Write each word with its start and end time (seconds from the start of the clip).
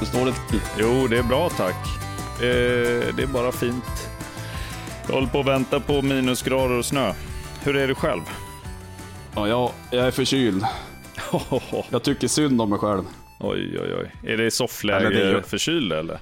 Hur 0.00 0.06
står 0.06 0.26
det 0.26 0.32
till? 0.32 0.60
Jo, 0.78 1.06
det 1.06 1.18
är 1.18 1.22
bra 1.22 1.48
tack. 1.48 1.86
Eh, 2.42 3.14
det 3.16 3.22
är 3.22 3.32
bara 3.32 3.52
fint. 3.52 4.08
Jag 5.06 5.14
håller 5.14 5.28
på 5.28 5.40
att 5.40 5.46
vänta 5.46 5.80
på 5.80 6.02
minusgrader 6.02 6.78
och 6.78 6.84
snö. 6.84 7.12
Hur 7.62 7.76
är 7.76 7.88
det 7.88 7.94
själv? 7.94 8.20
Ja, 9.34 9.48
jag, 9.48 9.70
jag 9.90 10.06
är 10.06 10.10
förkyld. 10.10 10.64
Jag 11.90 12.02
tycker 12.02 12.28
synd 12.28 12.60
om 12.60 12.70
mig 12.70 12.78
själv. 12.78 13.02
Oj, 13.40 13.78
oj, 13.82 13.94
oj. 13.94 14.32
Är 14.32 14.36
det 14.36 14.46
i 14.46 14.50
soffläge 14.50 15.06
Eller? 15.98 16.18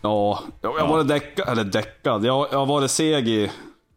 Ja, 0.00 0.42
jag, 0.60 0.74
jag 0.78 0.80
har 0.80 0.88
varit 0.88 1.08
däckad, 1.08 1.48
eller 1.48 1.64
däckad. 1.64 2.24
Jag, 2.24 2.48
jag 2.52 2.58
har 2.58 2.66
varit 2.66 2.90
seg 2.90 3.28
i, 3.28 3.50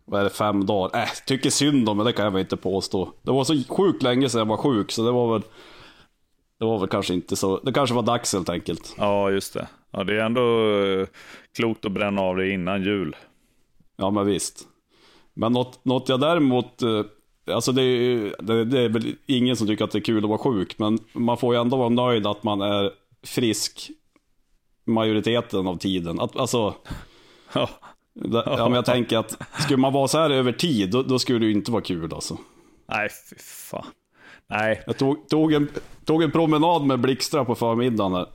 vad 0.06 0.20
är 0.20 0.24
det, 0.24 0.30
fem 0.30 0.66
dagar. 0.66 1.02
Äh, 1.02 1.10
tycker 1.26 1.50
synd 1.50 1.90
om 1.90 1.98
mig, 1.98 2.06
det 2.06 2.14
kan 2.14 2.26
jag 2.26 2.32
väl 2.32 2.42
inte 2.42 2.58
påstå. 2.58 3.14
Det 3.22 3.32
var 3.32 3.44
så 3.44 3.64
sjukt 3.70 4.04
länge 4.04 4.30
sedan 4.30 4.40
jag 4.40 4.46
var 4.46 4.58
sjuk, 4.58 4.92
så 4.92 5.04
det 5.06 5.12
var 5.12 5.34
väl... 5.34 5.42
Det 6.62 6.66
var 6.66 6.80
väl 6.80 6.90
kanske 6.90 7.14
inte 7.14 7.36
så, 7.36 7.60
det 7.60 7.74
kanske 7.74 7.96
var 7.96 8.02
dags 8.02 8.34
helt 8.34 8.50
enkelt. 8.50 8.96
Ja, 8.98 9.32
just 9.32 9.54
det. 9.54 9.68
Ja, 9.92 10.04
det 10.04 10.22
är 10.22 10.26
ändå 10.26 10.76
eh, 10.84 11.08
klokt 11.56 11.86
att 11.86 11.92
bränna 11.92 12.22
av 12.22 12.38
det 12.38 12.50
innan 12.50 12.84
jul. 12.84 13.16
Ja 13.98 14.10
men 14.10 14.26
visst. 14.26 14.68
Men 15.34 15.54
något, 15.54 15.86
något 15.86 16.10
jag 16.10 16.20
däremot, 16.20 16.82
eh, 16.82 17.02
alltså 17.52 17.72
det 17.72 17.82
är, 17.82 18.36
det, 18.40 18.66
det 18.66 18.80
är 18.80 18.90
väl 18.90 19.16
ingen 19.26 19.56
som 19.56 19.68
tycker 19.68 19.84
att 19.86 19.92
det 19.92 19.98
är 19.98 20.04
kul 20.04 20.24
att 20.24 20.30
vara 20.30 20.38
sjuk, 20.38 20.80
men 20.80 21.00
man 21.14 21.38
får 21.38 21.56
ju 21.56 21.62
ändå 21.62 21.78
vara 21.78 21.90
nöjd 21.90 22.28
att 22.28 22.44
man 22.44 22.62
är 22.62 22.92
frisk 23.24 23.92
majoriteten 24.86 25.68
av 25.68 25.78
tiden. 25.78 26.20
Att, 26.20 26.36
alltså, 26.36 26.76
Ja, 27.54 27.70
det, 28.14 28.44
ja, 28.46 28.64
men 28.64 28.74
jag 28.74 28.86
tänker 28.86 29.18
att 29.18 29.38
skulle 29.60 29.78
man 29.78 29.94
vara 29.94 30.08
så 30.08 30.18
här 30.18 30.30
över 30.30 30.52
tid, 30.52 30.92
då, 30.92 31.04
då 31.04 31.20
skulle 31.20 31.40
det 31.40 31.46
ju 31.46 31.52
inte 31.52 31.72
vara 31.72 31.84
kul 31.84 32.14
alltså. 32.14 32.38
nej 32.90 33.10
fy 33.30 33.36
fan. 33.40 33.86
Nej, 34.52 34.82
Jag 34.86 34.98
tog, 34.98 35.30
tog, 35.30 35.54
en, 35.54 35.70
tog 36.06 36.24
en 36.24 36.32
promenad 36.32 36.86
med 36.86 37.00
Blixtra 37.00 37.46
på 37.46 37.56
förmiddagen. 37.56 38.26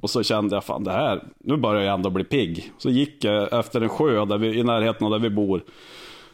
Och 0.00 0.10
så 0.10 0.22
kände 0.22 0.56
jag, 0.56 0.64
fan 0.64 0.84
det 0.84 0.92
här, 0.92 1.24
nu 1.38 1.56
börjar 1.56 1.82
jag 1.82 1.94
ändå 1.94 2.10
bli 2.10 2.24
pigg. 2.24 2.72
Så 2.78 2.90
gick 2.90 3.24
jag 3.24 3.58
efter 3.58 3.80
en 3.80 3.88
sjö 3.88 4.24
där 4.24 4.38
vi, 4.38 4.58
i 4.58 4.62
närheten 4.62 5.04
av 5.04 5.10
där 5.10 5.18
vi 5.18 5.30
bor. 5.30 5.62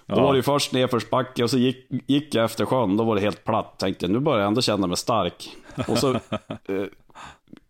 Då 0.07 0.21
var 0.21 0.35
det 0.35 0.43
först 0.43 0.73
nedförsbacke 0.73 1.45
och 1.45 1.51
så 1.51 1.59
gick, 1.59 1.87
gick 2.07 2.35
jag 2.35 2.45
efter 2.45 2.65
sjön, 2.65 2.97
då 2.97 3.05
var 3.05 3.15
det 3.15 3.21
helt 3.21 3.45
platt. 3.45 3.79
Tänkte 3.79 4.09
nu 4.09 4.19
börjar 4.19 4.41
jag 4.41 4.49
ändå 4.49 4.61
känna 4.61 4.87
mig 4.87 4.97
stark. 4.97 5.57
Och 5.89 5.99
så 5.99 6.11
eh, 6.69 6.85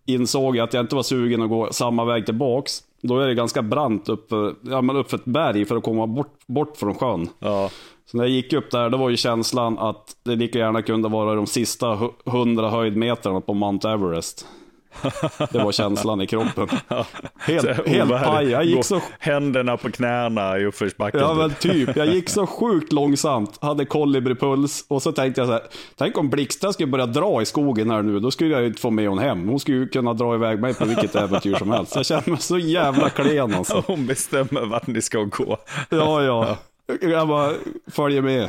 insåg 0.07 0.57
jag 0.57 0.65
att 0.65 0.75
jag 0.75 0.85
inte 0.85 0.95
var 0.95 1.03
sugen 1.03 1.43
att 1.43 1.49
gå 1.49 1.69
samma 1.73 2.05
väg 2.05 2.27
tillbaks. 2.27 2.83
Då 3.01 3.19
är 3.19 3.29
det 3.29 3.35
ganska 3.35 3.63
brant 3.63 4.09
upp, 4.09 4.29
ja, 4.63 4.83
men 4.83 4.97
upp 4.97 5.11
för 5.11 5.17
ett 5.17 5.25
berg 5.25 5.65
för 5.65 5.77
att 5.77 5.85
komma 5.85 6.07
bort, 6.07 6.39
bort 6.47 6.77
från 6.77 6.95
sjön. 6.95 7.29
ja. 7.39 7.71
Så 8.07 8.17
när 8.17 8.25
jag 8.25 8.31
gick 8.31 8.53
upp 8.53 8.71
där, 8.71 8.91
då 8.91 8.99
var 8.99 9.11
ju 9.11 9.17
känslan 9.17 9.79
att 9.79 10.17
det 10.25 10.37
lika 10.37 10.59
gärna 10.59 10.83
kunde 10.83 11.09
vara 11.09 11.35
de 11.35 11.47
sista 11.47 11.87
hu- 11.87 12.13
hundra 12.31 12.71
höjdmetrarna 12.71 13.41
på 13.41 13.55
Mount 13.55 13.89
Everest. 13.91 14.47
Det 15.53 15.59
var 15.59 15.73
känslan 15.73 16.21
i 16.21 16.27
kroppen. 16.27 16.69
Helt, 17.39 17.87
helt 17.89 18.11
paj. 18.11 18.51
Jag 18.51 18.65
gick 18.65 18.85
så, 18.85 19.01
Händerna 19.19 19.77
på 19.77 19.91
knäna 19.91 20.59
i 20.59 20.65
uppförsbacken. 20.67 21.21
ja, 21.21 21.29
typ. 21.29 21.39
men 21.39 21.51
typ, 21.87 21.97
jag 21.97 22.07
gick 22.07 22.29
så 22.29 22.47
sjukt 22.61 22.93
långsamt, 22.93 23.59
hade 23.63 23.85
kolibripuls 23.85 24.85
och 24.89 25.03
så 25.03 25.13
tänkte 25.13 25.41
jag 25.41 25.49
så 25.49 25.53
här, 25.53 25.63
tänk 25.97 26.19
om 26.19 26.31
Blixtra 26.31 26.73
skulle 26.73 26.87
börja 26.87 27.07
dra 27.07 27.43
i 27.43 27.45
skogen 27.47 27.91
här 27.91 28.03
nu, 28.03 28.21
då 28.21 28.31
skulle 28.31 28.51
jag 28.55 28.67
inte 28.67 28.81
få 28.81 28.91
med 28.91 29.09
hon 29.09 29.19
hem. 29.19 29.49
Hon 29.49 29.61
skulle 29.61 29.79
ju 29.79 29.89
kunna 29.89 30.13
dra 30.15 30.35
iväg 30.35 30.61
mig 30.61 30.75
på 30.75 30.85
vilket 30.85 31.15
äventyr 31.15 31.55
som 31.55 31.71
helst. 31.71 31.97
Jag 31.97 32.07
känner 32.07 32.31
mig 32.31 32.41
så 32.41 32.59
jävla 32.59 33.11
klen 33.11 33.55
alltså. 33.55 33.83
Hon 33.87 34.07
bestämmer 34.07 34.67
vart 34.67 34.87
ni 34.87 35.03
ska 35.03 35.19
gå. 35.23 35.57
Ja, 35.91 36.23
ja. 36.23 36.57
Jag 37.01 37.29
bara 37.29 37.53
följer 37.87 38.23
med. 38.23 38.49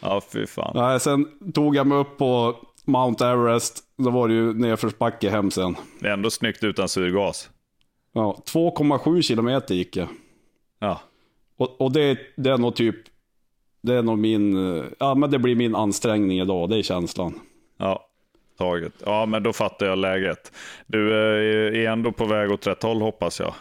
Ja, 0.00 0.22
fy 0.32 0.46
fan. 0.46 0.72
Nej, 0.74 1.00
sen 1.00 1.52
tog 1.52 1.76
jag 1.76 1.86
mig 1.86 1.98
upp 1.98 2.18
på 2.18 2.56
Mount 2.84 3.26
Everest. 3.26 3.84
Då 3.96 4.10
var 4.10 4.28
det 4.28 4.34
ju 4.34 4.52
nedförsbacke 4.54 5.30
hem 5.30 5.50
sen. 5.50 5.76
Det 6.00 6.08
är 6.08 6.12
ändå 6.12 6.30
snyggt 6.30 6.64
utan 6.64 6.88
syrgas. 6.88 7.50
Ja, 8.12 8.42
2,7 8.46 9.22
kilometer 9.22 9.74
gick 9.74 9.96
jag. 9.96 10.08
Ja. 10.78 11.00
Och, 11.56 11.80
och 11.80 11.92
det, 11.92 12.18
det 12.36 12.50
är 12.50 12.58
nog 12.58 12.76
typ, 12.76 12.96
det 13.80 13.94
är 13.94 14.02
nog 14.02 14.18
min, 14.18 14.56
ja 14.98 15.14
men 15.14 15.30
det 15.30 15.38
blir 15.38 15.54
min 15.54 15.74
ansträngning 15.74 16.40
idag, 16.40 16.70
det 16.70 16.78
är 16.78 16.82
känslan. 16.82 17.40
Ja, 17.78 18.06
taget. 18.58 18.92
Ja, 19.06 19.26
men 19.26 19.42
då 19.42 19.52
fattar 19.52 19.86
jag 19.86 19.98
läget. 19.98 20.52
Du 20.86 21.12
eh, 21.12 21.80
är 21.80 21.90
ändå 21.90 22.12
på 22.12 22.24
väg 22.24 22.50
åt 22.52 22.66
rätt 22.66 22.82
håll 22.82 23.00
hoppas 23.00 23.40
jag. 23.40 23.54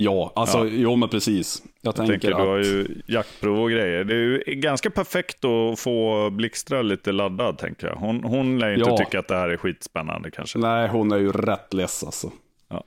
Ja, 0.00 0.32
alltså 0.36 0.66
jo 0.68 0.96
men 0.96 1.08
precis. 1.08 1.62
Jag 1.80 1.96
tänker, 1.96 2.12
Tänker, 2.12 2.30
att, 2.32 2.38
du 2.38 2.42
har 2.48 2.58
ju 2.58 3.02
jaktprov 3.06 3.62
och 3.62 3.70
grejer. 3.70 4.04
Det 4.04 4.14
är 4.14 4.18
ju 4.18 4.42
ganska 4.54 4.90
perfekt 4.90 5.44
att 5.44 5.78
få 5.80 6.30
Blixtra 6.30 6.82
lite 6.82 7.12
laddad 7.12 7.58
tänker 7.58 7.86
jag. 7.86 7.94
Hon, 7.96 8.24
hon 8.24 8.58
lär 8.58 8.68
ju 8.68 8.74
inte 8.74 8.90
Ja. 8.90 8.96
tycka 8.96 9.18
att 9.18 9.28
det 9.28 9.34
här 9.36 9.48
är 9.48 9.56
skitspännande 9.56 10.30
kanske. 10.30 10.58
nej 10.58 10.88
hon 10.88 11.12
är 11.12 11.16
ju 11.18 11.32
rätt 11.32 11.74
less 11.74 12.04
alltså. 12.04 12.30
Ja. 12.68 12.84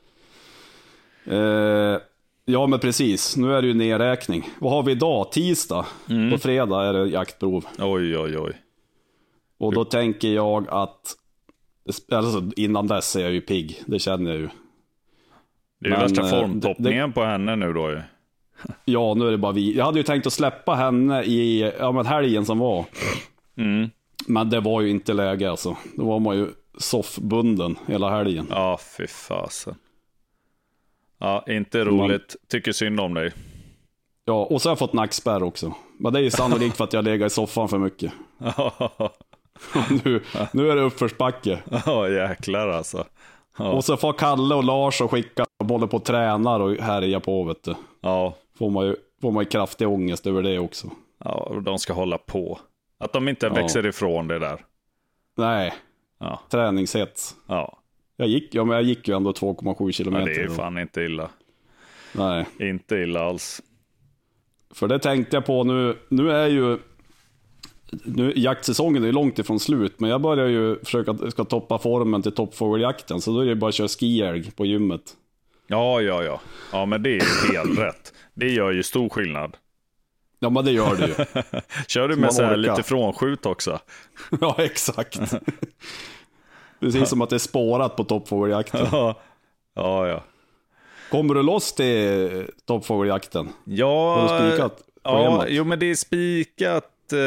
Eh, 1.35 1.99
ja 2.45 2.67
men 2.67 2.79
precis, 2.79 3.37
nu 3.37 3.53
är 3.53 3.61
det 3.61 3.67
ju 3.67 3.73
nedräkning. 3.73 4.49
Vad 4.59 4.71
har 4.71 4.83
vi 4.83 4.91
idag? 4.91 5.31
Tisdag? 5.31 5.85
Mm. 6.09 6.31
På 6.31 6.37
fredag 6.37 6.83
är 6.85 6.93
det 6.93 7.05
jaktprov. 7.09 7.65
Oj, 7.79 8.17
oj, 8.17 8.37
oj. 8.37 8.53
Och 9.57 9.73
då 9.73 9.85
tänker 9.85 10.27
jag 10.27 10.67
att, 10.69 11.15
alltså 12.11 12.49
innan 12.55 12.87
dess 12.87 13.15
är 13.15 13.19
jag 13.21 13.31
ju 13.31 13.41
pigg, 13.41 13.83
det 13.85 13.99
känner 13.99 14.31
jag 14.31 14.39
ju. 14.39 14.49
Det 15.81 15.87
är 15.87 15.91
ju 15.91 15.97
värsta 15.97 16.21
eh, 16.21 16.29
formtoppningen 16.29 17.13
på 17.13 17.23
henne 17.23 17.55
nu 17.55 17.73
då 17.73 17.89
ju. 17.89 18.01
Ja, 18.85 19.13
nu 19.13 19.27
är 19.27 19.31
det 19.31 19.37
bara 19.37 19.51
vi. 19.51 19.77
Jag 19.77 19.85
hade 19.85 19.97
ju 19.97 20.03
tänkt 20.03 20.27
att 20.27 20.33
släppa 20.33 20.75
henne 20.75 21.23
i 21.23 21.71
ja, 21.79 21.91
men 21.91 22.05
helgen 22.05 22.45
som 22.45 22.59
var. 22.59 22.85
Mm. 23.57 23.89
Men 24.27 24.49
det 24.49 24.59
var 24.59 24.81
ju 24.81 24.89
inte 24.89 25.13
läge 25.13 25.49
alltså. 25.49 25.77
Då 25.97 26.05
var 26.05 26.19
man 26.19 26.37
ju 26.37 26.47
soffbunden 26.77 27.75
hela 27.87 28.09
helgen. 28.09 28.47
Ja, 28.49 28.79
fy 28.97 29.07
fasen. 29.07 29.75
Ja, 31.19 31.43
inte 31.47 31.85
roligt. 31.85 32.35
Tycker 32.47 32.71
synd 32.71 32.99
om 32.99 33.13
dig. 33.13 33.31
Ja, 34.25 34.45
och 34.45 34.61
så 34.61 34.69
har 34.69 34.71
jag 34.71 34.79
fått 34.79 34.93
nackspärr 34.93 35.43
också. 35.43 35.73
Men 35.99 36.13
det 36.13 36.19
är 36.19 36.23
ju 36.23 36.31
sannolikt 36.31 36.77
för 36.77 36.83
att 36.83 36.93
jag 36.93 37.03
legat 37.03 37.31
i 37.31 37.35
soffan 37.35 37.69
för 37.69 37.77
mycket. 37.77 38.13
nu, 40.03 40.23
nu 40.53 40.71
är 40.71 40.75
det 40.75 40.81
uppförsbacke. 40.81 41.59
Ja, 41.85 42.09
jäklar 42.09 42.67
alltså. 42.67 43.05
Ja. 43.57 43.69
Och 43.69 43.85
så 43.85 43.97
får 43.97 44.13
Kalle 44.13 44.55
och 44.55 44.63
Lars 44.63 45.01
och 45.01 45.11
skicka 45.11 45.45
både 45.63 45.87
på 45.87 45.99
tränar 45.99 46.59
och 46.59 46.75
härja 46.75 47.19
på 47.19 47.43
vet 47.43 47.63
du. 47.63 47.75
Ja, 48.01 48.35
Får 48.57 48.69
man 48.69 48.85
ju, 48.85 48.95
får 49.21 49.31
man 49.31 49.43
ju 49.43 49.49
kraftig 49.49 49.87
ångest 49.87 50.27
över 50.27 50.43
det 50.43 50.59
också. 50.59 50.87
ja, 51.23 51.31
och 51.33 51.61
de 51.63 51.79
ska 51.79 51.93
hålla 51.93 52.17
på. 52.17 52.59
Att 52.97 53.13
de 53.13 53.27
inte 53.29 53.49
växer 53.49 53.85
ifrån 53.85 54.27
det 54.27 54.39
där. 54.39 54.65
Nej, 55.37 55.73
Ja, 56.19 56.41
träningshets. 56.49 57.35
ja. 57.47 57.77
Jag 58.17 58.27
gick, 58.27 58.55
ja, 58.55 58.63
men 58.65 58.75
jag 58.75 58.83
gick 58.83 59.07
ju 59.07 59.15
ändå 59.15 59.31
2,7 59.31 59.75
ja 59.85 59.91
kilometer. 59.91 60.25
det 60.25 60.41
är 60.41 60.47
då. 60.47 60.53
fan 60.53 60.77
inte 60.77 61.01
illa. 61.01 61.29
Nej. 62.13 62.45
Inte 62.59 62.95
illa 62.95 63.19
alls. 63.23 63.61
För 64.73 64.87
det 64.87 64.99
tänkte 64.99 65.35
jag 65.35 65.45
på 65.45 65.63
nu, 65.63 65.97
nu 66.09 66.31
är 66.31 66.47
ju 66.47 66.77
nu, 68.03 68.33
jaktsäsongen 68.35 69.03
är 69.03 69.11
långt 69.11 69.39
ifrån 69.39 69.59
slut, 69.59 69.99
men 69.99 70.09
jag 70.09 70.21
börjar 70.21 70.47
ju 70.47 70.79
försöka 70.83 71.17
ska 71.31 71.43
toppa 71.45 71.77
formen 71.77 72.21
till 72.21 72.31
toppfågeljakten, 72.31 73.21
så 73.21 73.31
då 73.31 73.39
är 73.39 73.45
det 73.45 73.55
bara 73.55 73.69
att 73.69 73.75
köra 73.75 73.87
skiälg 73.87 74.51
på 74.51 74.65
gymmet. 74.65 75.01
Ja, 75.71 76.01
ja, 76.01 76.23
ja. 76.23 76.41
Ja, 76.71 76.85
men 76.85 77.03
det 77.03 77.09
är 77.09 77.13
ju 77.13 77.53
helt 77.53 77.79
rätt. 77.85 78.13
Det 78.33 78.49
gör 78.49 78.71
ju 78.71 78.83
stor 78.83 79.09
skillnad. 79.09 79.57
Ja, 80.39 80.49
men 80.49 80.65
det 80.65 80.71
gör 80.71 80.95
det 80.95 81.07
ju. 81.07 81.13
Kör 81.87 82.07
du 82.07 82.15
med 82.15 82.33
så 82.33 82.43
här 82.43 82.57
lite 82.57 82.83
frånskjut 82.83 83.45
också? 83.45 83.79
ja, 84.41 84.55
exakt. 84.59 85.19
Precis 86.79 87.09
som 87.09 87.21
att 87.21 87.29
det 87.29 87.35
är 87.35 87.39
spårat 87.39 87.95
på 87.95 88.03
toppfågeljakten. 88.03 88.87
Ja, 88.91 89.21
ja. 89.75 90.07
ja. 90.07 90.23
Kommer 91.11 91.33
du 91.35 91.43
loss 91.43 91.73
till 91.75 92.47
toppfågeljakten? 92.67 93.49
Ja, 93.65 94.15
Har 94.15 94.45
du 94.45 94.51
spikat 94.51 94.81
ja, 95.03 95.45
jo 95.47 95.63
men 95.63 95.79
det 95.79 95.85
är 95.85 95.95
spikat. 95.95 96.83
eh, 97.13 97.17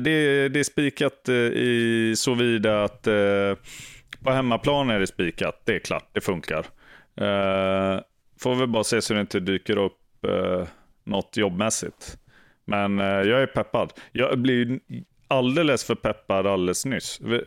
Det 0.00 0.10
är, 0.10 0.48
det 0.48 0.60
är 0.60 0.64
spikat 0.64 1.28
eh, 1.28 1.34
i 1.34 2.14
så 2.16 2.34
vida 2.34 2.84
att 2.84 3.06
eh, 3.06 3.14
på 4.24 4.30
hemmaplan 4.30 4.90
är 4.90 5.00
det 5.00 5.06
spikat. 5.06 5.60
Det 5.64 5.74
är 5.74 5.78
klart, 5.78 6.08
det 6.12 6.20
funkar. 6.20 6.66
Eh, 7.16 8.00
Får 8.40 8.54
vi 8.54 8.66
bara 8.66 8.84
se 8.84 9.02
så 9.02 9.14
det 9.14 9.20
inte 9.20 9.40
dyker 9.40 9.76
upp 9.76 10.24
eh, 10.28 10.66
något 11.04 11.36
jobbmässigt. 11.36 12.16
Men 12.64 12.98
eh, 12.98 13.04
jag 13.06 13.42
är 13.42 13.46
peppad. 13.46 13.92
Jag 14.12 14.38
blir 14.38 14.80
alldeles 15.28 15.84
för 15.84 15.94
peppad 15.94 16.46
alldeles 16.46 16.84
nyss. 16.86 17.20
Vi- 17.20 17.44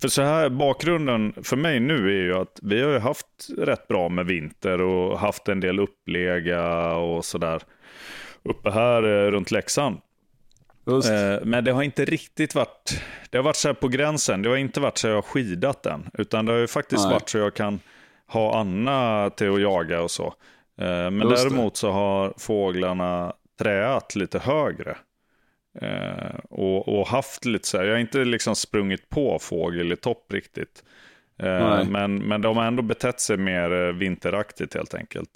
För 0.00 0.08
så 0.08 0.22
här, 0.22 0.48
bakgrunden 0.48 1.34
för 1.42 1.56
mig 1.56 1.80
nu 1.80 2.06
är 2.08 2.22
ju 2.24 2.34
att 2.36 2.58
vi 2.62 2.82
har 2.82 2.90
ju 2.90 2.98
haft 2.98 3.26
rätt 3.58 3.88
bra 3.88 4.08
med 4.08 4.26
vinter 4.26 4.80
och 4.80 5.18
haft 5.18 5.48
en 5.48 5.60
del 5.60 5.78
upplega 5.80 6.92
och 6.94 7.24
sådär. 7.24 7.62
Uppe 8.42 8.70
här 8.70 9.02
runt 9.30 9.50
Leksand. 9.50 10.00
Just. 10.86 11.10
Men 11.44 11.64
det 11.64 11.72
har 11.72 11.82
inte 11.82 12.04
riktigt 12.04 12.54
varit, 12.54 13.02
det 13.30 13.38
har 13.38 13.42
varit 13.44 13.56
så 13.56 13.68
här 13.68 13.74
på 13.74 13.88
gränsen. 13.88 14.42
Det 14.42 14.48
har 14.48 14.56
inte 14.56 14.80
varit 14.80 14.98
så 14.98 15.08
jag 15.08 15.14
har 15.14 15.22
skidat 15.22 15.86
än. 15.86 16.10
Utan 16.18 16.46
det 16.46 16.52
har 16.52 16.58
ju 16.58 16.66
faktiskt 16.66 17.04
Nej. 17.04 17.12
varit 17.12 17.28
så 17.28 17.38
jag 17.38 17.54
kan 17.54 17.80
ha 18.28 18.60
Anna 18.60 19.30
till 19.30 19.54
att 19.54 19.60
jaga 19.60 20.02
och 20.02 20.10
så. 20.10 20.26
Eh, 20.80 21.10
Men 21.10 21.20
Just 21.20 21.42
det. 21.44 21.48
däremot 21.48 21.76
så 21.76 21.90
har 21.90 22.34
fåglarna 22.38 23.32
träat 23.58 24.16
lite 24.16 24.38
högre. 24.38 24.96
Eh, 25.80 26.38
och, 26.50 26.88
och 26.98 27.08
haft 27.08 27.44
lite 27.44 27.68
så 27.68 27.78
här, 27.78 27.84
jag 27.84 27.92
har 27.92 27.98
inte 28.00 28.24
liksom 28.24 28.56
sprungit 28.56 29.08
på 29.08 29.38
fågel 29.38 29.92
i 29.92 29.96
topp 29.96 30.32
riktigt. 30.32 30.84
Eh, 31.38 31.68
Nej. 31.68 31.86
men, 31.90 32.18
men 32.18 32.42
de 32.42 32.56
har 32.56 32.64
ändå 32.64 32.82
betett 32.82 33.20
sig 33.20 33.36
mer 33.36 33.92
vinteraktigt 33.92 34.74
helt 34.74 34.94
enkelt. 34.94 35.30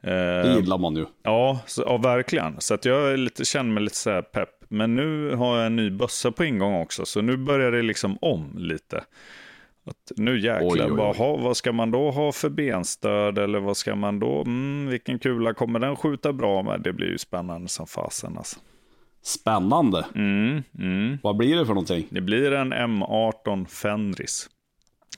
Det 0.00 0.54
gillar 0.56 0.78
man 0.78 0.96
ju. 0.96 1.06
Ja, 1.22 1.60
så, 1.66 1.82
ja 1.86 1.96
verkligen. 1.96 2.60
Så 2.60 2.74
att 2.74 2.84
jag 2.84 3.12
är 3.12 3.16
lite, 3.16 3.44
känner 3.44 3.72
mig 3.72 3.82
lite 3.82 3.96
så 3.96 4.22
pepp. 4.22 4.48
Men 4.68 4.94
nu 4.94 5.34
har 5.34 5.56
jag 5.56 5.66
en 5.66 5.76
ny 5.76 5.90
bössa 5.90 6.32
på 6.32 6.44
ingång 6.44 6.74
också, 6.74 7.04
så 7.04 7.20
nu 7.20 7.36
börjar 7.36 7.72
det 7.72 7.82
liksom 7.82 8.18
om 8.20 8.54
lite. 8.56 9.04
Att 9.88 10.12
nu 10.16 10.40
jäklar, 10.40 10.70
Oj, 10.70 10.80
oj, 10.80 10.90
oj. 10.90 10.96
Bara, 10.96 11.12
ha, 11.12 11.36
vad 11.36 11.56
ska 11.56 11.72
man 11.72 11.90
då 11.90 12.10
ha 12.10 12.32
för 12.32 12.48
benstöd 12.48 13.38
eller 13.38 13.60
vad 13.60 13.76
ska 13.76 13.94
man 13.94 14.18
då, 14.18 14.40
mm, 14.40 14.86
vilken 14.88 15.18
kula 15.18 15.54
kommer 15.54 15.78
den 15.78 15.96
skjuta 15.96 16.32
bra 16.32 16.62
med? 16.62 16.80
Det 16.80 16.92
blir 16.92 17.06
ju 17.06 17.18
spännande 17.18 17.68
som 17.68 17.86
fasen 17.86 18.38
alltså. 18.38 18.60
Spännande. 19.22 20.06
Mm, 20.14 20.62
mm. 20.78 21.18
Vad 21.22 21.36
blir 21.36 21.56
det 21.56 21.66
för 21.66 21.74
någonting? 21.74 22.06
Det 22.10 22.20
blir 22.20 22.52
en 22.52 22.74
M18 22.74 23.66
Fenris. 23.66 24.50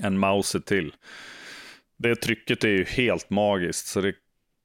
En 0.00 0.18
Mauser 0.18 0.60
till. 0.60 0.92
Det 1.96 2.16
trycket 2.16 2.64
är 2.64 2.68
ju 2.68 2.84
helt 2.84 3.30
magiskt, 3.30 3.86
så 3.86 4.00
det 4.00 4.14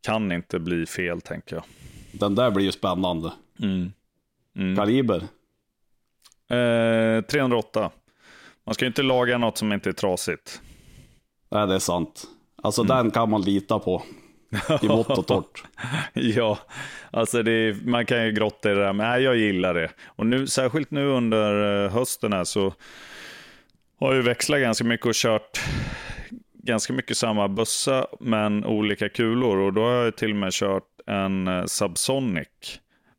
kan 0.06 0.32
inte 0.32 0.60
bli 0.60 0.86
fel 0.86 1.22
tänker 1.22 1.56
jag. 1.56 1.66
Den 2.12 2.36
där 2.36 2.52
blir 2.52 2.66
ju 2.66 2.72
spännande. 2.72 3.34
Mm. 3.62 3.92
Mm. 4.56 4.76
Kaliber? 4.76 5.24
Eh, 6.50 7.22
308. 7.22 7.92
Man 8.66 8.76
ska 8.76 8.86
ju 8.86 8.88
inte 8.88 9.02
laga 9.04 9.38
något 9.38 9.58
som 9.58 9.74
inte 9.74 9.90
är 9.90 9.94
trasigt. 9.94 10.62
Nej, 11.52 11.68
det 11.68 11.76
är 11.76 11.80
sant. 11.80 12.24
Alltså 12.64 12.82
Mm. 12.82 12.98
den 12.98 13.12
kan 13.12 13.30
man 13.30 13.42
lita 13.42 13.80
på. 13.80 14.04
I 14.82 14.88
vått 14.88 15.10
och 15.18 15.28
torrt. 15.28 15.64
ja, 16.14 16.58
alltså 17.12 17.44
det 17.44 17.52
är, 17.52 17.74
man 17.86 18.06
kan 18.06 18.26
ju 18.26 18.32
grotta 18.32 18.72
i 18.72 18.76
det 18.76 18.80
där, 18.82 18.94
men 18.94 19.08
nej, 19.08 19.24
jag 19.24 19.36
gillar 19.38 19.74
det. 19.74 19.90
Och 20.06 20.26
nu, 20.26 20.48
särskilt 20.48 20.92
nu 20.92 21.06
under 21.08 21.84
eh, 21.86 21.92
hösten 21.92 22.34
här 22.34 22.44
så 22.44 22.74
har 24.00 24.08
jag 24.08 24.16
ju 24.16 24.22
växlat 24.22 24.60
ganska 24.60 24.84
mycket 24.84 25.06
och 25.06 25.14
kört 25.16 25.62
ganska 26.54 26.94
mycket 26.94 27.18
samma 27.18 27.48
bössa 27.48 28.08
men 28.20 28.66
olika 28.66 29.10
kulor. 29.10 29.58
Och 29.58 29.74
då 29.74 29.82
har 29.82 29.92
jag 29.92 30.18
till 30.18 30.30
och 30.30 30.36
med 30.36 30.54
kört 30.54 30.84
en 31.08 31.48
eh, 31.48 31.66
Subsonic. 31.66 32.48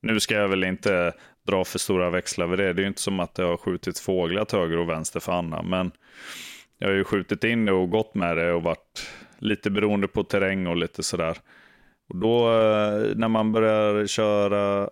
Nu 0.03 0.21
ska 0.21 0.35
jag 0.35 0.49
väl 0.49 0.65
inte 0.65 1.13
dra 1.47 1.65
för 1.65 1.79
stora 1.79 2.11
växlar 2.11 2.47
vid 2.47 2.59
det. 2.59 2.73
Det 2.73 2.81
är 2.81 2.83
ju 2.83 2.89
inte 2.89 3.01
som 3.01 3.21
att 3.21 3.35
det 3.35 3.43
har 3.43 3.57
skjutit 3.57 3.99
fåglar 3.99 4.45
till 4.45 4.59
höger 4.59 4.79
och 4.79 4.89
vänster 4.89 5.21
för 5.21 5.33
Anna. 5.33 5.63
Men 5.63 5.91
jag 6.79 6.89
har 6.89 6.95
ju 6.95 7.05
skjutit 7.05 7.45
in 7.45 7.65
det 7.65 7.73
och 7.73 7.91
gått 7.91 8.15
med 8.15 8.37
det 8.37 8.53
och 8.53 8.63
varit 8.63 9.11
lite 9.39 9.71
beroende 9.71 10.09
på 10.09 10.25
terräng 10.25 10.67
och 10.67 10.77
lite 10.77 11.03
sådär. 11.03 11.39
Och 12.09 12.17
då 12.17 12.53
eh, 12.53 13.17
när 13.17 13.29
man 13.29 13.53
börjar 13.53 14.07
köra 14.07 14.91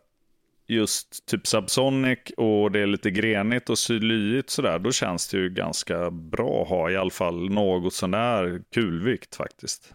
just 0.66 1.26
typ 1.26 1.46
Subsonic 1.46 2.18
och 2.36 2.72
det 2.72 2.80
är 2.80 2.86
lite 2.86 3.10
grenigt 3.10 3.70
och 3.70 3.78
sydlyigt 3.78 4.50
sådär, 4.50 4.78
då 4.78 4.92
känns 4.92 5.28
det 5.28 5.36
ju 5.36 5.50
ganska 5.50 6.10
bra 6.10 6.62
att 6.62 6.68
ha 6.68 6.90
i 6.90 6.96
alla 6.96 7.10
fall 7.10 7.50
något 7.50 7.94
sån 7.94 8.10
där 8.10 8.62
kulvikt 8.74 9.36
faktiskt. 9.36 9.94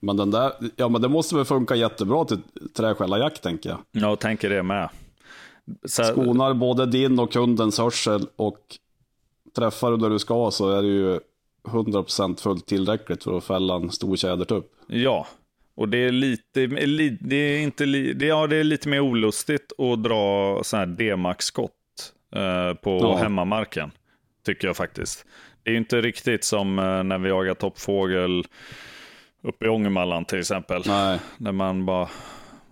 Men 0.00 0.16
den 0.16 0.30
där, 0.30 0.52
ja 0.76 0.88
men 0.88 1.02
det 1.02 1.08
måste 1.08 1.34
väl 1.34 1.44
funka 1.44 1.74
jättebra 1.74 2.24
till 2.24 2.38
träskällarjakt 2.74 3.42
tänker 3.42 3.70
jag. 3.70 3.78
Jag 3.90 4.20
tänker 4.20 4.50
det 4.50 4.62
med. 4.62 4.88
Så 5.84 6.04
Skonar 6.04 6.54
både 6.54 6.86
din 6.86 7.18
och 7.18 7.32
kundens 7.32 7.78
hörsel 7.78 8.26
och 8.36 8.58
träffar 9.56 9.90
du 9.90 9.96
där 9.96 10.10
du 10.10 10.18
ska 10.18 10.50
så 10.50 10.70
är 10.70 10.82
det 10.82 10.88
ju 10.88 11.20
100% 11.68 12.40
fullt 12.40 12.66
tillräckligt 12.66 13.24
för 13.24 13.38
att 13.38 13.44
fälla 13.44 13.74
en 13.74 13.90
stor 13.90 14.16
tjädertupp. 14.16 14.72
Ja, 14.86 15.26
och 15.74 15.88
det 15.88 15.98
är 15.98 16.12
lite, 16.12 16.66
li- 16.66 17.18
det 17.20 17.36
är 17.36 17.60
inte, 17.62 17.84
det, 17.86 18.26
ja, 18.26 18.46
det 18.46 18.56
är 18.56 18.64
lite 18.64 18.88
mer 18.88 19.00
olustigt 19.00 19.72
att 19.80 20.02
dra 20.02 20.60
sån 20.64 20.78
här 20.78 20.86
D-max-skott 20.86 21.72
eh, 22.34 22.74
på 22.74 22.98
Ja. 23.02 23.16
hemmamarken. 23.16 23.90
Tycker 24.46 24.66
jag 24.66 24.76
faktiskt. 24.76 25.24
Det 25.62 25.70
är 25.70 25.74
inte 25.76 26.00
riktigt 26.00 26.44
som 26.44 26.78
eh, 26.78 27.02
när 27.02 27.18
vi 27.18 27.28
jagar 27.28 27.54
toppfågel 27.54 28.44
uppe 29.42 29.66
i 29.66 29.68
Ångermanland 29.68 30.28
till 30.28 30.38
exempel. 30.38 30.82
Nej, 30.86 31.18
När 31.36 31.52
man 31.52 31.86
bara, 31.86 32.08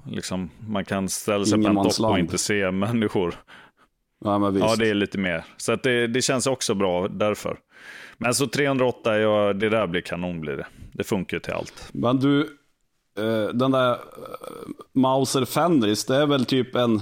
liksom, 0.06 0.50
man 0.68 0.84
kan 0.84 1.08
ställa 1.08 1.44
sig 1.44 1.62
på 1.62 1.68
en 1.68 1.74
topp 1.76 2.10
och 2.10 2.18
inte 2.18 2.38
se 2.38 2.70
människor. 2.70 3.34
ja. 4.58 4.68
Ja, 4.68 4.76
det 4.76 4.90
är 4.90 4.94
lite 4.94 5.18
mer. 5.18 5.44
Så 5.56 5.76
det, 5.76 6.06
det 6.06 6.22
känns 6.22 6.46
också 6.46 6.74
bra 6.74 7.08
därför. 7.08 7.58
Men 8.18 8.34
så 8.34 8.46
308, 8.46 9.18
ja, 9.18 9.52
det 9.52 9.68
där 9.68 9.86
blir 9.86 10.00
kanon 10.00 10.40
blir 10.40 10.56
det. 10.56 10.66
Det 10.92 11.04
funkar 11.04 11.36
ju 11.36 11.40
till 11.40 11.52
allt. 11.52 11.88
Men 11.92 12.16
du, 12.18 12.40
eh, 13.18 13.48
den 13.54 13.70
där 13.70 13.90
eh, 13.92 13.98
Mauser 14.92 15.44
Fenris, 15.44 16.04
det 16.04 16.16
är 16.16 16.26
väl 16.26 16.44
typ 16.44 16.74
en 16.74 17.00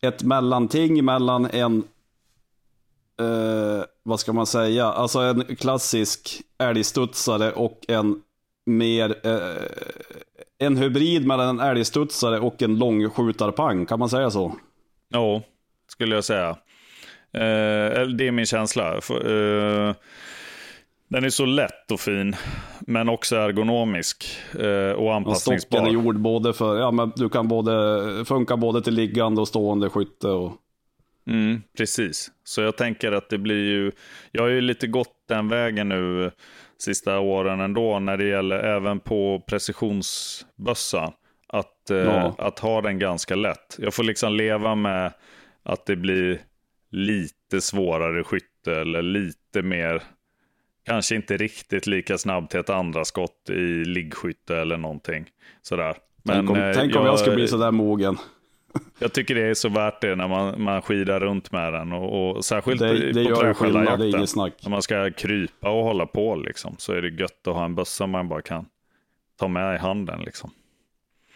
ett 0.00 0.22
mellanting 0.22 1.04
mellan 1.04 1.46
en, 1.46 1.84
eh, 3.20 3.84
vad 4.02 4.20
ska 4.20 4.32
man 4.32 4.46
säga, 4.46 4.86
alltså 4.86 5.18
en 5.20 5.56
klassisk 5.56 6.42
älgstudsare 6.58 7.52
och 7.52 7.80
en 7.88 8.22
mer, 8.66 9.14
eh, 9.26 9.66
en 10.58 10.76
hybrid 10.76 11.26
mellan 11.26 11.48
en 11.60 11.66
älgstudsare 11.76 12.40
och 12.40 12.62
en 12.62 12.78
långskjutarpang, 12.78 13.86
kan 13.86 13.98
man 13.98 14.08
säga 14.08 14.30
så? 14.30 14.54
Ja, 15.08 15.42
skulle 15.88 16.14
jag 16.14 16.24
säga. 16.24 16.48
Eh, 17.32 18.02
det 18.06 18.26
är 18.28 18.30
min 18.32 18.46
känsla. 18.46 19.00
För, 19.00 19.14
eh, 19.88 19.94
den 21.08 21.24
är 21.24 21.30
så 21.30 21.44
lätt 21.46 21.90
och 21.92 22.00
fin, 22.00 22.36
men 22.80 23.08
också 23.08 23.36
ergonomisk 23.36 24.26
eh, 24.52 24.60
och 24.60 24.66
Och 24.90 24.92
stocken 24.92 25.12
anpassningsbar. 25.16 25.86
är 25.86 25.90
gjord 25.90 26.20
både 26.20 26.52
för, 26.52 26.78
ja 26.78 26.90
men 26.90 27.12
du 27.16 27.28
kan 27.28 27.48
både, 27.48 28.24
funka 28.24 28.56
både 28.56 28.82
till 28.82 28.94
liggande 28.94 29.40
och 29.40 29.48
stående 29.48 29.90
skytte 29.90 30.28
och 30.28 30.52
Mm, 31.26 31.62
precis. 31.76 32.30
Så 32.44 32.60
jag 32.60 32.76
tänker 32.76 33.12
att 33.12 33.30
det 33.30 33.38
blir 33.38 33.64
ju... 33.64 33.92
Jag 34.32 34.42
har 34.42 34.48
ju 34.48 34.60
lite 34.60 34.86
gått 34.86 35.14
den 35.28 35.48
vägen 35.48 35.88
nu 35.88 36.30
sista 36.78 37.18
åren 37.18 37.60
ändå 37.60 37.98
när 37.98 38.16
det 38.16 38.24
gäller 38.24 38.58
även 38.58 39.00
på 39.00 39.42
precisionsbössan. 39.46 41.12
Att, 41.48 41.90
eh, 41.90 41.96
Ja. 41.96 42.34
att 42.38 42.58
ha 42.58 42.80
den 42.80 42.98
ganska 42.98 43.34
lätt. 43.34 43.76
Jag 43.78 43.94
får 43.94 44.02
liksom 44.04 44.32
leva 44.34 44.74
med 44.74 45.12
att 45.62 45.86
det 45.86 45.96
blir 45.96 46.40
lite 46.90 47.60
svårare 47.60 48.24
skytte 48.24 48.74
eller 48.76 49.02
lite 49.02 49.62
mer, 49.62 50.02
kanske 50.86 51.14
inte 51.16 51.36
riktigt 51.36 51.86
lika 51.86 52.18
snabb 52.18 52.50
till 52.50 52.60
ett 52.60 52.70
andra 52.70 53.04
skott 53.04 53.50
i 53.50 53.84
liggskytte 53.84 54.56
eller 54.56 54.76
någonting. 54.76 55.26
Sådär. 55.62 55.96
tänk 56.26 56.50
om, 56.50 56.56
eh, 56.56 56.74
tänk 56.74 56.96
om 56.96 57.06
jag 57.06 57.18
skulle 57.18 57.36
bli 57.36 57.48
sådär 57.48 57.70
mogen. 57.70 58.16
Jag 58.98 59.12
tycker 59.12 59.34
det 59.34 59.42
är 59.42 59.54
så 59.54 59.68
värt 59.68 60.00
det 60.00 60.14
när 60.16 60.28
man, 60.28 60.62
man 60.62 60.82
skidar 60.82 61.20
runt 61.20 61.52
med 61.52 61.72
den. 61.72 61.92
Och, 61.92 62.36
och 62.36 62.44
särskilt 62.44 62.80
Det- 62.80 62.96
i- 63.08 63.12
det 63.12 63.24
på 63.24 63.36
träskällarjakten. 63.36 64.10
När 64.62 64.68
man 64.70 64.82
ska 64.82 65.10
krypa 65.10 65.70
och 65.70 65.84
hålla 65.84 66.06
på 66.06 66.34
liksom, 66.36 66.74
så 66.78 66.92
är 66.92 67.02
det 67.02 67.08
gött 67.08 67.46
att 67.48 67.54
ha 67.54 67.64
en 67.64 67.74
bössa 67.74 68.06
man 68.06 68.28
bara 68.28 68.42
kan 68.42 68.66
ta 69.38 69.48
med 69.48 69.74
i 69.74 69.78
handen. 69.78 70.20
Liksom. 70.20 70.50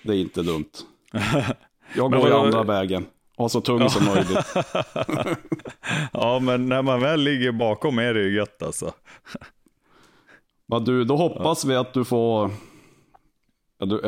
Det 0.02 0.12
är 0.12 0.16
inte 0.16 0.42
dumt. 0.42 0.70
Jag 1.96 2.12
går 2.12 2.18
vad- 2.30 2.32
andra 2.46 2.62
vägen. 2.62 3.06
Ha 3.36 3.48
så 3.48 3.60
tung 3.60 3.88
som 3.90 4.04
möjligt. 4.04 4.54
Ja, 6.12 6.38
men 6.38 6.68
när 6.68 6.82
man 6.82 7.00
väl 7.00 7.20
ligger 7.20 7.52
bakom 7.52 7.98
är 7.98 8.14
det 8.14 8.20
ju 8.20 8.36
gött 8.36 8.62
alltså. 8.62 8.92
Men 10.66 10.84
du, 10.84 11.04
då 11.04 11.16
hoppas 11.16 11.64
vi 11.64 11.74
att 11.76 11.92
du 11.94 12.04
får 12.04 12.50
Ja, 12.50 12.50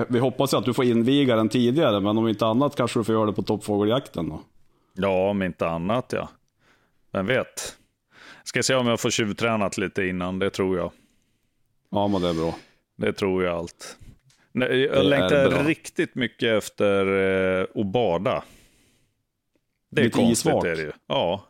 vi 0.08 0.18
hoppas 0.18 0.52
ju 0.54 0.58
att 0.58 0.64
du 0.64 0.74
får 0.74 0.84
inviga 0.84 1.36
den 1.36 1.48
tidigare, 1.48 2.00
men 2.00 2.18
om 2.18 2.28
inte 2.28 2.46
annat 2.46 2.76
kanske 2.76 3.00
du 3.00 3.04
får 3.04 3.14
göra 3.14 3.26
det 3.26 3.32
på 3.32 3.42
toppfågeljakten 3.42 4.28
då. 4.28 4.40
Ja, 4.94 5.30
om 5.30 5.42
inte 5.42 5.68
annat 5.68 6.12
ja. 6.16 6.28
Vem 7.12 7.26
vet? 7.26 7.76
Ska 8.44 8.62
se 8.62 8.74
om 8.74 8.86
jag 8.86 9.00
får 9.00 9.10
tjuvtränat 9.10 9.78
lite 9.78 10.04
innan, 10.06 10.38
det 10.38 10.50
tror 10.50 10.78
jag. 10.78 10.92
Ja, 11.90 12.08
men 12.08 12.22
det 12.22 12.28
är 12.28 12.34
bra. 12.34 12.54
Det 12.96 13.12
tror 13.12 13.44
jag 13.44 13.56
allt. 13.58 13.96
Nej, 14.52 14.80
Jag 14.80 15.06
längtar 15.06 15.64
riktigt 15.64 16.14
mycket 16.14 16.58
efter 16.58 17.06
eh, 17.60 17.66
att 17.80 17.86
bada. 17.86 18.42
Det 19.90 20.00
är 20.00 20.04
Lite 20.04 20.18
konstigt 20.18 20.50
isvak. 20.50 20.64
är 20.64 20.76
det 20.76 20.82
ju. 20.82 20.92
Ja. 21.06 21.44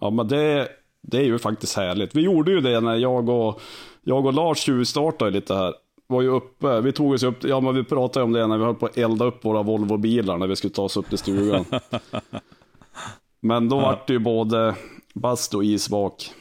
Ja, 0.00 0.10
men 0.10 0.28
det, 0.28 0.68
det 1.02 1.18
är 1.18 1.24
ju 1.24 1.38
faktiskt 1.38 1.76
härligt. 1.76 2.14
Vi 2.14 2.20
gjorde 2.22 2.50
ju 2.50 2.60
det 2.60 2.80
när 2.80 2.96
jag 2.96 3.28
och, 3.28 3.60
jag 4.02 4.26
och 4.26 4.32
Lars 4.32 4.58
tjuvstartade 4.58 5.30
lite 5.30 5.54
här. 5.54 5.74
Var 6.10 6.22
ju 6.22 6.28
uppe, 6.28 6.80
vi 6.80 6.92
tog 6.92 7.12
oss 7.12 7.22
upp, 7.22 7.44
ja 7.44 7.60
men 7.60 7.74
vi 7.74 7.84
pratade 7.84 8.24
om 8.24 8.32
det 8.32 8.46
när 8.46 8.58
vi 8.58 8.64
höll 8.64 8.74
på 8.74 8.86
att 8.86 8.98
elda 8.98 9.24
upp 9.24 9.44
våra 9.44 9.62
Volvo-bilar 9.62 10.38
när 10.38 10.46
vi 10.46 10.56
skulle 10.56 10.74
ta 10.74 10.82
oss 10.82 10.96
upp 10.96 11.08
till 11.08 11.18
stugan. 11.18 11.64
men 13.40 13.68
då 13.68 13.80
vart 13.80 14.06
det 14.06 14.12
ju 14.12 14.18
både 14.18 14.74
bastu 15.14 15.56
och 15.56 15.64
isvak. 15.64 16.32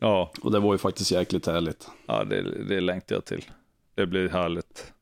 Ja, 0.00 0.32
Och 0.42 0.50
det 0.50 0.60
var 0.60 0.74
ju 0.74 0.78
faktiskt 0.78 1.10
jäkligt 1.10 1.46
härligt. 1.46 1.88
ja 2.06 2.24
det, 2.24 2.64
det 2.68 2.80
längtar 2.80 3.16
jag 3.16 3.24
till. 3.24 3.44
Det 3.94 4.06
blir 4.06 4.28
härligt. 4.28 4.92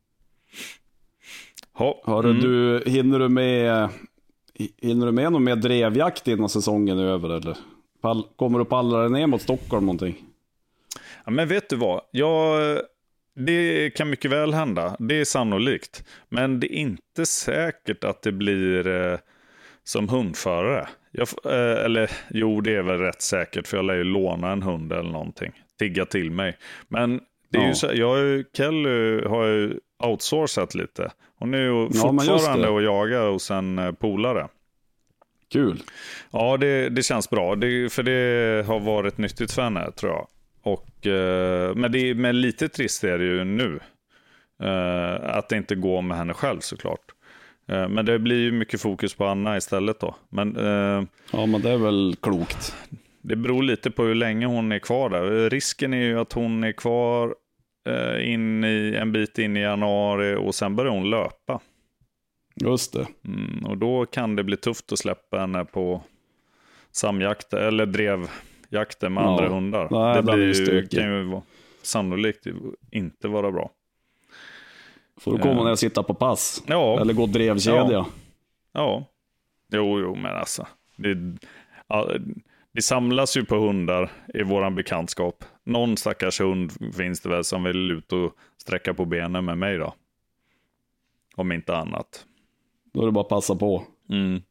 Ha. 1.72 2.02
Hörru 2.04 2.30
mm. 2.30 2.42
du, 2.42 2.82
hinner 2.86 3.18
du 3.18 3.28
med, 3.28 3.88
hinner 4.76 5.06
du 5.06 5.12
med 5.12 5.32
någon 5.32 5.44
mer 5.44 5.56
drevjakt 5.56 6.28
innan 6.28 6.48
säsongen 6.48 6.98
är 6.98 7.04
över 7.04 7.30
eller? 7.30 7.56
Pall, 8.00 8.26
kommer 8.36 8.58
du 8.58 8.64
pallra 8.64 9.00
dig 9.00 9.10
ner 9.10 9.26
mot 9.26 9.42
Stockholm 9.42 9.86
någonting? 9.86 10.24
Ja, 11.24 11.30
men 11.30 11.48
vet 11.48 11.70
du 11.70 11.76
vad? 11.76 12.00
Jag, 12.10 12.78
det 13.38 13.90
kan 13.90 14.10
mycket 14.10 14.30
väl 14.30 14.54
hända. 14.54 14.96
Det 14.98 15.20
är 15.20 15.24
sannolikt. 15.24 16.04
Men 16.28 16.60
det 16.60 16.74
är 16.74 16.76
inte 16.78 17.26
säkert 17.26 18.04
att 18.04 18.22
det 18.22 18.32
blir 18.32 18.86
eh, 18.86 19.18
som 19.84 20.08
hundförare. 20.08 20.88
Jag, 21.10 21.28
eh, 21.44 21.84
eller 21.84 22.10
jo, 22.30 22.60
det 22.60 22.74
är 22.76 22.82
väl 22.82 22.98
rätt 22.98 23.22
säkert. 23.22 23.66
För 23.66 23.76
jag 23.76 23.84
lär 23.86 23.94
ju 23.94 24.04
låna 24.04 24.52
en 24.52 24.62
hund 24.62 24.92
eller 24.92 25.10
någonting. 25.10 25.52
Tigga 25.78 26.04
till 26.04 26.30
mig. 26.30 26.56
Men 26.88 27.20
det 27.50 27.58
är 27.58 27.62
ju 27.62 27.68
Ja. 27.68 27.74
så, 27.74 27.90
jag 27.94 28.18
ju, 28.18 28.44
Kelly 28.56 29.24
har 29.24 29.46
ju 29.46 29.74
outsourcat 30.04 30.74
lite. 30.74 31.10
Hon 31.38 31.54
är 31.54 31.58
ju 31.58 31.90
fortfarande 31.92 32.68
och 32.68 32.82
jagar 32.82 33.28
hos 33.30 33.50
en 33.50 33.78
eh, 33.78 33.92
polare. 33.92 34.48
Kul. 35.52 35.82
Ja, 36.30 36.56
det, 36.56 36.88
det 36.88 37.02
känns 37.02 37.30
bra. 37.30 37.54
Det, 37.56 37.92
för 37.92 38.02
det 38.02 38.66
har 38.66 38.80
varit 38.80 39.18
nyttigt 39.18 39.52
för 39.52 39.62
henne, 39.62 39.90
tror 39.92 40.12
jag. 40.12 40.26
Och, 40.72 41.06
eh, 41.06 41.74
men, 41.74 41.92
det, 41.92 42.14
men 42.14 42.40
lite 42.40 42.68
trist 42.68 43.04
är 43.04 43.18
det 43.18 43.24
ju 43.24 43.44
nu. 43.44 43.80
Eh, 44.62 45.36
att 45.36 45.48
det 45.48 45.56
inte 45.56 45.74
går 45.74 46.02
med 46.02 46.16
henne 46.16 46.34
själv 46.34 46.60
såklart. 46.60 47.12
Eh, 47.68 47.88
men 47.88 48.04
det 48.06 48.18
blir 48.18 48.36
ju 48.36 48.52
mycket 48.52 48.80
fokus 48.80 49.14
på 49.14 49.26
Anna 49.26 49.56
istället 49.56 50.00
då. 50.00 50.14
Men 50.28 50.56
eh, 50.56 51.04
Ja, 51.32 51.46
men 51.46 51.60
det 51.62 51.70
är 51.70 51.76
väl 51.78 52.16
klokt. 52.22 52.76
det 53.22 53.36
beror 53.36 53.62
lite 53.62 53.90
på 53.90 54.02
hur 54.04 54.14
länge 54.14 54.46
hon 54.46 54.72
är 54.72 54.78
kvar 54.78 55.10
där. 55.10 55.50
Risken 55.50 55.94
är 55.94 56.02
ju 56.02 56.20
att 56.20 56.32
hon 56.32 56.64
är 56.64 56.72
kvar 56.72 57.34
eh, 57.88 58.32
in 58.32 58.64
i, 58.64 58.94
en 59.00 59.12
bit 59.12 59.38
in 59.38 59.56
i 59.56 59.60
januari 59.60 60.34
och 60.34 60.54
sen 60.54 60.76
börjar 60.76 60.92
hon 60.92 61.10
löpa. 61.10 61.60
Just 62.60 62.92
det. 62.92 63.06
Mm, 63.24 63.64
och 63.66 63.78
då 63.78 64.06
kan 64.06 64.36
det 64.36 64.44
bli 64.44 64.56
tufft 64.56 64.92
att 64.92 64.98
släppa 64.98 65.38
henne 65.38 65.64
på 65.64 66.02
samjakter 66.92 67.58
eller 67.58 67.86
drevjakter 68.70 69.08
med 69.08 69.24
Ja. 69.24 69.28
andra 69.28 69.48
hundar. 69.48 69.88
Nej, 69.90 70.22
det 70.22 70.32
ju 70.32 70.36
blir, 70.38 70.52
stökig. 70.54 70.90
kan 71.00 71.12
ju 71.16 71.22
vara- 71.24 71.42
sannolikt 71.82 72.46
inte 72.90 73.28
vara 73.28 73.52
bra. 73.52 73.70
Får 75.20 75.32
du 75.32 75.38
komma 75.38 75.64
ner 75.64 75.70
och 75.70 75.78
sitta 75.78 76.02
på 76.02 76.14
pass. 76.14 76.62
Ja, 76.66 77.00
Eller 77.00 77.14
gå 77.14 77.26
drevkedja. 77.26 77.86
Ja. 77.90 78.06
ja. 78.72 79.04
Jo, 79.72 80.00
jo, 80.00 80.14
men 80.14 80.36
alltså. 80.36 80.66
Det, 80.96 81.14
det 82.72 82.82
samlas 82.82 83.36
ju 83.36 83.44
på 83.44 83.56
hundar 83.56 84.10
i 84.34 84.42
våran 84.42 84.74
bekantskap. 84.74 85.44
Någon 85.64 85.96
stackars 85.96 86.40
hund 86.40 86.94
finns 86.96 87.20
det 87.20 87.28
väl 87.28 87.44
som 87.44 87.64
vill 87.64 87.90
ut 87.90 88.12
och 88.12 88.32
sträcka 88.56 88.94
på 88.94 89.04
benen 89.04 89.44
med 89.44 89.58
mig 89.58 89.78
då. 89.78 89.94
Om 91.36 91.52
inte 91.52 91.76
annat. 91.76 92.24
Då 92.92 93.02
är 93.02 93.06
det 93.06 93.12
bara 93.12 93.20
att 93.20 93.28
passa 93.28 93.54
på. 93.56 93.84
Mm. 94.10 94.42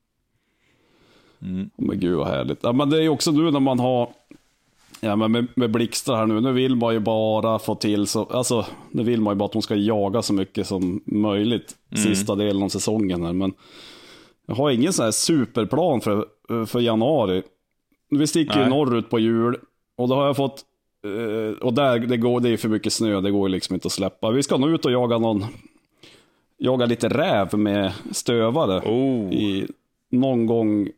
Men 1.75 1.99
gud 1.99 2.17
vad 2.17 2.27
härligt. 2.27 2.59
Ja, 2.61 2.71
men 2.71 2.89
det 2.89 2.97
är 2.97 3.01
ju 3.01 3.09
också 3.09 3.31
nu 3.31 3.51
när 3.51 3.59
man 3.59 3.79
har 3.79 4.09
Ja, 4.99 5.15
men 5.15 5.31
med, 5.31 5.47
med 5.55 5.71
blixtar 5.71 6.15
här 6.15 6.25
nu, 6.25 6.41
nu 6.41 6.51
vill 6.51 6.75
man 6.75 6.93
ju 6.93 6.99
bara 6.99 7.59
få 7.59 7.75
till 7.75 8.07
så, 8.07 8.23
alltså, 8.25 8.65
nu 8.91 9.03
vill 9.03 9.21
man 9.21 9.33
ju 9.33 9.37
bara 9.37 9.45
att 9.45 9.51
de 9.51 9.61
ska 9.61 9.75
jaga 9.75 10.21
så 10.21 10.33
mycket 10.33 10.67
som 10.67 11.01
möjligt 11.05 11.75
sista 11.95 12.35
delen 12.35 12.63
av 12.63 12.69
säsongen 12.69 13.23
här, 13.23 13.33
men 13.33 13.53
jag 14.47 14.55
har 14.55 14.71
ingen 14.71 14.93
sån 14.93 15.05
här 15.05 15.11
superplan 15.11 16.01
för, 16.01 16.25
för 16.65 16.79
januari. 16.79 17.43
Vi 18.09 18.27
sticker 18.27 18.53
ju 18.53 18.61
Nej. 18.61 18.69
norrut 18.69 19.09
på 19.09 19.19
jul 19.19 19.57
och 19.95 20.07
då 20.07 20.15
har 20.15 20.25
jag 20.25 20.35
fått, 20.35 20.61
eh, 21.03 21.57
och 21.59 21.73
där, 21.73 21.99
det, 21.99 22.17
går, 22.17 22.39
det 22.39 22.49
är 22.49 22.57
för 22.57 22.69
mycket 22.69 22.93
snö, 22.93 23.21
det 23.21 23.31
går 23.31 23.49
ju 23.49 23.51
liksom 23.51 23.73
inte 23.73 23.85
att 23.85 23.91
släppa. 23.91 24.31
Vi 24.31 24.43
ska 24.43 24.57
nog 24.57 24.69
ut 24.69 24.85
och 24.85 24.91
jaga 24.91 25.17
någon, 25.17 25.45
jaga 26.57 26.85
lite 26.85 27.09
räv 27.09 27.57
med 27.59 27.93
stövare 28.11 28.79
Oh. 28.79 29.33
i, 29.33 29.67
någon 30.09 30.45
gång 30.45 30.89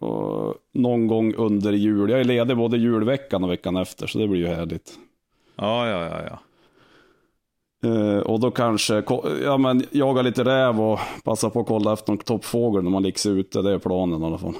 och 0.00 0.54
någon 0.74 1.06
gång 1.06 1.34
under 1.34 1.72
jul. 1.72 2.10
Jag 2.10 2.20
är 2.20 2.24
ledig 2.24 2.56
både 2.56 2.76
julveckan 2.76 3.44
och 3.44 3.50
veckan 3.50 3.76
efter, 3.76 4.06
så 4.06 4.18
det 4.18 4.28
blir 4.28 4.40
ju 4.40 4.46
härligt. 4.46 4.98
Ja, 5.56 5.88
ja, 5.88 6.04
ja, 6.04 6.20
ja. 6.30 6.38
Eh, 7.88 8.18
och 8.18 8.40
då 8.40 8.50
kanske 8.50 9.02
ja, 9.44 9.56
men, 9.58 9.82
jaga 9.90 10.22
lite 10.22 10.44
räv 10.44 10.80
och 10.80 10.98
passa 11.24 11.50
på 11.50 11.60
att 11.60 11.66
kolla 11.66 11.92
efter 11.92 12.12
någon 12.12 12.18
toppfågel 12.18 12.82
när 12.82 12.90
man 12.90 13.02
ligger 13.02 13.30
ute. 13.30 13.62
Det 13.62 13.70
är 13.72 13.78
planen 13.78 14.22
i 14.22 14.26
alla 14.26 14.38
fall. 14.38 14.54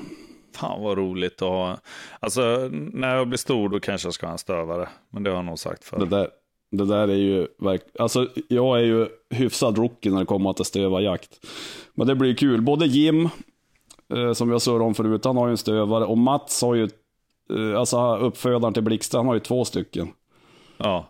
Fan 0.57 0.83
vad 0.83 0.99
roligt 0.99 1.43
att 1.43 1.49
ha. 1.49 1.77
Alltså 2.21 2.69
när 2.73 3.17
jag 3.17 3.29
blir 3.29 3.39
stor 3.39 3.69
då 3.69 3.81
kanske 3.81 4.07
jag 4.07 4.15
ska 4.15 4.27
ha 4.27 4.33
en 4.33 4.39
stövare. 4.39 4.89
Men 5.11 5.23
det 5.23 5.31
har 5.31 5.37
jag 5.37 5.45
nog 5.45 5.59
sagt 5.59 5.81
Det 5.83 5.87
förr. 5.99 6.07
där, 6.07 6.29
det 6.71 6.85
där 6.85 7.09
är 7.09 7.15
ju 7.17 7.47
verk- 7.59 7.97
Alltså 7.99 8.29
jag 8.49 8.79
är 8.79 8.85
ju 8.85 9.07
hyfsad 9.31 9.79
rookie 9.79 10.13
när 10.13 10.19
det 10.21 10.27
kommer 10.27 10.53
till 10.53 10.65
stövarjakt. 10.65 11.47
Men 11.95 12.07
det 12.07 12.15
blir 12.15 12.35
kul. 12.35 12.63
Både 12.63 12.87
Jim, 12.87 13.29
som 14.35 14.51
jag 14.51 14.63
surrade 14.63 14.85
om 14.85 14.95
förut, 14.95 15.25
han 15.25 15.37
har 15.37 15.47
ju 15.47 15.51
en 15.51 15.57
stövare. 15.57 16.05
Och 16.05 16.19
Mats 16.19 16.63
har 16.63 16.75
ju, 16.75 16.89
eh, 17.51 17.79
alltså 17.81 18.17
uppfödaren 18.17 18.75
till 18.75 18.83
Blixtra, 18.83 19.19
han 19.19 19.27
har 19.27 19.35
ju 19.35 19.41
två 19.41 19.65
stycken. 19.65 20.09
Ja. 20.79 21.09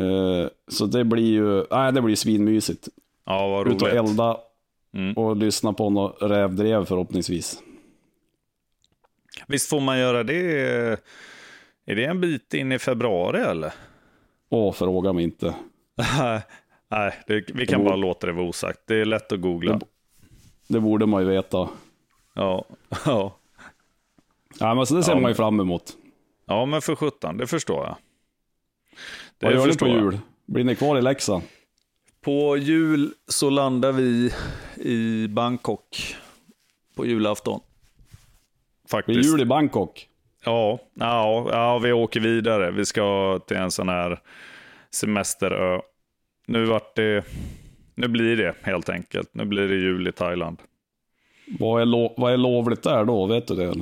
Eh, 0.00 0.48
så 0.68 0.86
det 0.86 1.04
blir 1.04 1.32
ju, 1.32 1.64
nej 1.70 1.92
det 1.92 2.02
blir 2.02 2.16
svinmysigt. 2.16 2.88
ja, 3.26 3.48
vad 3.48 3.68
Ut 3.68 3.82
och 3.82 3.88
roligt. 3.88 3.94
elda 4.10 4.36
Mm. 4.94 5.14
och 5.16 5.36
lyssna 5.36 5.72
på 5.72 5.90
något 5.90 6.16
rävdrev 6.22 6.84
förhoppningsvis. 6.84 7.62
Visst 9.48 9.70
får 9.70 9.80
man 9.80 9.98
göra 9.98 10.22
det? 10.22 10.40
Är 11.86 11.94
det 11.94 12.04
en 12.04 12.20
bit 12.20 12.54
in 12.54 12.72
i 12.72 12.78
februari 12.78 13.40
eller? 13.40 13.72
Åh, 14.50 14.72
fråga 14.72 15.12
mig 15.12 15.24
inte. 15.24 15.54
Nej, 16.90 17.12
det, 17.26 17.44
vi 17.54 17.66
kan 17.66 17.84
bara 17.84 17.96
låta 17.96 18.26
det 18.26 18.32
vara 18.32 18.46
osagt. 18.48 18.80
Det 18.86 18.94
är 19.00 19.04
lätt 19.04 19.32
att 19.32 19.40
googla. 19.40 19.72
Det- 19.72 19.86
Det 20.68 20.80
borde 20.80 21.06
man 21.06 21.22
ju 21.22 21.28
veta. 21.28 21.68
Ja, 22.34 22.64
ja. 23.04 23.34
Ja, 24.60 24.74
men 24.74 24.86
så 24.86 24.94
det 24.94 25.02
ser 25.02 25.12
Ja, 25.12 25.20
man 25.20 25.30
ju 25.30 25.34
fram 25.34 25.60
emot. 25.60 25.96
ja 26.46 26.66
men 26.66 26.82
för 26.82 26.94
sjutton, 26.96 27.36
det 27.36 27.46
förstår 27.46 27.84
jag. 27.86 27.96
Det 29.38 29.46
Vad 29.46 29.54
gör 29.54 29.66
ni 29.66 29.76
på 29.76 29.88
jul? 29.88 30.18
Blir 30.46 30.64
ni 30.64 30.76
kvar 30.76 30.98
i 30.98 31.02
Leksand? 31.02 31.42
På 32.20 32.56
jul 32.56 33.14
så 33.28 33.50
landar 33.50 33.92
vi 33.92 34.32
i 34.76 35.28
Bangkok 35.28 36.16
på 36.96 37.06
julafton. 37.06 37.60
Faktiskt. 38.90 39.22
det 39.22 39.28
jul 39.28 39.40
i 39.40 39.44
Bangkok? 39.44 40.08
Ja, 40.44 40.78
ja, 40.94 41.48
ja, 41.52 41.78
vi 41.78 41.92
åker 41.92 42.20
vidare. 42.20 42.70
Vi 42.70 42.84
ska 42.86 43.38
till 43.46 43.56
en 43.56 43.70
sån 43.70 43.88
här 43.88 44.20
semesterö. 44.90 45.80
Nu 46.46 46.64
vart 46.64 46.96
det, 46.96 47.24
nu 47.98 48.08
blir 48.08 48.36
det 48.36 48.54
helt 48.62 48.88
enkelt. 48.88 49.30
Nu 49.32 49.44
blir 49.44 49.68
det 49.68 49.74
jul 49.74 50.08
i 50.08 50.12
Thailand. 50.12 50.58
Vad 51.58 51.82
är, 51.82 51.86
lo- 51.86 52.14
vad 52.16 52.32
är 52.32 52.36
lovligt 52.36 52.82
där 52.82 53.04
då? 53.04 53.26
Vet 53.26 53.46
du 53.48 53.54
det? 53.54 53.74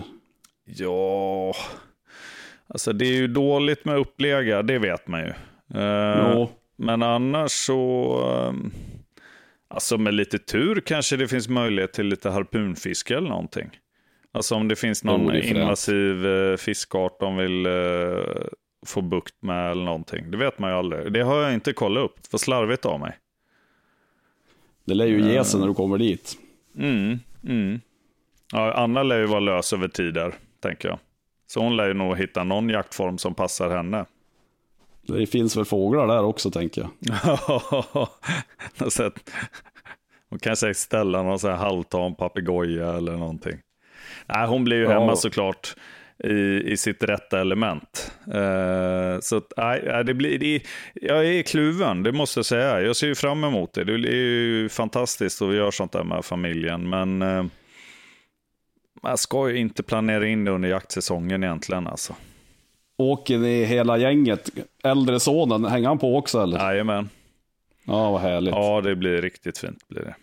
Ja, 0.64 1.52
alltså 2.66 2.92
det 2.92 3.04
är 3.06 3.12
ju 3.16 3.26
dåligt 3.26 3.84
med 3.84 3.96
uppläggar, 3.98 4.62
det 4.62 4.78
vet 4.78 5.08
man 5.08 5.20
ju. 5.20 5.32
Eh, 5.80 6.32
Jo. 6.34 6.48
Men 6.76 7.02
annars 7.02 7.50
så, 7.50 8.12
ehm, 8.48 8.70
alltså 9.68 9.98
med 9.98 10.14
lite 10.14 10.38
tur 10.38 10.80
kanske 10.80 11.16
det 11.16 11.28
finns 11.28 11.48
möjlighet 11.48 11.92
till 11.92 12.06
lite 12.06 12.30
harpunfiske 12.30 13.16
eller 13.16 13.28
någonting. 13.28 13.70
Alltså 14.32 14.54
om 14.54 14.68
det 14.68 14.76
finns 14.76 15.04
någon 15.04 15.30
Jo, 15.34 15.40
invasiv 15.40 16.26
eh, 16.26 16.56
fiskart 16.56 17.20
de 17.20 17.36
vill 17.36 17.66
eh, 17.66 17.72
få 18.86 19.00
bukt 19.00 19.34
med 19.42 19.70
eller 19.70 19.84
någonting. 19.84 20.30
Det 20.30 20.36
vet 20.36 20.58
man 20.58 20.70
ju 20.70 20.76
aldrig. 20.76 21.12
Det 21.12 21.20
har 21.20 21.42
jag 21.42 21.54
inte 21.54 21.72
kollat 21.72 22.04
upp, 22.04 22.26
för 22.30 22.38
slarvigt 22.38 22.86
av 22.86 23.00
mig. 23.00 23.12
Det 24.86 24.94
lär 24.94 25.06
ju 25.06 25.32
ge 25.32 25.44
sig 25.44 25.60
när 25.60 25.66
du 25.66 25.74
kommer 25.74 25.98
dit. 25.98 26.38
Mm, 26.78 27.18
mm. 27.44 27.80
Ja, 28.52 28.72
Anna 28.72 29.02
lär 29.02 29.18
ju 29.18 29.26
vara 29.26 29.40
lös 29.40 29.72
över 29.72 29.88
tid 29.88 30.14
där, 30.14 30.34
tänker 30.62 30.88
jag. 30.88 30.98
Så 31.46 31.60
hon 31.60 31.76
lär 31.76 31.86
ju 31.88 31.94
nog 31.94 32.16
hitta 32.18 32.44
någon 32.44 32.68
jaktform 32.68 33.18
som 33.18 33.34
passar 33.34 33.70
henne. 33.70 34.04
Det 35.06 35.26
finns 35.26 35.56
väl 35.56 35.64
fåglar 35.64 36.06
där 36.06 36.22
också 36.24 36.50
tänker 36.50 36.80
jag. 36.80 36.90
Ja, 37.48 38.10
Hon 40.30 40.38
kanske 40.38 40.74
ställa 40.74 41.22
någon 41.22 41.38
halvtam 41.58 42.14
papegoja 42.14 42.92
eller 42.96 43.12
någonting. 43.16 43.58
Nej, 44.26 44.46
hon 44.46 44.64
blir 44.64 44.76
ju 44.76 44.82
Ja. 44.82 44.90
hemma 45.00 45.16
såklart 45.16 45.76
i, 46.24 46.62
i 46.72 46.76
sitt 46.76 47.02
rätta 47.02 47.40
element. 47.40 48.12
Eh, 48.34 49.20
så 49.20 49.36
att, 49.36 49.52
nej, 49.56 50.04
det 50.04 50.14
blir, 50.14 50.38
det, 50.38 50.62
jag 50.94 51.26
är 51.26 51.42
kluven, 51.42 52.02
det 52.02 52.12
måste 52.12 52.38
jag 52.38 52.46
säga. 52.46 52.80
Jag 52.80 52.96
ser 52.96 53.06
ju 53.06 53.14
fram 53.14 53.44
emot 53.44 53.72
det. 53.72 53.84
Det 53.84 53.92
är 53.92 54.14
ju 54.14 54.68
fantastiskt 54.68 55.42
att 55.42 55.48
vi 55.48 55.56
gör 55.56 55.70
sånt 55.70 55.92
där 55.92 56.04
med 56.04 56.24
familjen. 56.24 56.88
Men 56.88 57.22
eh, 57.22 57.44
man 59.02 59.18
ska 59.18 59.50
ju 59.50 59.58
inte 59.58 59.82
planera 59.82 60.26
in 60.26 60.44
det 60.44 60.50
under 60.50 60.68
jaktsäsongen 60.68 61.44
egentligen. 61.44 61.86
Alltså. 61.86 62.14
Åker 62.98 63.38
ni 63.38 63.64
hela 63.64 63.98
gänget? 63.98 64.50
Äldre 64.84 65.20
sonen, 65.20 65.64
hänger 65.64 65.88
han 65.88 65.98
på 65.98 66.16
också 66.16 66.42
eller? 66.42 66.58
Jajamän. 66.58 67.08
Ja, 67.86 68.10
vad 68.10 68.20
härligt. 68.20 68.54
Ja, 68.54 68.80
det 68.80 68.96
blir 68.96 69.22
riktigt 69.22 69.58
fint. 69.58 69.88
Blir 69.88 70.02
det. 70.02 70.14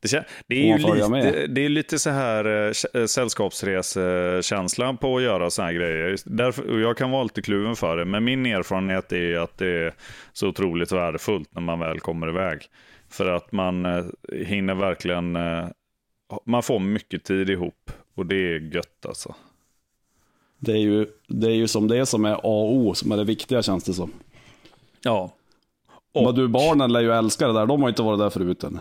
Det, 0.00 0.24
det, 0.46 0.54
är 0.54 0.78
ju 0.78 1.14
lite, 1.14 1.46
det 1.46 1.64
är 1.64 1.68
lite 1.68 1.98
så 1.98 2.10
här 2.10 2.44
eh, 2.44 2.72
eh, 2.94 3.06
sällskapsresekänslan 3.06 4.96
på 4.96 5.16
att 5.16 5.22
göra 5.22 5.50
såna 5.50 5.66
här 5.66 5.74
grejer. 5.74 6.16
Därför, 6.24 6.70
och 6.70 6.80
jag 6.80 6.96
kan 6.96 7.10
vara 7.10 7.22
lite 7.22 7.42
kluven 7.42 7.76
för 7.76 7.96
det, 7.96 8.04
men 8.04 8.24
min 8.24 8.46
erfarenhet 8.46 9.12
är 9.12 9.38
att 9.38 9.58
det 9.58 9.66
är 9.66 9.94
så 10.32 10.48
otroligt 10.48 10.92
värdefullt 10.92 11.54
när 11.54 11.62
man 11.62 11.78
väl 11.78 12.00
kommer 12.00 12.28
iväg. 12.28 12.62
För 13.08 13.26
att 13.26 13.52
man 13.52 13.86
eh, 13.86 14.04
hinner 14.46 14.74
verkligen, 14.74 15.38
man 16.44 16.62
får 16.62 16.80
mycket 16.80 17.24
tid 17.24 17.50
ihop 17.50 17.90
och 18.14 18.26
det 18.26 18.36
är 18.36 18.74
gött 18.74 19.06
alltså. 19.06 19.34
Det, 20.58 20.72
är 20.72 20.76
ju, 20.76 21.06
det 21.26 21.46
är 21.46 21.54
ju 21.54 21.68
som 21.68 21.88
det 21.88 22.06
som 22.06 22.24
är 22.24 22.34
A 22.34 22.38
och 22.42 22.74
O 22.74 22.94
som 22.94 23.12
är 23.12 23.16
det 23.16 23.24
viktiga 23.24 23.62
känns 23.62 23.84
det 23.84 23.94
som. 23.94 24.12
Ja. 25.02 25.30
Men 26.14 26.34
du, 26.34 26.48
barnen 26.48 26.92
lär 26.92 27.00
ju 27.00 27.12
älska 27.12 27.46
det 27.46 27.52
där. 27.52 27.66
De 27.66 27.82
har 27.82 27.88
inte 27.88 28.02
varit 28.02 28.18
där 28.18 28.30
förut 28.30 28.64
än. 28.64 28.80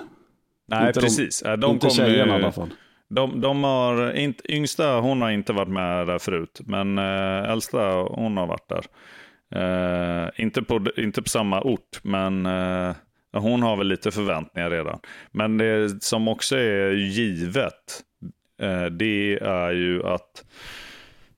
Nej, 0.67 0.87
Inte 0.87 0.99
de- 0.99 1.03
precis. 1.03 1.41
Eh, 1.41 1.57
de 1.57 1.71
inte 1.71 1.87
kommer 1.87 2.07
ju- 2.09 2.13
tjejerna 2.13 2.33
i 2.33 2.35
alla 2.43 2.51
fall. 2.51 2.69
De, 3.09 3.41
de 3.41 3.63
har, 3.63 4.13
inte, 4.13 4.51
yngsta 4.53 4.99
hon 4.99 5.21
har 5.21 5.31
inte 5.31 5.53
varit 5.53 5.69
med 5.69 6.07
där 6.07 6.19
förut, 6.19 6.61
men 6.65 6.97
äh, 6.97 7.51
äldsta 7.51 7.91
hon 7.93 8.37
har 8.37 8.47
varit 8.47 8.69
där. 8.69 8.85
Eh, 9.55 10.29
inte, 10.37 10.61
på, 10.61 10.85
inte 10.97 11.21
på 11.21 11.29
samma 11.29 11.61
ort, 11.61 11.99
men 12.03 12.45
eh, 12.45 12.91
hon 13.33 13.61
har 13.63 13.75
väl 13.77 13.87
lite 13.87 14.11
förväntningar 14.11 14.69
redan. 14.69 14.99
Men 15.31 15.57
det 15.57 16.03
som 16.03 16.27
också 16.27 16.55
är 16.57 16.91
givet, 16.91 18.01
eh, 18.61 18.85
det 18.85 19.33
är 19.41 19.71
ju 19.71 20.07
att 20.07 20.45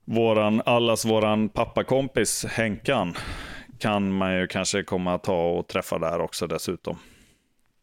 våran, 0.04 0.62
allas 0.66 1.04
våran 1.04 1.48
pappakompis 1.48 2.44
Henkan 2.44 3.14
kan 3.78 4.12
man 4.16 4.36
ju 4.40 4.46
kanske 4.46 4.82
komma 4.82 5.14
att 5.14 5.24
ta 5.24 5.42
och 5.50 5.68
träffa 5.68 5.98
där 5.98 6.20
också 6.20 6.46
dessutom. 6.46 6.98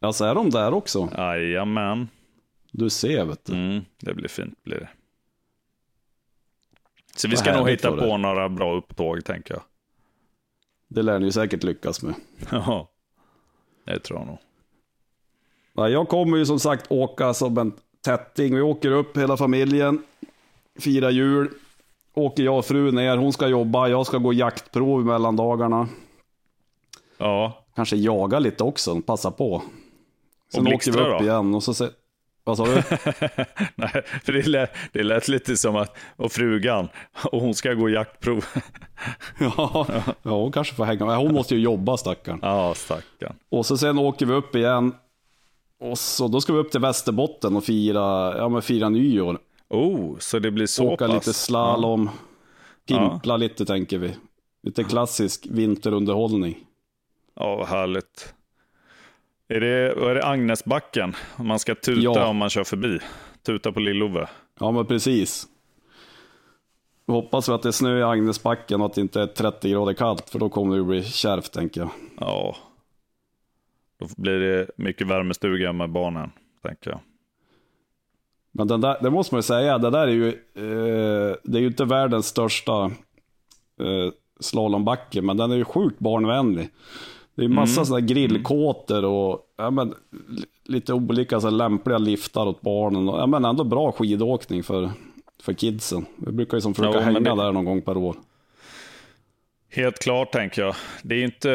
Alltså 0.04 0.26
är 0.26 0.36
de 0.36 0.50
där 0.50 0.74
också? 0.74 1.10
Jajamän, 1.18 2.08
Du 2.72 2.90
ser 2.90 3.26
vet 3.26 3.46
du. 3.46 3.54
mm, 3.54 3.86
det 4.00 4.14
blir 4.14 4.28
fint 4.28 4.64
blir 4.64 4.80
det. 4.80 4.90
Så 7.16 7.28
vi 7.28 7.38
ska 7.38 7.58
nog 7.58 7.70
hitta 7.70 7.90
var 7.90 7.98
det. 7.98 8.04
på 8.04 8.18
några 8.18 8.50
bra 8.50 8.76
upptåg 8.76 9.26
tänker 9.26 9.54
jag. 9.54 9.64
Det 10.88 11.02
lär 11.02 11.20
ni 11.20 11.32
säkert 11.32 11.64
lyckas 11.64 12.02
med. 12.02 12.14
Ja, 12.52 12.90
det 13.86 14.00
tror 14.00 14.20
jag 14.20 14.28
nog. 14.28 14.38
Ja, 15.74 15.90
jag 15.90 16.08
kommer 16.10 16.38
ju 16.38 16.46
som 16.46 16.60
sagt 16.60 16.86
åka 16.92 17.34
som 17.34 17.58
en 17.58 17.74
tätting. 18.02 18.56
Vi 18.56 18.62
åker 18.62 18.92
upp 18.92 19.18
hela 19.18 19.38
familjen, 19.38 20.04
firar 20.80 21.10
jul. 21.10 21.50
Åker 22.14 22.44
jag 22.44 22.58
och 22.58 22.66
fru 22.66 22.92
ner, 22.92 23.18
hon 23.18 23.34
ska 23.34 23.48
jobba, 23.48 23.88
jag 23.88 24.06
ska 24.06 24.18
gå 24.18 24.34
jaktprov 24.34 25.06
mellan 25.06 25.36
dagarna. 25.36 25.88
Ja, 27.18 27.60
Kanske 27.76 27.96
jaga 27.96 28.40
lite 28.40 28.64
också, 28.64 29.02
passa 29.02 29.32
på. 29.32 29.64
Sen 30.54 30.68
åker 30.68 30.92
vi 30.92 31.00
upp 31.00 31.20
då? 31.20 31.24
igen 31.24 31.56
och 31.56 31.64
så 31.64 31.74
se... 31.74 31.88
Vad 32.44 32.58
sa 32.58 32.66
du? 32.66 32.72
Nej, 33.76 34.04
för 34.24 34.32
det 34.34 34.48
lät, 34.48 34.72
det 34.92 35.04
lät 35.04 35.28
lite 35.28 35.58
som 35.58 35.76
att, 35.76 35.98
och 36.16 36.32
frugan, 36.32 36.88
och 37.32 37.42
hon 37.42 37.54
ska 37.54 37.74
gå 37.74 37.90
jaktprov. 37.90 38.46
ja, 39.40 39.88
ja, 40.24 40.32
hon 40.32 40.52
kanske 40.52 40.76
får 40.76 40.86
hänga 40.86 41.06
med. 41.06 41.18
Hon 41.18 41.34
måste 41.34 41.56
ju 41.56 41.62
jobba 41.62 41.98
stackarn. 41.98 42.40
Ja, 42.42 42.74
stackarn. 42.76 43.36
Och 43.50 43.66
så 43.66 43.78
sen 43.78 43.98
åker 43.98 44.26
vi 44.26 44.34
upp 44.34 44.56
igen. 44.56 44.96
Och 45.80 45.98
så 46.00 46.28
då 46.28 46.42
ska 46.42 46.54
vi 46.54 46.60
upp 46.60 46.72
till 46.72 46.80
Västerbotten 46.82 47.56
och 47.56 47.64
fira, 47.64 48.38
ja, 48.38 48.50
men 48.50 48.62
fira 48.62 48.90
nyår. 48.90 49.40
Oh, 49.70 50.18
så 50.20 50.40
det 50.40 50.52
blir 50.52 50.66
så 50.66 50.92
Åka 50.92 51.08
pass? 51.08 51.14
lite 51.16 51.34
slalom. 51.34 52.10
Pimpla 52.88 53.38
lite 53.38 53.66
tänker 53.66 53.98
vi. 53.98 54.16
Lite 54.64 54.84
klassisk 54.84 55.48
vinterunderhållning. 55.50 56.58
Ja, 57.36 57.56
vad 57.56 57.68
härligt. 57.68 58.34
Är 59.48 59.60
det, 59.60 59.68
är 60.10 60.16
det 60.16 60.26
Agnesbacken? 60.26 61.14
Man 61.38 61.60
ska 61.60 61.76
tuta 61.76 62.02
Ja. 62.02 62.28
om 62.28 62.38
man 62.38 62.50
kör 62.50 62.64
förbi. 62.64 63.00
Tuta 63.46 63.72
på 63.72 63.80
Lill-Ove. 63.80 64.28
Ja 64.60 64.72
men 64.72 64.86
precis. 64.86 65.48
Vi 67.06 67.14
hoppas 67.14 67.50
vi 67.50 67.54
att 67.54 67.62
det 67.64 67.70
är 67.70 67.72
snö 67.72 68.00
i 68.00 68.04
Agnesbacken 68.04 68.80
och 68.82 68.86
att 68.86 68.94
det 68.94 69.02
inte 69.02 69.22
är 69.22 69.28
30 69.28 69.70
grader 69.72 69.94
kallt. 69.94 70.30
För 70.30 70.40
då 70.40 70.50
kommer 70.50 70.78
det 70.78 70.84
bli 70.84 71.04
kärvt 71.04 71.52
tänker 71.54 71.82
jag. 71.82 71.90
Ja. 72.20 72.56
Då 74.00 74.08
blir 74.18 74.40
det 74.40 74.68
mycket 74.78 75.08
värmestuga 75.08 75.74
med 75.74 75.90
barnen, 75.90 76.32
tänker 76.62 76.90
jag. 76.92 77.00
Men 78.52 78.68
den 78.68 78.82
där, 78.82 78.98
det 79.02 79.10
måste 79.10 79.36
man 79.36 79.38
ju 79.40 79.44
säga, 79.44 79.78
det 79.78 79.90
där 79.90 80.08
är 80.08 80.12
ju, 80.12 80.28
eh, 80.28 81.36
det 81.44 81.58
är 81.58 81.62
ju 81.62 81.68
inte 81.68 81.86
världens 81.86 82.28
största 82.28 82.86
eh, 83.80 84.12
slalombacke, 84.40 85.22
men 85.22 85.38
den 85.38 85.52
är 85.52 85.56
ju 85.56 85.66
sjukt 85.66 86.00
barnvänlig. 86.00 86.70
Det 87.36 87.44
är 87.44 87.48
massa 87.48 87.74
Mm. 87.82 87.86
sådana 87.86 88.06
grillkåtor 88.06 89.06
och 89.06 89.54
ja, 89.58 89.70
men, 89.72 89.94
li- 90.30 90.46
lite 90.64 90.94
olika 90.94 91.40
så 91.42 91.50
lämpliga 91.50 91.98
liftar 91.98 92.46
åt 92.46 92.62
barnen. 92.62 93.10
Och, 93.10 93.20
ja, 93.20 93.26
men 93.28 93.46
ändå 93.46 93.64
bra 93.64 93.92
skidåkning 93.92 94.64
för, 94.64 94.92
för 95.40 95.54
kidsen. 95.54 96.06
Vi 96.18 96.32
brukar 96.32 96.58
ju 96.58 96.62
som 96.62 96.74
försöka 96.74 96.96
men 96.98 97.04
hänga 97.04 97.20
det- 97.36 97.44
där 97.44 97.52
någon 97.52 97.66
gång 97.66 97.82
per 97.82 97.98
år. 97.98 98.16
Helt 99.70 100.00
klart, 100.00 100.32
tänker 100.32 100.62
jag. 100.62 100.76
Det 101.04 101.16
är 101.16 101.24
inte, 101.24 101.50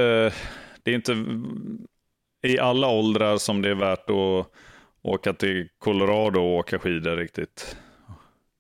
det 0.83 0.91
är 0.91 0.95
inte 0.95 1.17
i 2.47 2.59
alla 2.59 2.89
åldrar 2.89 3.37
som 3.39 3.63
det 3.63 3.71
är 3.71 3.75
värt 3.75 4.11
att 4.11 4.47
åka 5.03 5.33
till 5.33 5.69
Colorado 5.79 6.41
och 6.41 6.57
åka 6.57 6.79
skidor 6.79 7.17
riktigt. 7.17 7.77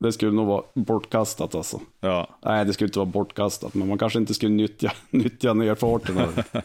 Det 0.00 0.12
skulle 0.12 0.32
nog 0.32 0.46
vara 0.46 0.62
bortkastat 0.74 1.54
alltså. 1.54 1.80
Ja, 2.00 2.28
Nej, 2.44 2.64
det 2.64 2.72
skulle 2.72 2.88
inte 2.88 2.98
vara 2.98 3.06
bortkastat, 3.06 3.74
men 3.74 3.88
man 3.88 3.98
kanske 3.98 4.18
inte 4.18 4.34
skulle 4.34 4.52
nyttja, 4.52 4.92
nyttja 5.10 5.54
nerfarten. 5.54 6.16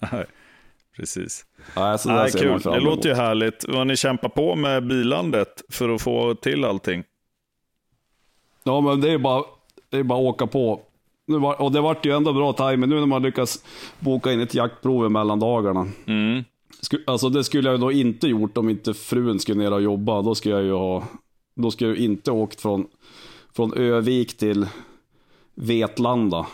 precis. 0.96 1.46
Nej, 1.76 1.98
så 1.98 2.10
Nej, 2.10 2.30
ser 2.30 2.38
kul. 2.38 2.60
Det 2.60 2.80
låter 2.80 3.08
ju 3.08 3.14
härligt. 3.14 3.64
Vad 3.68 3.86
ni 3.86 3.96
kämpar 3.96 4.28
på 4.28 4.54
med 4.54 4.86
bilandet 4.86 5.62
för 5.68 5.88
att 5.88 6.02
få 6.02 6.34
till 6.34 6.64
allting. 6.64 7.04
Ja, 8.64 8.80
men 8.80 9.00
det 9.00 9.10
är 9.10 9.18
bara, 9.18 9.44
det 9.90 9.98
är 9.98 10.02
bara 10.02 10.18
att 10.18 10.34
åka 10.34 10.46
på. 10.46 10.80
Nu 11.26 11.38
var, 11.38 11.60
och 11.60 11.72
det 11.72 11.80
vart 11.80 12.06
ju 12.06 12.16
ändå 12.16 12.32
bra 12.32 12.52
timing 12.52 12.90
nu 12.90 13.00
när 13.00 13.06
man 13.06 13.22
lyckas 13.22 13.64
boka 13.98 14.32
in 14.32 14.40
ett 14.40 14.54
jaktprov 14.54 15.10
mellan 15.10 15.40
dagarna. 15.40 15.88
Mm. 16.06 16.44
Sku, 16.80 16.98
alltså 17.06 17.28
det 17.28 17.44
skulle 17.44 17.70
jag 17.70 17.80
då 17.80 17.92
inte 17.92 18.28
gjort 18.28 18.58
om 18.58 18.70
inte 18.70 18.94
frun 18.94 19.40
skulle 19.40 19.62
ner 19.62 19.72
och 19.72 19.82
jobba. 19.82 20.22
Då 20.22 20.34
skulle 20.34 20.54
jag 20.54 20.64
ju 20.64 20.72
ha, 20.72 21.04
då 21.56 21.70
skulle 21.70 21.90
jag 21.90 21.98
ju 21.98 22.04
inte 22.04 22.30
åkt 22.30 22.60
från, 22.60 22.86
från 23.52 23.74
Övik 23.74 24.36
till 24.36 24.66
Vetlanda. 25.54 26.46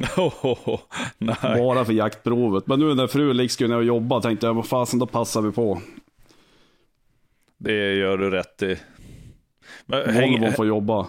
nej. 1.18 1.36
Bara 1.42 1.84
för 1.84 1.92
jaktprovet. 1.92 2.66
Men 2.66 2.80
nu 2.80 2.94
när 2.94 3.06
frun 3.06 3.36
liksom 3.36 3.54
skulle 3.54 3.68
ner 3.68 3.76
och 3.76 3.84
jobba 3.84 4.20
tänkte 4.20 4.46
jag, 4.46 4.54
vad 4.54 4.66
fasen 4.66 4.98
då 4.98 5.06
passar 5.06 5.42
vi 5.42 5.52
på. 5.52 5.80
Det 7.58 7.94
gör 7.94 8.18
du 8.18 8.30
rätt 8.30 8.62
i. 8.62 8.76
Men, 9.86 10.14
Volvo 10.14 10.52
får 10.52 10.66
jobba. 10.66 11.06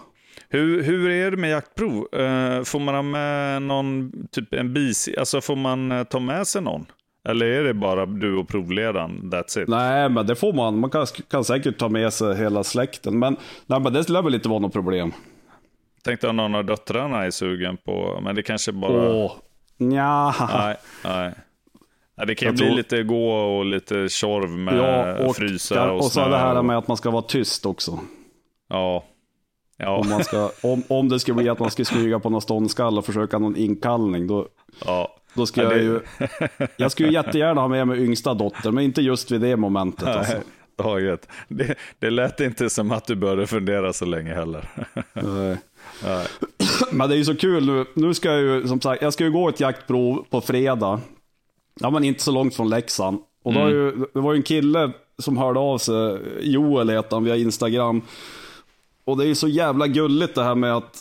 hur, 0.49 0.83
hur 0.83 1.09
är 1.09 1.31
det 1.31 1.37
med 1.37 1.49
jaktprov? 1.49 2.15
Eh, 2.15 2.63
får 2.63 2.79
man 2.79 2.95
ha 2.95 3.01
med 3.01 3.61
någon, 3.61 4.11
typ 4.31 4.53
en 4.53 4.73
bis, 4.73 5.09
alltså 5.17 5.41
får 5.41 5.55
man 5.55 5.91
eh, 5.91 6.03
ta 6.03 6.19
med 6.19 6.47
sig 6.47 6.61
någon? 6.61 6.85
Eller 7.29 7.45
är 7.45 7.63
det 7.63 7.73
bara 7.73 8.05
du 8.05 8.37
och 8.37 8.47
provledaren, 8.47 9.31
that's 9.31 9.61
it? 9.61 9.67
Nej, 9.67 10.09
men 10.09 10.27
det 10.27 10.35
får 10.35 10.53
man. 10.53 10.79
Man 10.79 10.89
kan, 10.89 11.05
kan 11.29 11.43
säkert 11.43 11.77
ta 11.77 11.89
med 11.89 12.13
sig 12.13 12.37
hela 12.37 12.63
släkten. 12.63 13.19
Men, 13.19 13.37
nej, 13.65 13.79
men 13.79 13.93
det 13.93 14.09
lär 14.09 14.21
väl 14.21 14.35
inte 14.35 14.49
vara 14.49 14.59
något 14.59 14.73
problem. 14.73 15.11
Tänkte 16.03 16.27
om 16.27 16.35
någon 16.37 16.55
av 16.55 16.65
döttrarna 16.65 17.25
är 17.25 17.31
sugen 17.31 17.77
på, 17.77 18.19
men 18.23 18.35
det 18.35 18.43
kanske 18.43 18.71
bara... 18.71 18.91
Åh, 19.09 19.31
nja. 19.77 20.33
Nej, 20.53 20.75
nej. 21.03 21.33
nej. 22.17 22.27
Det 22.27 22.35
kan 22.35 22.45
ju 22.45 22.49
Jag 22.49 22.55
bli 22.55 22.65
tror- 22.65 22.75
lite 22.77 23.03
gå 23.03 23.31
och 23.31 23.65
lite 23.65 24.09
tjorv 24.09 24.49
med 24.49 24.77
Ja, 24.77 25.25
och, 25.25 25.35
frysa 25.35 25.91
och, 25.91 25.97
och 25.99 26.05
så 26.05 26.27
det 26.29 26.37
här 26.37 26.61
med 26.61 26.77
att 26.77 26.87
man 26.87 26.97
ska 26.97 27.11
vara 27.11 27.21
tyst 27.21 27.65
också. 27.65 27.99
Ja. 28.69 29.03
Ja, 29.77 29.97
Om, 29.97 30.09
man 30.09 30.23
ska, 30.23 30.49
om, 30.63 30.83
om 30.89 31.09
det 31.09 31.19
skulle 31.19 31.35
bli 31.35 31.49
att 31.49 31.59
man 31.59 31.71
ska 31.71 31.85
smyga 31.85 32.19
på 32.19 32.29
någon 32.29 32.41
ståndskall 32.41 32.97
och 32.97 33.05
försöka 33.05 33.37
någon 33.39 33.55
inkallning, 33.55 34.27
då, 34.27 34.47
ja. 34.85 35.15
då 35.33 35.45
skulle 35.45 35.65
Ja, 35.65 35.71
jag 35.71 35.79
det- 35.79 35.83
ju... 35.85 36.67
Jag 36.77 36.91
skulle 36.91 37.09
ju 37.09 37.13
jättegärna 37.13 37.61
ha 37.61 37.67
med 37.67 37.87
mig 37.87 38.03
yngsta 38.05 38.33
dotter, 38.33 38.71
men 38.71 38.83
inte 38.83 39.01
just 39.01 39.31
vid 39.31 39.41
det 39.41 39.55
momentet. 39.57 40.07
Alltså. 40.07 40.33
Nej, 40.33 40.43
taget. 40.77 41.27
Det, 41.47 41.75
det 41.99 42.09
lät 42.09 42.39
inte 42.39 42.69
som 42.69 42.91
att 42.91 43.05
du 43.07 43.15
började 43.15 43.47
fundera 43.47 43.93
så 43.93 44.05
länge 44.05 44.33
heller. 44.33 44.69
Nej. 45.13 45.57
Men 46.91 47.09
det 47.09 47.15
är 47.15 47.17
ju 47.17 47.25
så 47.25 47.35
kul 47.35 47.65
nu. 47.65 47.85
Nu 47.93 48.13
ska 48.13 48.31
jag 48.31 48.41
ju, 48.41 48.67
som 48.67 48.81
sagt, 48.81 49.01
jag 49.01 49.13
ska 49.13 49.23
ju 49.23 49.31
gå 49.31 49.49
ett 49.49 49.59
jaktprov 49.59 50.25
på 50.29 50.41
fredag. 50.41 51.01
Ja, 51.79 51.89
men 51.89 52.03
inte 52.03 52.23
så 52.23 52.31
långt 52.31 52.55
från 52.55 52.69
Leksand. 52.69 53.19
Och 53.43 53.53
då 53.53 53.59
har 53.59 53.69
ju, 53.69 53.91
det 54.13 54.19
var 54.19 54.33
ju 54.33 54.37
en 54.37 54.43
kille 54.43 54.91
som 55.17 55.37
hörde 55.37 55.59
av 55.59 55.77
sig, 55.77 56.19
Joel 56.41 56.89
heter 56.89 57.15
han, 57.15 57.23
via 57.23 57.35
Instagram. 57.35 58.01
Och 59.05 59.17
det 59.17 59.23
är 59.23 59.27
ju 59.27 59.35
så 59.35 59.47
jävla 59.47 59.87
gulligt 59.87 60.35
det 60.35 60.43
här 60.43 60.55
med 60.55 60.77
att, 60.77 60.99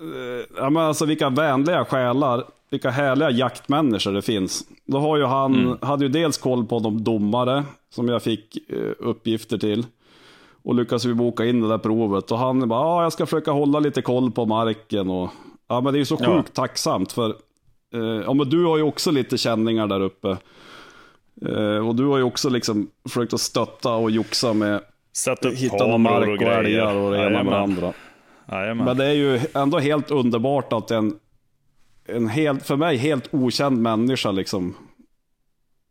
eh, 0.00 0.46
ja 0.56 0.70
men 0.70 0.82
alltså 0.82 1.06
vilka 1.06 1.30
vänliga 1.30 1.84
själar, 1.84 2.44
vilka 2.70 2.90
härliga 2.90 3.30
jaktmänniskor 3.30 4.12
det 4.12 4.22
finns. 4.22 4.64
Då 4.84 4.98
har 4.98 5.16
ju 5.16 5.24
han, 5.24 5.78
hade 5.82 6.04
ju 6.04 6.08
dels 6.08 6.38
koll 6.38 6.66
på 6.66 6.78
de 6.78 7.04
domare 7.04 7.64
som 7.90 8.08
jag 8.08 8.22
fick 8.22 8.70
eh, 8.70 8.92
uppgifter 8.98 9.58
till. 9.58 9.86
Och 10.64 10.74
lyckas 10.74 11.04
vi 11.04 11.14
boka 11.14 11.44
in 11.44 11.60
det 11.60 11.68
där 11.68 11.78
provet. 11.78 12.32
Och 12.32 12.38
han 12.38 12.68
bara, 12.68 12.80
ja 12.80 13.02
jag 13.02 13.12
ska 13.12 13.26
försöka 13.26 13.50
hålla 13.50 13.80
lite 13.80 14.02
koll 14.02 14.30
på 14.30 14.46
marken. 14.46 15.10
Och, 15.10 15.30
ja 15.68 15.80
men 15.80 15.92
det 15.92 15.96
är 15.96 16.00
ju 16.00 16.04
så 16.04 16.16
sjukt 16.16 16.28
Ja. 16.28 16.42
tacksamt 16.52 17.12
för, 17.12 17.30
eh, 17.94 18.00
ja 18.24 18.34
men 18.34 18.50
du 18.50 18.64
har 18.64 18.76
ju 18.76 18.82
också 18.82 19.10
lite 19.10 19.38
känningar 19.38 19.86
där 19.86 20.00
uppe. 20.00 20.36
Eh, 21.46 21.88
och 21.88 21.94
du 21.94 22.06
har 22.06 22.16
ju 22.18 22.22
också 22.22 22.48
liksom 22.48 22.88
försökt 23.08 23.34
att 23.34 23.40
stötta 23.40 23.94
och 23.94 24.10
joxa 24.10 24.52
med 24.52 24.80
Sätt 25.12 25.44
upp 25.44 25.54
hitta 25.54 25.86
någon 25.86 26.02
mark 26.02 26.40
och 26.40 26.46
och 26.46 26.52
älgar 26.52 26.94
och 26.94 27.10
det 27.10 27.26
ena 27.26 27.42
med 27.42 27.52
det 27.52 27.58
andra. 27.58 27.92
Jajamän. 28.50 28.84
Men 28.84 28.96
det 28.96 29.04
är 29.04 29.12
ju 29.12 29.40
ändå 29.54 29.78
helt 29.78 30.10
underbart 30.10 30.72
att 30.72 30.90
en, 30.90 31.18
en 32.06 32.28
helt, 32.28 32.62
för 32.66 32.76
mig 32.76 32.96
helt 32.96 33.28
okänd 33.34 33.78
människa 33.82 34.30
liksom 34.30 34.74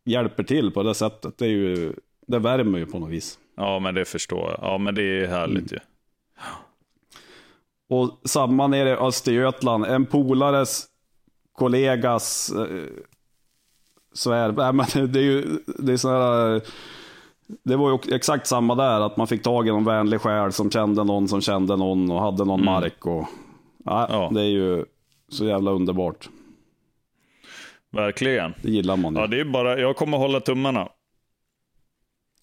hjälper 0.05 0.43
till 0.43 0.71
på 0.71 0.83
det 0.83 0.93
sättet. 0.93 1.37
Det, 1.37 1.45
är 1.45 1.49
ju, 1.49 1.93
det 2.27 2.39
värmer 2.39 2.79
ju 2.79 2.85
på 2.85 2.99
något 2.99 3.09
vis. 3.09 3.39
Ja, 3.55 3.79
men 3.79 3.95
det 3.95 4.05
förstår 4.05 4.49
jag. 4.51 4.59
Ja, 4.61 4.77
men 4.77 4.95
det 4.95 5.03
är 5.23 5.27
härligt 5.27 5.71
Mm. 5.71 5.73
ju. 5.73 5.79
Och 7.89 8.19
samma 8.29 8.67
nere 8.67 8.89
i 8.89 8.93
Östergötland, 8.93 9.85
en 9.85 10.05
polares 10.05 10.85
kollegas 11.53 12.51
eh, 12.51 12.65
svär, 14.13 14.51
nej, 14.51 14.73
men 14.73 15.11
det 15.11 15.19
är 15.19 15.23
ju 15.23 15.59
det 15.79 15.93
är 15.93 15.97
så 15.97 16.09
här, 16.09 16.61
det 17.63 17.75
var 17.75 17.91
ju 17.91 18.15
exakt 18.15 18.47
samma 18.47 18.75
där, 18.75 19.01
att 19.05 19.17
man 19.17 19.27
fick 19.27 19.43
tag 19.43 19.67
i 19.67 19.71
någon 19.71 19.85
vänlig 19.85 20.21
själ 20.21 20.51
som 20.51 20.71
kände 20.71 21.03
någon 21.03 21.27
som 21.27 21.41
kände 21.41 21.75
någon 21.75 22.11
och 22.11 22.21
hade 22.21 22.45
någon 22.45 22.65
mark. 22.65 23.05
Och, 23.05 23.27
ja, 23.85 24.07
Ja. 24.09 24.29
Det 24.33 24.41
är 24.41 24.49
ju 24.49 24.85
så 25.29 25.45
jävla 25.45 25.71
underbart. 25.71 26.29
Verkligen. 27.91 28.53
Det 28.61 28.71
gillar 28.71 28.97
man 28.97 29.15
ju. 29.15 29.21
Ja, 29.21 29.27
det 29.27 29.39
är 29.39 29.45
bara, 29.45 29.79
jag 29.79 29.95
kommer 29.95 30.17
hålla 30.17 30.39
tummarna. 30.39 30.89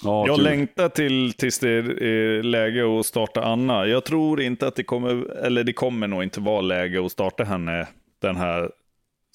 Ja, 0.05 0.27
jag 0.27 0.37
kul. 0.37 0.45
längtar 0.45 0.89
till 0.89 1.33
tills 1.33 1.59
det 1.59 1.71
är 1.71 2.43
läge 2.43 2.99
att 2.99 3.07
starta 3.07 3.45
Anna. 3.45 3.87
Jag 3.87 4.05
tror 4.05 4.41
inte 4.41 4.67
att 4.67 4.77
det 4.77 4.85
kommer, 4.85 5.31
eller 5.31 5.65
det 5.65 5.73
kommer 5.73 6.07
nog 6.07 6.23
inte 6.23 6.41
vara 6.41 6.61
läge 6.61 7.07
att 7.07 7.13
starta 7.13 7.45
henne 7.45 7.89
den 8.23 8.37
här 8.37 8.71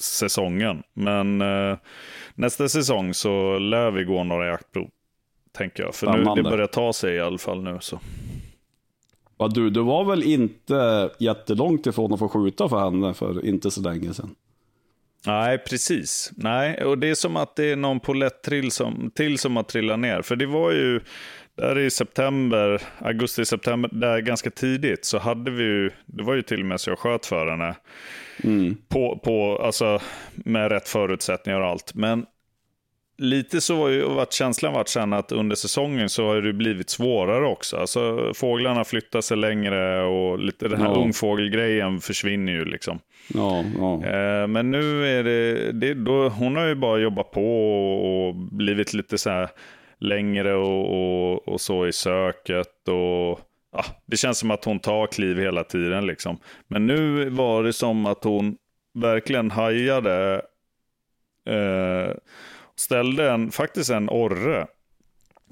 säsongen. 0.02 0.84
Men 0.94 1.42
eh, 1.42 1.78
nästa 2.36 2.70
säsong 2.70 3.14
så 3.14 3.60
lär 3.60 3.92
vi 3.92 4.04
gå 4.04 4.24
några 4.24 4.48
jaktprov. 4.48 4.90
Tänker 5.52 5.84
jag. 5.84 5.96
För 5.96 6.18
nu, 6.18 6.44
det 6.44 6.50
börjar 6.50 6.68
ta 6.68 6.94
sig 6.94 7.16
i 7.16 7.20
alla 7.20 7.38
fall 7.38 7.64
nu. 7.64 7.78
Så. 7.82 8.00
Ja, 9.38 9.48
du, 9.48 9.70
du 9.70 9.82
var 9.82 10.06
väl 10.06 10.24
inte 10.24 11.10
jättelångt 11.20 11.88
ifrån 11.88 12.14
att 12.14 12.20
få 12.20 12.30
skjuta 12.30 12.70
för 12.70 12.80
henne 12.80 13.14
för 13.14 13.46
inte 13.46 13.72
så 13.72 13.82
länge 13.82 14.14
sedan? 14.14 14.36
Nej, 15.28 15.58
precis. 15.58 16.32
Nej, 16.36 16.84
och 16.84 16.98
det 16.98 17.10
är 17.10 17.16
som 17.16 17.36
att 17.38 17.56
det 17.56 17.72
är 17.72 17.76
någon 17.76 18.00
polettrill 18.00 18.72
som, 18.72 19.12
till 19.16 19.38
som 19.38 19.56
har 19.56 19.64
trillat 19.64 20.00
ner. 20.00 20.22
För 20.22 20.36
det 20.36 20.46
var 20.46 20.72
ju, 20.72 21.02
där 21.58 21.80
i 21.80 21.90
september, 21.90 22.82
augusti-september, 23.00 23.90
där 23.94 24.20
ganska 24.20 24.50
tidigt, 24.50 25.06
så 25.06 25.18
hade 25.18 25.52
vi 25.52 25.64
ju, 25.64 25.92
det 26.06 26.24
var 26.24 26.34
ju 26.34 26.42
till 26.42 26.60
och 26.60 26.66
med 26.66 26.80
så 26.80 26.90
jag 26.90 27.00
sköt 27.00 27.26
för 27.26 27.48
henne. 27.48 27.76
På, 28.88 29.20
på, 29.24 29.62
alltså, 29.64 30.02
med 30.34 30.72
rätt 30.72 30.90
förutsättningar 30.90 31.60
och 31.60 31.68
allt. 31.68 31.94
Men 31.96 32.26
lite 33.18 33.62
så 33.62 33.78
har 33.78 33.90
ju 33.90 34.02
varit 34.04 34.34
känslan 34.34 34.74
varit 34.74 34.88
sen 34.88 35.14
att 35.14 35.32
under 35.32 35.56
säsongen 35.56 36.10
så 36.10 36.28
har 36.28 36.42
det 36.42 36.54
blivit 36.54 36.90
svårare 36.90 37.46
också. 37.48 37.78
Alltså 37.78 38.32
fåglarna 38.36 38.84
flyttar 38.84 39.22
sig 39.22 39.38
längre 39.38 40.04
och 40.04 40.40
lite 40.40 40.68
den 40.68 40.82
här 40.82 40.88
Ja. 40.90 40.96
ungfågelgrejen 40.96 42.00
försvinner 42.00 42.52
ju 42.52 42.66
liksom. 42.66 43.00
Ja, 43.34 43.64
ja. 43.78 44.06
Eh, 44.06 44.48
Men 44.48 44.72
nu 44.72 45.08
är 45.20 45.24
det, 45.24 45.72
det 45.72 45.94
då, 45.94 46.30
hon 46.30 46.56
har 46.56 46.66
ju 46.66 46.76
bara 46.76 46.98
jobbat 47.00 47.32
på 47.32 47.46
och 48.28 48.36
blivit 48.36 48.94
lite 48.94 49.18
så 49.18 49.30
här 49.30 49.50
längre 50.00 50.56
och, 50.56 50.86
och, 51.34 51.48
och 51.48 51.62
så 51.62 51.88
i 51.88 51.94
söket. 51.94 52.88
Och, 52.88 53.40
ja, 53.72 53.84
det 54.06 54.18
känns 54.18 54.38
som 54.40 54.52
att 54.52 54.66
hon 54.66 54.80
tar 54.80 55.08
kliv 55.08 55.40
hela 55.40 55.64
tiden. 55.64 56.06
Liksom. 56.08 56.38
Men 56.68 56.88
nu 56.88 57.30
var 57.30 57.64
det 57.64 57.74
som 57.74 58.06
att 58.06 58.24
hon 58.24 58.56
verkligen 58.94 59.52
hajade. 59.52 60.42
Eh, 61.50 62.16
ställde 62.80 63.32
en, 63.32 63.52
faktiskt 63.52 63.90
en 63.90 64.10
orre 64.10 64.68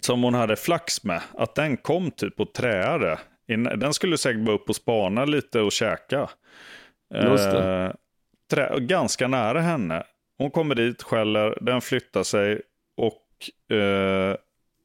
som 0.01 0.23
hon 0.23 0.33
hade 0.33 0.55
flax 0.55 1.03
med. 1.03 1.21
Att 1.37 1.55
den 1.55 1.77
kom 1.77 2.11
typ 2.11 2.39
och 2.39 2.53
träade. 2.53 3.19
Den 3.77 3.93
skulle 3.93 4.17
säkert 4.17 4.45
bara 4.45 4.55
upp 4.55 4.69
och 4.69 4.75
spana 4.75 5.25
lite 5.25 5.61
och 5.61 5.71
käka. 5.71 6.29
Just. 7.13 7.45
Eh, 7.45 7.91
trä, 8.51 8.79
ganska 8.79 9.27
nära 9.27 9.61
henne. 9.61 10.03
Hon 10.37 10.51
kommer 10.51 10.75
dit, 10.75 11.03
skäller, 11.03 11.57
den 11.61 11.81
flyttar 11.81 12.23
sig 12.23 12.61
och 12.97 13.75
eh, 13.77 14.35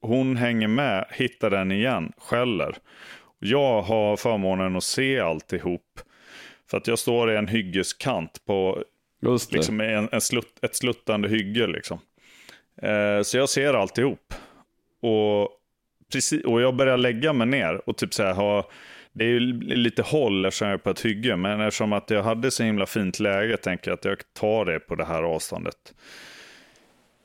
hon 0.00 0.36
hänger 0.36 0.68
med, 0.68 1.06
hittar 1.10 1.50
den 1.50 1.72
igen, 1.72 2.12
skäller. 2.16 2.76
Jag 3.38 3.82
har 3.82 4.16
förmånen 4.16 4.76
att 4.76 4.84
se 4.84 5.20
alltihop. 5.20 6.00
För 6.70 6.76
att 6.76 6.86
jag 6.86 6.98
står 6.98 7.32
i 7.32 7.36
en 7.36 7.48
hyggeskant 7.48 8.44
på 8.46 8.84
Just 9.22 9.50
det. 9.50 9.56
liksom 9.56 9.80
en, 9.80 10.08
en 10.12 10.20
slutt, 10.20 10.64
ett 10.64 10.76
sluttande 10.76 11.28
hygge. 11.28 11.66
Liksom. 11.66 11.98
Eh, 12.82 13.22
så 13.22 13.36
jag 13.36 13.48
ser 13.48 13.74
alltihop. 13.74 14.34
Och, 15.02 15.50
precis, 16.12 16.44
och 16.44 16.60
jag 16.60 16.76
börjar 16.76 16.96
lägga 16.96 17.32
mig 17.32 17.46
ner 17.46 17.88
och 17.88 17.96
typ 17.96 18.14
så 18.14 18.22
här 18.22 18.34
ha, 18.34 18.70
det 19.12 19.24
är 19.24 19.28
ju 19.28 19.40
lite 19.60 20.02
håll 20.02 20.44
eftersom 20.44 20.68
jag 20.68 20.74
är 20.74 20.78
på 20.78 20.90
ett 20.90 21.04
hygge, 21.04 21.36
men 21.36 21.60
eftersom 21.60 21.92
att 21.92 22.10
jag 22.10 22.22
hade 22.22 22.50
så 22.50 22.62
himla 22.62 22.86
fint 22.86 23.20
läge 23.20 23.56
tänker 23.56 23.90
jag 23.90 23.98
att 23.98 24.04
jag 24.04 24.18
tar 24.32 24.64
det 24.64 24.80
på 24.80 24.94
det 24.94 25.04
här 25.04 25.22
avståndet. 25.22 25.94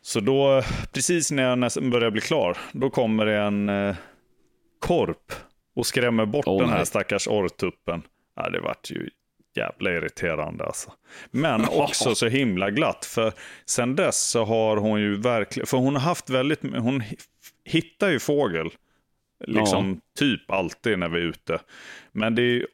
Så 0.02 0.20
då, 0.20 0.62
precis 0.94 1.32
när 1.32 1.44
jag 1.44 1.60
nästan 1.60 1.90
börjar 1.90 2.12
bli 2.12 2.22
klar, 2.22 2.58
då 2.72 2.90
kommer 2.90 3.26
det 3.26 3.38
en 3.38 3.70
eh, 3.70 3.96
korp 4.80 5.34
och 5.76 5.86
skrämmer 5.86 6.26
bort 6.26 6.48
Åh, 6.48 6.60
den 6.60 6.70
här 6.70 6.78
nej. 6.78 6.86
stackars 6.86 7.28
orrtuppen. 7.28 8.02
Ja, 8.36 8.50
det 8.50 8.60
vart 8.60 8.92
ju 8.92 9.10
jävla 9.56 9.92
irriterande 9.92 10.66
alltså. 10.66 10.92
Men 11.32 11.66
också 11.70 12.16
så 12.16 12.28
himla 12.28 12.70
glatt, 12.72 13.06
för 13.06 13.34
sen 13.66 13.96
dess 13.96 14.18
så 14.30 14.44
har 14.46 14.78
hon 14.78 15.02
ju 15.02 15.16
verkligen, 15.16 15.68
för 15.68 15.78
hon 15.78 15.96
har 15.96 16.02
haft 16.02 16.30
väldigt, 16.30 16.62
hon 16.62 17.02
hi- 17.02 17.16
hittar 17.66 18.10
ju 18.10 18.20
fågel, 18.20 18.70
liksom 19.48 20.02
typ 20.20 20.52
alltid 20.52 21.00
när 21.00 21.10
vi 21.10 21.20
är 21.20 21.24
ute. 21.26 21.60
Men 22.12 22.36
det 22.36 22.42
är 22.42 22.68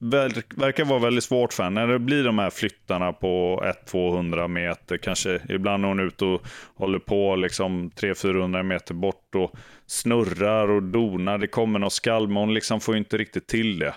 verk- 0.00 0.58
verkar 0.58 0.84
vara 0.84 0.98
väldigt 0.98 1.24
svårt 1.24 1.52
för 1.52 1.62
henne. 1.64 1.80
När 1.86 1.92
det 1.92 1.98
blir 1.98 2.24
de 2.24 2.38
här 2.38 2.50
flyttarna 2.50 3.12
på 3.12 3.62
100-200 3.86 4.48
meter, 4.48 4.96
kanske 4.96 5.40
ibland 5.48 5.84
är 5.84 5.88
hon 5.88 6.00
ute 6.00 6.24
och 6.24 6.46
håller 6.74 6.98
på 6.98 7.36
liksom 7.36 7.90
300-400 7.90 8.62
meter 8.62 8.94
bort 8.94 9.34
och 9.34 9.52
snurrar 9.86 10.70
och 10.70 10.82
donar. 10.82 11.38
Det 11.38 11.46
kommer 11.46 11.78
något 11.78 11.92
skall, 11.92 12.26
men 12.28 12.36
hon 12.36 12.54
liksom 12.54 12.80
får 12.80 12.96
inte 12.96 13.18
riktigt 13.18 13.46
till 13.46 13.78
det. 13.78 13.94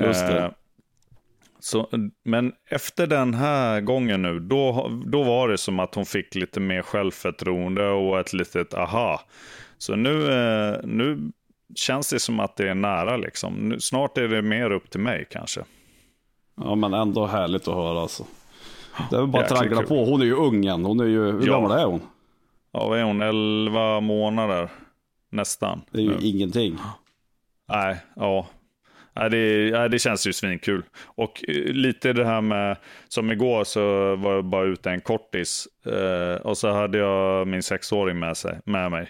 Just 0.00 0.20
det. 0.26 0.54
Så, 1.60 1.88
men 2.24 2.52
efter 2.70 3.06
den 3.06 3.34
här 3.34 3.80
gången 3.80 4.22
nu, 4.22 4.38
då, 4.40 4.90
då 5.06 5.22
var 5.22 5.48
det 5.48 5.58
som 5.58 5.78
att 5.80 5.94
hon 5.94 6.06
fick 6.06 6.34
lite 6.34 6.60
mer 6.60 6.82
självförtroende 6.82 7.88
och 7.88 8.20
ett 8.20 8.32
litet 8.32 8.74
aha. 8.74 9.20
Så 9.78 9.96
nu, 9.96 10.32
eh, 10.32 10.76
nu 10.84 11.30
känns 11.74 12.10
det 12.10 12.20
som 12.20 12.40
att 12.40 12.56
det 12.56 12.68
är 12.68 12.74
nära 12.74 13.16
liksom. 13.16 13.54
Nu, 13.54 13.80
snart 13.80 14.18
är 14.18 14.28
det 14.28 14.42
mer 14.42 14.70
upp 14.70 14.90
till 14.90 15.00
mig 15.00 15.26
kanske. 15.30 15.60
Ja, 16.60 16.74
men 16.74 16.94
ändå 16.94 17.26
härligt 17.26 17.68
att 17.68 17.74
höra 17.74 18.00
alltså. 18.00 18.24
Det 19.10 19.16
är 19.16 19.20
väl 19.20 19.28
bara 19.28 19.42
att 19.42 19.48
traggla 19.48 19.82
på. 19.82 20.04
Hon 20.04 20.20
är 20.20 20.24
ju 20.26 20.34
ung 20.34 20.66
än. 20.66 20.84
Hon 20.84 21.00
är 21.00 21.04
ju, 21.04 21.24
hur 21.32 21.46
Ja. 21.46 21.52
gammal 21.52 21.78
är 21.78 21.84
hon? 21.84 22.00
Ja, 22.72 22.88
vad 22.88 22.98
är 22.98 23.02
hon? 23.02 23.22
11 23.22 24.00
månader 24.00 24.68
nästan. 25.30 25.80
Det 25.90 25.98
är 25.98 26.02
ju 26.02 26.08
nu. 26.10 26.16
ingenting. 26.20 26.76
Nej, 27.68 27.96
ja. 28.16 28.46
Nej, 29.18 29.30
det, 29.30 29.70
nej, 29.78 29.88
det 29.90 29.98
känns 29.98 30.26
ju 30.26 30.32
svinkul. 30.32 30.82
Och 31.04 31.44
eh, 31.48 31.54
lite 31.54 32.12
det 32.12 32.24
här 32.24 32.40
med, 32.40 32.76
som 33.08 33.32
igår 33.32 33.64
så 33.64 34.16
var 34.16 34.34
jag 34.34 34.44
bara 34.44 34.64
ute 34.64 34.90
en 34.90 35.00
kortis. 35.00 35.68
Eh, 35.86 36.40
och 36.46 36.58
så 36.58 36.70
hade 36.70 36.98
jag 36.98 37.46
min 37.48 37.62
sexåring 37.62 38.18
med, 38.18 38.36
sig, 38.36 38.60
med 38.64 38.90
mig. 38.90 39.08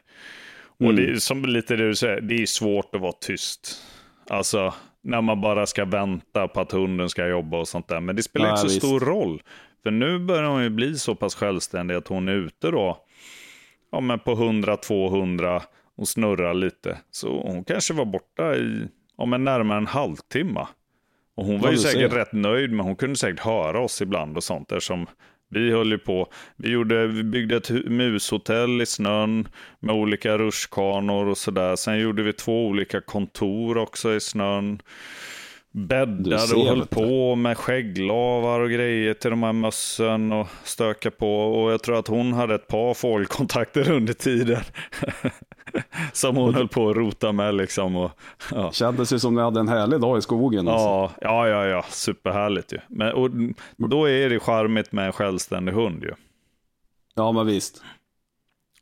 Och 0.81 0.94
det 0.94 1.11
är 1.11 1.14
som 1.14 1.44
lite 1.44 1.77
det 1.77 1.88
du 1.88 1.94
säger, 1.94 2.21
det 2.21 2.42
är 2.42 2.47
svårt 2.47 2.94
att 2.94 3.01
vara 3.01 3.12
tyst. 3.12 3.83
Alltså, 4.31 4.75
när 5.03 5.21
man 5.21 5.40
bara 5.40 5.66
ska 5.66 5.85
vänta 5.85 6.49
på 6.49 6.61
att 6.61 6.73
hunden 6.73 7.09
ska 7.09 7.27
jobba 7.27 7.59
och 7.59 7.68
sånt 7.68 7.88
där. 7.88 8.01
Men 8.01 8.16
det 8.16 8.23
spelar 8.23 8.47
Nej, 8.47 8.53
inte 8.53 8.61
så 8.61 8.66
visst. 8.66 8.79
stor 8.79 9.01
roll. 9.01 9.42
För 9.83 9.90
nu 9.90 10.18
börjar 10.18 10.51
hon 10.51 10.62
ju 10.62 10.71
bli 10.71 10.99
så 10.99 11.14
pass 11.14 11.35
självständig 11.35 11.94
att 11.94 12.09
hon 12.09 12.29
är 12.29 12.33
ute 12.33 12.71
då. 12.71 12.99
Ja, 13.92 14.01
men 14.01 14.18
på 14.18 14.35
100-200 14.35 15.62
och 15.97 16.09
snurrar 16.09 16.55
lite. 16.55 16.99
Så 17.11 17.42
hon 17.42 17.64
kanske 17.64 17.94
var 17.94 18.05
borta 18.05 18.57
i 18.57 18.88
ja, 19.18 19.26
men 19.26 19.44
närmare 19.44 19.78
en 19.78 19.87
halvtimme. 19.87 20.66
Och 21.37 21.44
hon 21.44 21.61
var 21.61 21.70
ju 21.70 21.78
säkert 21.78 22.12
rätt 22.12 22.33
nöjd, 22.33 22.72
men 22.72 22.87
hon 22.87 22.96
kunde 22.96 23.16
säkert 23.16 23.40
höra 23.40 23.81
oss 23.81 24.02
ibland 24.02 24.37
och 24.37 24.44
sånt 24.44 24.72
eftersom 24.72 25.07
vi 25.50 25.70
höll 25.70 25.90
ju 25.90 25.98
på. 25.98 26.26
Vi, 26.57 26.70
gjorde, 26.70 27.07
vi 27.07 27.24
byggde 27.24 27.57
ett 27.57 27.70
mushotell 27.70 28.81
i 28.81 28.87
snön 28.87 29.48
med 29.81 29.94
olika 29.94 30.38
rutschkanor 30.38 31.26
och 31.26 31.38
sådär. 31.38 31.76
Sen 31.76 31.98
gjorde 31.98 32.22
vi 32.22 32.33
två 32.33 32.66
olika 32.66 33.00
kontor 33.00 33.78
också 33.78 34.14
i 34.14 34.20
snön. 34.20 34.83
Bäddade 35.70 36.54
och 36.54 36.66
höll 36.66 36.87
på 36.87 37.35
med 37.35 37.59
skägglavar 37.59 38.61
och 38.61 38.70
grejer 38.70 39.14
till 39.14 39.31
de 39.31 39.42
här 39.42 39.52
mössen 39.52 40.33
och 40.33 40.48
stöka 40.64 41.11
på. 41.11 41.42
Och 41.42 41.72
jag 41.72 41.83
tror 41.83 41.98
att 41.98 42.09
hon 42.09 42.33
hade 42.33 42.54
ett 42.54 42.68
par 42.68 42.94
fågelkontakter 42.94 43.90
under 43.90 44.12
tiden. 44.12 44.62
Som 46.12 46.37
hon 46.37 46.54
höll 46.54 46.68
på 46.68 46.90
att 46.90 46.96
rota 46.96 47.33
med 47.33 47.54
liksom. 47.54 47.96
Och, 47.96 48.11
ja. 48.50 48.72
Kändes 48.72 49.12
ju 49.12 49.18
som 49.18 49.35
ni 49.35 49.40
hade 49.40 49.61
en 49.61 49.68
härlig 49.68 50.00
dag 50.00 50.18
i 50.18 50.22
skogen. 50.22 50.68
Alltså. 50.68 50.87
Ja, 50.87 51.12
ja, 51.20 51.48
ja, 51.48 51.66
ja, 51.66 51.85
superhärligt 51.88 52.72
ju. 52.72 52.78
Men, 52.88 53.12
och, 53.12 53.31
då 53.76 54.09
är 54.09 54.31
det 54.31 54.40
charmigt 54.40 54.92
med 54.92 55.07
en 55.07 55.12
självständig 55.12 55.72
hund 55.72 56.02
ju. 56.02 56.12
ja, 57.14 57.33
men 57.33 57.46
visst. 57.46 57.83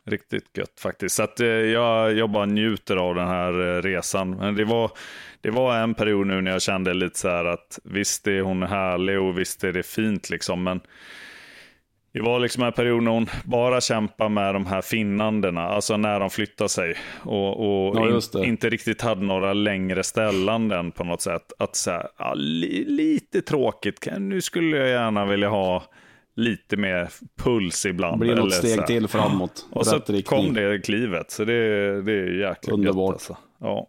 Riktigt 0.08 0.58
gött 0.58 0.80
faktiskt. 0.80 1.16
Så 1.16 1.22
att, 1.22 1.40
eh, 1.40 1.46
jag, 1.46 2.14
jag 2.14 2.30
bara 2.30 2.46
njuter 2.46 2.96
av 2.96 3.14
den 3.14 3.28
här 3.28 3.76
eh, 3.76 3.82
resan. 3.82 4.30
Men 4.30 4.54
det 4.54 4.64
var, 4.64 4.90
det 5.40 5.50
var 5.50 5.76
en 5.76 5.94
period 5.94 6.26
nu 6.26 6.40
när 6.40 6.50
jag 6.50 6.62
kände 6.62 6.94
lite 6.94 7.18
så 7.18 7.28
här 7.28 7.44
att 7.44 7.78
visst 7.84 8.26
är 8.26 8.40
hon 8.40 8.62
härlig 8.62 9.20
och 9.20 9.38
visst 9.38 9.64
är 9.64 9.72
det 9.72 9.82
fint 9.82 10.30
liksom. 10.30 10.62
Men 10.62 10.80
det 12.16 12.22
var 12.22 12.40
liksom 12.40 12.62
en 12.62 12.72
period 12.72 13.02
när 13.02 13.10
hon 13.10 13.26
bara 13.44 13.80
kämpade 13.80 14.30
med 14.30 14.54
de 14.54 14.66
här 14.66 14.82
finnandena, 14.82 15.62
alltså 15.62 15.96
när 15.96 16.20
de 16.20 16.30
flyttade 16.30 16.68
sig. 16.68 16.94
Och, 17.22 17.88
och 17.88 17.96
Ja, 17.96 18.20
in, 18.34 18.44
inte 18.44 18.70
riktigt 18.70 19.00
hade 19.02 19.24
några 19.24 19.52
längre 19.52 20.02
ställanden 20.02 20.92
på 20.92 21.04
något 21.04 21.22
sätt. 21.22 21.52
Att 21.58 21.76
så 21.76 21.90
här, 21.90 22.08
ja, 22.18 22.34
li, 22.34 22.84
lite 22.84 23.42
tråkigt, 23.42 24.08
nu 24.18 24.40
skulle 24.40 24.76
jag 24.76 24.88
gärna 24.88 25.26
vilja 25.26 25.48
ha 25.48 25.82
lite 26.36 26.76
mer 26.76 27.08
puls 27.42 27.86
ibland. 27.86 28.20
Det 28.20 28.26
blir 28.26 28.36
något 28.36 28.52
steg 28.52 28.78
här. 28.78 28.86
till 28.86 29.08
framåt. 29.08 29.66
Och 29.70 29.86
så 29.86 29.96
riktning. 29.96 30.22
kom 30.22 30.54
det 30.54 30.84
klivet, 30.84 31.30
så 31.30 31.44
det, 31.44 32.02
det 32.02 32.12
är 32.12 32.48
jäkligt 32.48 32.72
Underbart. 32.72 33.08
gött 33.08 33.14
alltså. 33.14 33.36
Ja. 33.60 33.86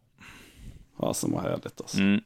Fasen 0.99 1.31
vad 1.31 1.43
härligt 1.43 1.81
alltså. 1.81 1.97
Mm. 1.97 2.21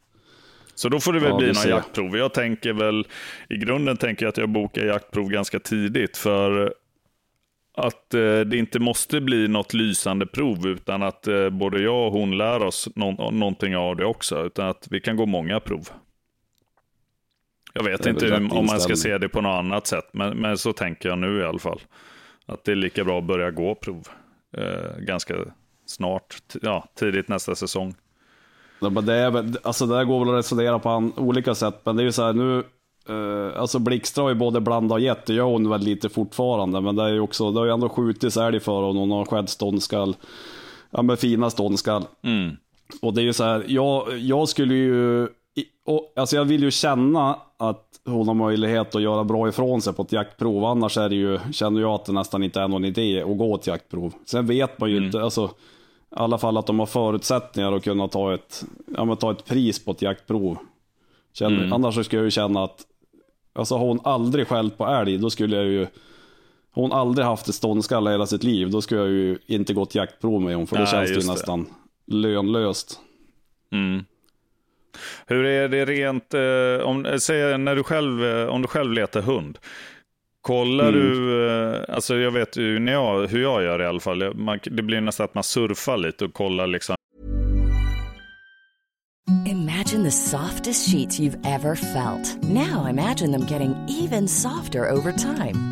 Så 0.74 0.88
då 0.88 1.00
får 1.00 1.12
det 1.12 1.20
väl 1.20 1.30
Ja, 1.30 1.36
bli 1.36 1.52
några 1.52 1.68
jaktprov. 1.68 2.16
Jag 2.16 2.34
tänker 2.34 2.72
väl, 2.72 3.06
i 3.48 3.56
grunden 3.56 3.96
tänker 3.96 4.24
jag 4.24 4.28
att 4.30 4.36
jag 4.38 4.48
bokar 4.48 4.84
jaktprov 4.84 5.28
ganska 5.28 5.58
tidigt 5.58 6.16
för 6.16 6.74
att 7.74 8.14
eh, 8.14 8.40
det 8.40 8.56
inte 8.56 8.78
måste 8.78 9.20
bli 9.20 9.48
något 9.48 9.74
lysande 9.74 10.26
prov 10.26 10.66
utan 10.66 11.02
att 11.02 11.28
eh, 11.28 11.50
både 11.50 11.82
jag 11.82 12.06
och 12.06 12.12
hon 12.12 12.38
lär 12.38 12.62
oss 12.62 12.88
nå- 12.94 13.30
någonting 13.30 13.76
av 13.76 13.96
det 13.96 14.04
också. 14.04 14.46
Utan 14.46 14.68
att 14.68 14.88
vi 14.90 15.00
kan 15.00 15.16
gå 15.16 15.26
många 15.26 15.60
prov. 15.60 15.88
Jag 17.74 17.84
vet 17.84 18.06
inte 18.06 18.26
hur, 18.26 18.34
om 18.54 18.66
man 18.66 18.80
ska 18.80 18.96
se 18.96 19.18
det 19.18 19.28
på 19.28 19.40
något 19.40 19.58
annat 19.58 19.86
sätt, 19.86 20.08
men, 20.12 20.36
men 20.38 20.58
så 20.58 20.72
tänker 20.72 21.08
jag 21.08 21.18
nu 21.18 21.40
i 21.40 21.44
alla 21.44 21.58
fall. 21.58 21.80
Att 22.46 22.64
det 22.64 22.72
är 22.72 22.76
lika 22.76 23.04
bra 23.04 23.18
att 23.18 23.24
börja 23.24 23.50
gå 23.50 23.74
prov 23.74 24.08
eh, 24.56 24.98
ganska 24.98 25.34
snart, 25.86 26.36
ja, 26.62 26.88
tidigt 26.94 27.28
nästa 27.28 27.54
säsong. 27.54 27.94
Men 28.90 29.06
Det, 29.06 29.14
är, 29.14 29.56
alltså 29.62 29.86
det 29.86 29.94
där 29.94 30.04
går 30.04 30.18
väl 30.24 30.28
att 30.28 30.38
resonera 30.38 30.78
på 30.78 31.10
olika 31.16 31.54
sätt, 31.54 31.80
men 31.84 31.96
det 31.96 32.02
är 32.02 32.04
ju 32.04 32.12
så 32.12 32.22
här 32.22 32.32
nu, 32.32 32.58
eh, 33.08 33.60
alltså 33.60 33.78
Blixtra 33.78 34.22
har 34.22 34.28
ju 34.28 34.34
både 34.34 34.60
blandat 34.60 34.96
och 34.96 35.00
gett, 35.00 35.26
det 35.26 35.34
gör 35.34 35.44
hon 35.44 35.68
väl 35.70 35.80
lite 35.80 36.08
fortfarande, 36.08 36.80
men 36.80 36.96
det 36.96 37.02
är 37.02 37.08
ju 37.08 37.20
också, 37.20 37.50
det 37.50 37.58
har 37.58 37.66
ju 37.66 37.72
ändå 37.72 37.88
skjutits 37.88 38.36
älg 38.36 38.60
för 38.60 38.72
honom, 38.72 38.96
hon 38.96 39.10
har 39.10 39.24
skett 39.24 39.50
ståndskall, 39.50 40.16
ja 40.90 41.02
men 41.02 41.16
fina 41.16 41.50
ståndskall. 41.50 42.04
Mm. 42.22 42.56
Och 43.02 43.14
det 43.14 43.20
är 43.20 43.24
ju 43.24 43.32
så 43.32 43.44
här, 43.44 43.64
jag, 43.68 44.18
jag 44.18 44.48
skulle 44.48 44.74
ju, 44.74 45.28
och, 45.86 46.12
alltså 46.16 46.36
jag 46.36 46.44
vill 46.44 46.62
ju 46.62 46.70
känna 46.70 47.36
att 47.58 47.88
hon 48.04 48.28
har 48.28 48.34
möjlighet 48.34 48.94
att 48.94 49.02
göra 49.02 49.24
bra 49.24 49.48
ifrån 49.48 49.82
sig 49.82 49.92
på 49.92 50.02
ett 50.02 50.12
jaktprov, 50.12 50.64
annars 50.64 50.98
är 50.98 51.08
det 51.08 51.14
ju, 51.14 51.38
känner 51.52 51.80
jag 51.80 51.90
att 51.90 52.04
det 52.04 52.12
nästan 52.12 52.42
inte 52.42 52.60
är 52.60 52.68
någon 52.68 52.84
idé 52.84 53.22
att 53.22 53.38
gå 53.38 53.54
ett 53.54 53.66
jaktprov. 53.66 54.12
Sen 54.24 54.46
vet 54.46 54.80
man 54.80 54.90
ju 54.90 54.96
inte, 54.96 55.22
alltså, 55.22 55.50
i 56.12 56.18
alla 56.18 56.38
fall 56.38 56.56
att 56.56 56.66
de 56.66 56.78
har 56.78 56.86
förutsättningar 56.86 57.72
att 57.72 57.84
kunna 57.84 58.08
ta 58.08 58.34
ett, 58.34 58.64
ja, 58.96 59.16
ta 59.16 59.30
ett 59.32 59.44
pris 59.44 59.84
på 59.84 59.90
ett 59.90 60.02
jaktprov. 60.02 60.58
Känner, 61.32 61.74
Annars 61.74 61.94
så 61.94 62.04
skulle 62.04 62.20
jag 62.20 62.24
ju 62.24 62.30
känna 62.30 62.64
att, 62.64 62.80
alltså 63.52 63.76
har 63.76 63.86
hon 63.86 64.00
aldrig 64.04 64.48
skällt 64.48 64.78
på 64.78 64.86
älg, 64.86 65.18
då 65.18 65.30
skulle 65.30 65.56
jag 65.56 65.66
ju, 65.66 65.80
har 66.70 66.82
hon 66.82 66.92
aldrig 66.92 67.26
haft 67.26 67.48
ett 67.48 67.54
ståndskall 67.54 68.08
hela 68.08 68.26
sitt 68.26 68.42
liv, 68.44 68.70
då 68.70 68.82
skulle 68.82 69.00
jag 69.00 69.10
ju 69.10 69.38
inte 69.46 69.74
gått 69.74 69.94
jaktprov 69.94 70.42
med 70.42 70.56
hon, 70.56 70.66
för 70.66 70.76
då 70.76 70.82
Nej, 70.82 70.90
känns 70.90 71.08
det 71.10 71.14
ju 71.14 71.20
det. 71.20 71.32
nästan 71.32 71.66
lönlöst. 72.06 73.00
Mm. 73.72 74.04
Hur 75.26 75.44
är 75.44 75.68
det 75.68 75.84
rent, 75.84 76.34
eh, 76.34 76.86
om, 76.88 77.06
eh, 77.06 77.16
säg, 77.16 77.58
när 77.58 77.76
du 77.76 77.82
själv, 77.82 78.24
eh, 78.24 78.46
om 78.46 78.62
du 78.62 78.68
själv 78.68 78.92
letar 78.92 79.20
hund? 79.22 79.58
Kollar 80.42 80.88
Mm. 80.88 81.00
du, 81.00 81.46
eh, 81.50 81.94
alltså 81.94 82.16
jag 82.16 82.30
vet 82.30 82.56
ju 82.56 82.78
när 82.78 82.92
jag, 82.92 83.26
hur 83.26 83.42
jag 83.42 83.62
gör 83.62 83.82
i 83.82 83.86
alla 83.86 84.00
fall, 84.00 84.34
man, 84.34 84.58
det 84.64 84.82
blir 84.82 85.00
nästan 85.00 85.24
att 85.24 85.34
man 85.34 85.44
surfar 85.44 85.96
lite 85.96 86.24
och 86.24 86.32
kollar 86.34 86.66
liksom. 86.66 86.96
Imagine 89.46 90.04
the 90.04 90.10
softest 90.10 90.90
sheets 90.92 91.20
you've 91.20 91.46
ever 91.46 91.74
felt. 91.74 92.42
Now 92.42 92.86
imagine 92.90 93.32
them 93.32 93.46
getting 93.50 93.74
even 93.88 94.28
softer 94.28 94.90
over 94.90 95.12
time. 95.12 95.71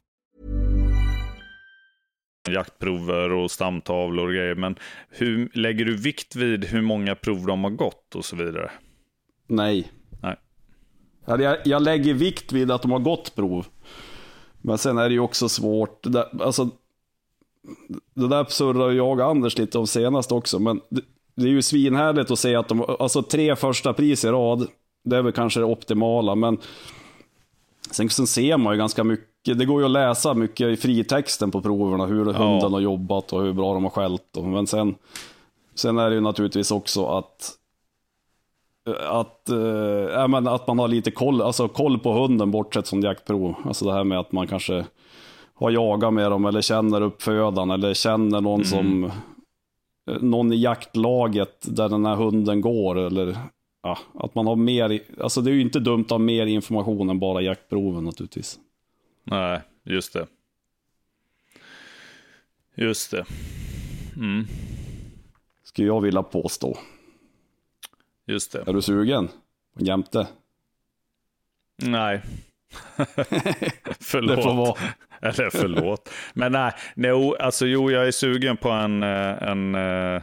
Jaktprover 2.47 3.31
och 3.31 3.51
stamtavlor 3.51 4.27
och 4.27 4.33
grejer. 4.33 4.55
Men 4.55 4.75
hur 5.09 5.49
lägger 5.53 5.85
du 5.85 5.97
vikt 5.97 6.35
vid 6.35 6.65
hur 6.65 6.81
många 6.81 7.15
prov 7.15 7.45
de 7.45 7.63
har 7.63 7.71
gått 7.71 8.15
och 8.15 8.25
så 8.25 8.35
vidare? 8.35 8.71
Nej. 9.47 9.91
Nej. 10.21 10.35
Ja, 11.25 11.41
Jag, 11.41 11.57
jag 11.65 11.81
lägger 11.81 12.13
vikt 12.13 12.51
vid 12.51 12.71
att 12.71 12.81
de 12.81 12.91
har 12.91 12.99
gått 12.99 13.35
prov. 13.35 13.65
Men 14.61 14.77
sen 14.77 14.97
är 14.97 15.09
det 15.09 15.13
ju 15.13 15.19
också 15.19 15.49
svårt. 15.49 16.03
Det, 16.03 16.29
alltså, 16.39 16.69
det 18.13 18.27
där 18.27 18.45
surrar 18.49 18.91
jag 18.91 19.19
och 19.19 19.25
Anders 19.25 19.57
lite 19.57 19.77
om 19.77 19.87
senast 19.87 20.31
också. 20.31 20.59
Men 20.59 20.81
det, 20.89 21.01
det 21.35 21.43
är 21.43 21.51
ju 21.51 21.61
svinhärligt 21.61 22.31
att 22.31 22.39
se 22.39 22.55
att 22.55 22.67
de, 22.67 22.85
alltså 22.99 23.23
tre 23.23 23.55
första 23.55 23.93
pris 23.93 24.25
i 24.25 24.27
rad, 24.27 24.67
det 25.03 25.17
är 25.17 25.21
väl 25.21 25.33
kanske 25.33 25.59
det 25.59 25.65
optimala. 25.65 26.35
Men 26.35 26.57
sen, 27.91 28.09
sen 28.09 28.27
ser 28.27 28.57
man 28.57 28.73
ju 28.73 28.77
ganska 28.77 29.03
mycket, 29.03 29.27
det 29.45 29.65
går 29.65 29.79
ju 29.81 29.85
att 29.85 29.91
läsa 29.91 30.33
mycket 30.33 30.67
i 30.67 30.77
fritexten 30.77 31.51
på 31.51 31.61
proverna, 31.61 32.05
hur 32.05 32.25
hunden 32.25 32.73
har 32.73 32.79
jobbat 32.79 33.33
och 33.33 33.41
hur 33.41 33.53
bra 33.53 33.73
de 33.73 33.83
har 33.83 33.91
skällt. 33.91 34.37
och- 34.37 34.43
Men 34.43 34.67
sen, 34.67 34.95
sen 35.75 35.97
är 35.97 36.09
det 36.09 36.15
ju 36.15 36.21
naturligtvis 36.21 36.71
också 36.71 37.05
att 37.05 37.57
att, 39.09 39.49
ja, 40.13 40.27
men 40.27 40.47
att 40.47 40.67
man 40.67 40.79
har 40.79 40.87
lite 40.87 41.11
koll, 41.11 41.41
alltså 41.41 41.67
koll 41.67 41.99
på 41.99 42.11
hunden 42.13 42.51
bortsett 42.51 42.87
från 42.89 43.01
jaktprov. 43.01 43.55
Alltså 43.65 43.85
det 43.85 43.93
här 43.93 44.03
med 44.03 44.19
att 44.19 44.31
man 44.31 44.47
kanske 44.47 44.85
har 45.53 45.71
jagat 45.71 46.13
med 46.13 46.31
dem 46.31 46.45
eller 46.45 46.61
känner 46.61 47.01
uppfödaren 47.01 47.71
eller 47.71 47.93
känner 47.93 48.41
någon 48.41 48.65
som 48.65 49.03
eh, 49.03 50.21
någon 50.21 50.53
i 50.53 50.55
jaktlaget 50.55 51.65
där 51.75 51.89
den 51.89 52.05
här 52.05 52.15
hunden 52.15 52.61
går 52.61 52.97
eller 52.99 53.37
ja, 53.83 53.97
att 54.13 54.35
man 54.35 54.47
har 54.47 54.55
mer, 54.55 54.99
alltså 55.21 55.41
det 55.41 55.51
är 55.51 55.53
ju 55.53 55.61
inte 55.61 55.79
dumt 55.79 56.03
att 56.03 56.09
ha 56.11 56.17
mer 56.17 56.45
information 56.45 57.09
än 57.09 57.19
bara 57.19 57.41
jaktproven 57.41 58.03
naturligtvis. 58.03 58.59
Nej, 59.31 59.61
just 59.83 60.13
det. 60.13 60.27
Just 62.75 63.11
det. 63.11 63.25
Mm, 64.15 64.47
Skulle 65.63 65.87
jag 65.87 66.01
vilja 66.01 66.23
påstå. 66.23 66.77
just 68.25 68.51
det. 68.51 68.63
Är 68.67 68.73
du 68.73 68.81
sugen? 68.81 69.29
Jämte? 69.77 70.27
Nej. 71.83 72.21
förlåt. 73.99 74.35
Det 74.35 74.43
får 74.43 74.53
vara. 74.55 74.79
Eller 75.21 75.49
förlåt. 75.49 76.09
Men 76.33 76.51
nej, 76.51 76.71
no, 76.95 77.35
alltså 77.39 77.65
jo, 77.65 77.91
jag 77.91 78.07
är 78.07 78.11
sugen 78.11 78.57
på 78.57 78.69
en... 78.69 79.03
eh, 79.03 79.43
en 79.43 79.75
eh, 79.75 80.21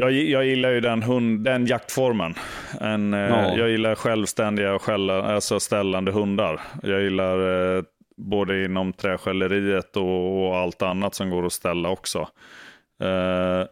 jag, 0.00 0.12
jag 0.12 0.44
gillar 0.44 0.70
ju 0.70 0.80
den, 0.80 1.02
hund, 1.02 1.44
den 1.44 1.66
jaktformen. 1.66 2.34
En, 2.80 3.14
eh, 3.14 3.20
Ja. 3.20 3.56
Jag 3.56 3.70
gillar 3.70 3.94
självständiga 3.94 4.74
och 4.74 4.82
skälla, 4.82 5.22
alltså 5.22 5.60
ställande 5.60 6.12
hundar. 6.12 6.60
Jag 6.82 7.02
gillar 7.02 7.76
eh, 7.76 7.82
både 8.16 8.64
inom 8.64 8.92
träskälleriet 8.92 9.96
och, 9.96 10.46
och 10.46 10.56
allt 10.56 10.82
annat 10.82 11.14
som 11.14 11.30
går 11.30 11.46
att 11.46 11.52
ställa 11.52 11.88
också. 11.88 12.18
Eh, 13.02 13.66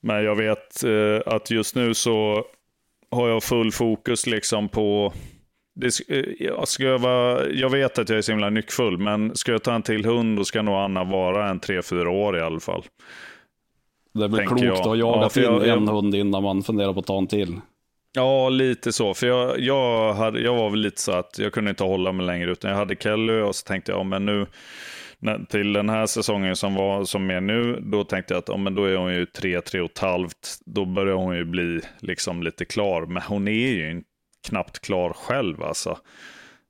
men 0.00 0.24
jag 0.24 0.36
vet 0.36 0.84
eh, 0.84 1.34
att 1.34 1.50
just 1.50 1.74
nu 1.76 1.94
så 1.94 2.44
har 3.10 3.28
jag 3.28 3.42
full 3.42 3.72
fokus 3.72 4.26
liksom 4.26 4.68
på 4.68 5.12
det, 5.74 5.90
eh, 6.08 6.24
jag, 6.38 6.68
ska 6.68 6.84
jag, 6.84 6.98
vara, 6.98 7.48
jag 7.48 7.70
vet 7.70 7.98
att 7.98 8.08
jag 8.08 8.18
är 8.18 8.22
så 8.22 8.32
himla 8.32 8.50
nyckfull, 8.50 8.98
men 8.98 9.36
ska 9.36 9.52
jag 9.52 9.62
ta 9.62 9.74
en 9.74 9.82
till 9.82 10.04
hund 10.04 10.36
då 10.36 10.44
ska 10.44 10.62
nog 10.62 10.74
Anna 10.74 11.04
vara 11.04 11.48
en 11.48 11.60
tre 11.60 11.82
fyra 11.82 12.10
år 12.10 12.38
i 12.38 12.40
alla 12.40 12.60
fall. 12.60 12.84
Det 14.18 14.24
är 14.24 14.28
väl 14.28 14.46
klokt 14.46 14.62
jag. 14.62 14.72
att 14.78 14.84
ha 14.84 14.96
jagat 14.96 15.36
Ja, 15.36 15.42
in 15.42 15.48
jag- 15.52 15.66
jag- 15.66 15.76
en 15.76 15.88
hund 15.88 16.14
innan 16.14 16.42
man 16.42 16.62
funderar 16.62 16.92
på 16.92 17.00
att 17.00 17.06
ta 17.06 17.18
en 17.18 17.26
till. 17.26 17.54
Ja, 18.12 18.48
lite 18.48 18.92
så. 18.92 19.14
För 19.14 19.26
jag, 19.26 19.60
jag, 19.60 20.14
hade, 20.14 20.40
jag 20.40 20.54
var 20.54 20.70
väl 20.70 20.80
lite 20.80 21.00
så 21.00 21.12
att 21.12 21.38
jag 21.38 21.52
kunde 21.52 21.70
inte 21.70 21.84
hålla 21.84 22.12
mig 22.12 22.26
längre, 22.26 22.50
utan 22.52 22.70
jag 22.70 22.78
hade 22.78 22.96
Kelly 22.96 23.40
och 23.40 23.54
så 23.56 23.64
tänkte 23.66 23.92
jag, 23.92 23.98
ja, 23.98 24.04
men 24.04 24.26
nu 24.26 24.46
till 25.48 25.72
den 25.72 25.88
här 25.88 26.06
säsongen 26.06 26.56
som 26.56 26.74
var 26.74 27.04
som 27.04 27.30
är 27.30 27.40
nu, 27.40 27.78
då 27.82 28.04
tänkte 28.04 28.34
jag 28.34 28.38
att 28.38 28.48
ja, 28.48 28.56
men 28.56 28.74
då 28.74 28.84
är 28.84 28.96
hon 28.96 29.14
ju 29.14 29.26
tre, 29.26 29.60
tre 29.60 29.80
och 29.80 29.90
ett 29.90 29.98
halvt. 29.98 30.58
Då 30.66 30.84
börjar 30.84 31.14
hon 31.14 31.36
ju 31.36 31.44
bli 31.44 31.80
liksom 32.00 32.42
lite 32.42 32.64
klar, 32.64 33.06
men 33.06 33.22
hon 33.22 33.48
är 33.48 33.52
ju 33.52 34.02
knappt 34.48 34.78
klar 34.78 35.12
själv 35.12 35.62
alltså. 35.62 35.98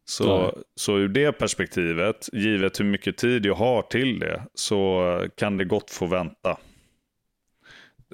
Så, 0.04 0.38
Nej. 0.42 0.50
så 0.74 0.98
ur 0.98 1.08
det 1.08 1.32
perspektivet, 1.32 2.28
givet 2.32 2.80
hur 2.80 2.84
mycket 2.84 3.16
tid 3.16 3.46
jag 3.46 3.54
har 3.54 3.82
till 3.82 4.18
det, 4.18 4.42
så 4.54 5.02
kan 5.36 5.56
det 5.56 5.64
gott 5.64 5.90
få 5.90 6.06
vänta. 6.06 6.56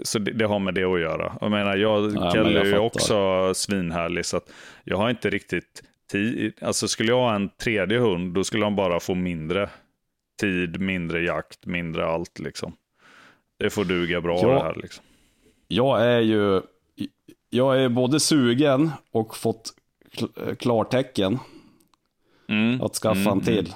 Så 0.03 0.19
det, 0.19 0.33
det 0.33 0.45
har 0.47 0.59
med 0.59 0.75
det 0.75 0.85
att 0.85 1.01
göra. 1.01 1.39
Jag 1.41 1.51
menar, 1.51 1.77
jag, 1.77 2.03
men 2.13 2.31
Kelly 2.33 2.53
jag 2.55 2.67
är 2.67 2.71
ju 2.71 2.79
också 2.79 3.53
svinhärlig, 3.55 4.27
så 4.27 4.37
att 4.37 4.53
jag 4.85 4.97
har 4.97 5.11
inte 5.11 5.31
riktigt 5.31 5.83
tid. 6.11 6.53
Alltså 6.61 6.89
skulle 6.89 7.09
jag 7.13 7.19
ha 7.21 7.35
en 7.35 7.49
tredje 7.49 7.99
hund, 7.99 8.35
då 8.35 8.45
skulle 8.45 8.65
han 8.65 8.77
bara 8.77 9.01
få 9.01 9.15
mindre 9.15 9.71
tid, 10.41 10.81
mindre 10.81 11.23
jakt, 11.23 11.67
mindre 11.67 12.07
allt 12.07 12.39
liksom. 12.39 12.73
Det 13.59 13.71
får 13.71 13.85
duga 13.85 14.21
bra 14.21 14.39
Ja. 14.43 14.49
det 14.49 14.61
här 14.63 14.75
liksom. 14.83 15.05
Jag 15.69 16.03
är 16.07 16.21
ju, 16.21 16.61
jag 17.51 17.81
är 17.83 17.89
både 17.89 18.21
sugen 18.21 18.91
och 19.11 19.37
fått 19.37 19.71
kl- 20.13 20.55
klartecken 20.55 21.39
Mm. 22.49 22.83
att 22.83 22.95
skaffa 22.95 23.31
en 23.31 23.41
till. 23.41 23.73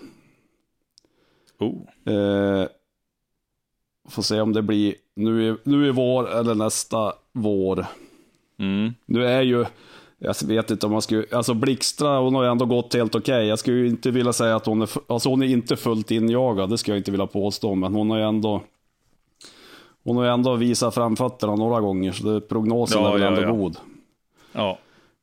Oh. 1.59 1.83
Eh, 2.14 2.66
får 4.09 4.22
se 4.22 4.40
om 4.40 4.52
det 4.52 4.62
blir 4.62 4.94
nu 5.16 5.48
i, 5.48 5.57
nu 5.64 5.87
i 5.87 5.90
vår 5.90 6.31
eller 6.38 6.55
nästa 6.55 7.12
vår. 7.33 7.87
Mm. 8.59 8.94
Nu 9.07 9.26
är 9.26 9.42
ju, 9.42 9.64
jag 10.18 10.35
vet 10.46 10.70
inte 10.70 10.87
om 10.87 10.92
man 10.92 11.02
skulle, 11.02 11.24
alltså 11.33 11.55
Blixtra 11.55 12.18
hon 12.18 12.35
har 12.35 12.42
ju 12.42 12.50
ändå 12.50 12.66
gått 12.66 12.94
helt 12.94 13.14
okej. 13.14 13.46
Jag 13.46 13.59
skulle 13.59 13.76
ju 13.76 13.88
inte 13.88 14.11
vilja 14.11 14.33
säga 14.33 14.57
att 14.57 14.66
hon 14.66 14.83
är, 14.83 14.90
alltså 15.07 15.29
hon 15.29 15.42
är 15.42 15.46
inte 15.46 15.76
fullt 15.76 16.11
injagad, 16.11 16.70
det 16.70 16.79
skulle 16.79 16.94
jag 16.94 17.00
inte 17.00 17.11
vilja 17.11 17.26
påstå, 17.26 17.74
men 17.74 17.94
hon 17.94 18.11
har 18.11 18.18
ju 18.18 18.24
ändå 18.24 18.62
hon 20.05 20.16
har 20.16 20.24
ju 20.24 20.31
ändå 20.31 20.55
visat 20.55 20.94
framfötterna 20.94 21.55
några 21.55 21.81
gånger, 21.81 22.12
så 22.12 22.26
det, 22.26 22.40
prognosen 22.40 23.02
Ja, 23.02 23.09
är 23.09 23.12
väl 23.12 23.22
ja, 23.22 23.29
ändå 23.29 23.42
ja. 23.42 23.52
god. 23.52 23.76
Ja. 24.52 24.79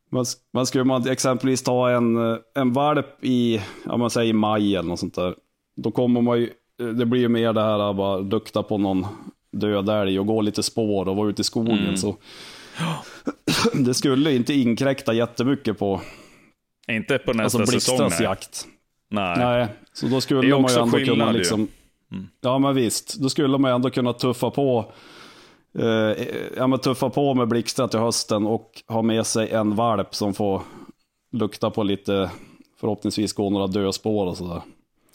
Men, 0.09 0.25
men 0.51 0.65
skulle 0.65 0.83
man 0.83 1.09
exempelvis 1.09 1.63
ta 1.63 1.89
en, 1.89 2.17
en 2.55 2.73
valp 2.73 3.23
i, 3.25 3.61
ja 3.85 3.97
man 3.97 4.09
säger 4.09 4.29
i 4.29 4.33
maj 4.33 4.75
eller 4.75 4.89
något 4.89 4.99
sånt 4.99 5.15
där. 5.15 5.35
Då 5.75 5.91
kommer 5.91 6.21
man 6.21 6.39
ju, 6.39 6.49
det 6.93 7.05
blir 7.05 7.21
ju 7.21 7.29
mer 7.29 7.53
det 7.53 7.61
här 7.61 7.79
att 7.89 7.95
bara 7.95 8.17
lukta 8.17 8.63
på 8.63 8.77
någon 8.77 9.05
död 9.53 9.89
älg 9.89 10.19
och 10.19 10.27
gå 10.27 10.41
lite 10.41 10.63
spår 10.63 11.07
och 11.09 11.15
vara 11.15 11.29
ute 11.29 11.41
i 11.41 11.45
skogen. 11.45 11.79
Mm. 11.79 11.97
Så 11.97 12.15
det 13.73 13.93
skulle 13.93 14.35
inte 14.35 14.53
inkräkta 14.53 15.13
jättemycket 15.13 15.79
på 15.79 16.01
Inte 16.87 17.17
på 17.17 17.33
nästa 17.33 17.59
alltså 17.59 17.79
säsong. 17.79 18.09
Nej. 18.09 18.23
jakt. 18.23 18.67
nej. 19.09 19.37
Nej, 19.37 19.67
så 19.93 20.07
då 20.07 20.15
Det 20.15 20.21
skulle 20.21 20.39
är 20.39 20.51
man 20.51 20.59
ju 20.59 20.63
också 20.63 20.79
ändå 20.79 20.97
skillnad 20.97 21.17
kunna 21.17 21.31
ju. 21.31 21.37
liksom, 21.37 21.67
ja 22.41 22.59
men 22.59 22.75
visst, 22.75 23.19
då 23.19 23.29
skulle 23.29 23.57
man 23.57 23.71
ju 23.71 23.75
ändå 23.75 23.89
kunna 23.89 24.13
tuffa 24.13 24.49
på 24.51 24.91
eh, 25.79 26.25
ja, 26.57 26.67
men 26.67 26.79
tuffa 26.79 27.09
på 27.09 27.33
med 27.33 27.47
Blixtra 27.47 27.87
till 27.87 27.99
hösten 27.99 28.45
och 28.47 28.83
ha 28.87 29.01
med 29.01 29.25
sig 29.25 29.49
en 29.49 29.75
valp 29.75 30.15
som 30.15 30.33
får 30.33 30.61
lukta 31.31 31.69
på 31.69 31.83
lite, 31.83 32.31
förhoppningsvis 32.79 33.33
gå 33.33 33.49
några 33.49 33.67
dödspår 33.67 34.25
och 34.27 34.37
sådär. 34.37 34.61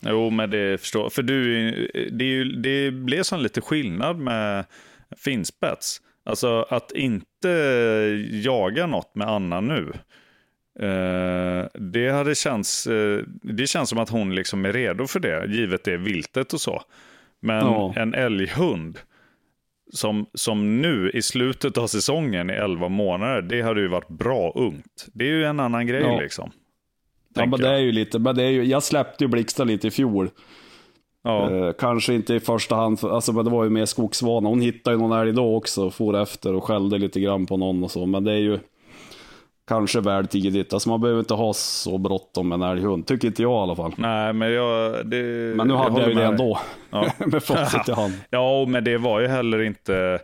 Jo, 0.01 0.31
men 0.31 0.51
det 0.51 0.81
förstår 0.81 1.03
jag. 1.03 1.13
För 1.13 1.23
du, 1.23 1.71
det, 2.13 2.25
ju, 2.25 2.45
det 2.45 2.91
blev 2.91 3.23
som 3.23 3.41
lite 3.41 3.61
skillnad 3.61 4.19
med 4.19 4.65
finspets. 5.17 6.01
Alltså 6.25 6.67
att 6.71 6.93
inte 6.93 7.49
jaga 8.33 8.87
något 8.87 9.15
med 9.15 9.29
Anna 9.29 9.61
nu. 9.61 9.93
Eh, 10.81 11.67
det 11.75 12.09
hade 12.11 12.35
känts, 12.35 12.87
eh, 12.87 13.21
det 13.43 13.67
känns 13.67 13.89
som 13.89 13.99
att 13.99 14.09
hon 14.11 14.35
liksom 14.35 14.65
är 14.65 14.73
redo 14.73 15.07
för 15.07 15.21
det, 15.21 15.47
givet 15.49 15.85
det 15.85 15.97
viltet 15.97 16.53
och 16.53 16.61
så. 16.61 16.83
Men 17.41 17.57
Ja. 17.67 17.93
en 17.97 18.15
älghund 18.15 18.99
som, 19.93 20.27
som 20.35 20.83
nu 20.83 21.11
i 21.15 21.23
slutet 21.23 21.79
av 21.79 21.87
säsongen 21.87 22.51
i 22.51 22.53
11 22.53 22.89
månader, 22.89 23.43
det 23.43 23.63
hade 23.63 23.81
ju 23.81 23.89
varit 23.89 24.09
bra 24.09 24.53
ungt. 24.55 25.07
Det 25.13 25.25
är 25.25 25.29
ju 25.33 25.45
en 25.45 25.61
annan 25.61 25.87
grej 25.87 26.01
Ja. 26.03 26.21
liksom. 26.21 26.51
Ja, 27.43 27.47
men 27.47 27.61
det 27.61 27.67
jag. 27.67 27.77
är 27.77 27.81
ju 27.81 27.93
lite, 27.93 28.19
men 28.19 28.37
det 28.37 28.43
är 28.43 28.51
ju, 28.51 28.65
jag 28.65 28.83
släppte 28.83 29.25
ju 29.25 29.29
Blixtra 29.29 29.65
lite 29.65 29.87
i 29.89 29.91
fjol. 29.91 30.31
Ja. 31.25 31.51
Eh, 31.51 31.73
kanske 31.79 32.15
inte 32.15 32.35
i 32.35 32.41
första 32.41 32.75
hand, 32.77 33.01
för, 33.01 33.11
alltså, 33.15 33.33
men 33.33 33.45
det 33.45 33.51
var 33.51 33.65
ju 33.65 33.71
mer 33.71 33.85
skogsvana. 33.87 34.49
Hon 34.49 34.61
hittade 34.61 34.97
ju 34.97 35.03
någon 35.03 35.21
älg 35.21 35.33
då 35.33 35.57
också 35.57 35.87
och 35.87 35.95
for 35.95 36.23
efter 36.23 36.55
och 36.55 36.65
skällde 36.65 36.99
lite 36.99 37.21
grann 37.21 37.47
på 37.47 37.57
någon 37.57 37.85
och 37.85 37.91
så. 37.91 38.07
Men 38.07 38.25
det 38.25 38.33
är 38.33 38.37
ju 38.37 38.59
kanske 39.69 40.01
väl 40.01 40.27
tidigt. 40.27 40.73
Alltså 40.73 40.89
man 40.89 41.01
behöver 41.01 41.21
inte 41.21 41.35
ha 41.35 41.53
så 41.55 41.99
bråttom 41.99 42.49
med 42.49 42.57
en 42.57 42.63
älghund, 42.63 43.07
tycker 43.07 43.29
inte 43.29 43.43
jag 43.43 43.53
i 43.53 43.63
alla 43.63 43.77
fall. 43.77 43.93
Nej, 43.97 44.33
men 44.33 44.53
jag... 44.53 45.07
Det, 45.07 45.17
Men 45.57 45.69
nu 45.69 45.75
hade 45.75 45.87
jag, 45.87 45.91
håller 45.91 46.09
ju 46.09 46.15
det 46.15 46.25
ändå, 46.25 46.59
Ja. 46.91 47.07
med 47.27 47.43
facit 47.43 47.89
i 47.89 47.93
hand. 47.93 48.13
Ja, 48.31 48.65
men 48.69 48.85
det 48.85 48.99
var 48.99 49.21
ju 49.21 49.27
heller 49.27 49.63
inte 49.63 50.19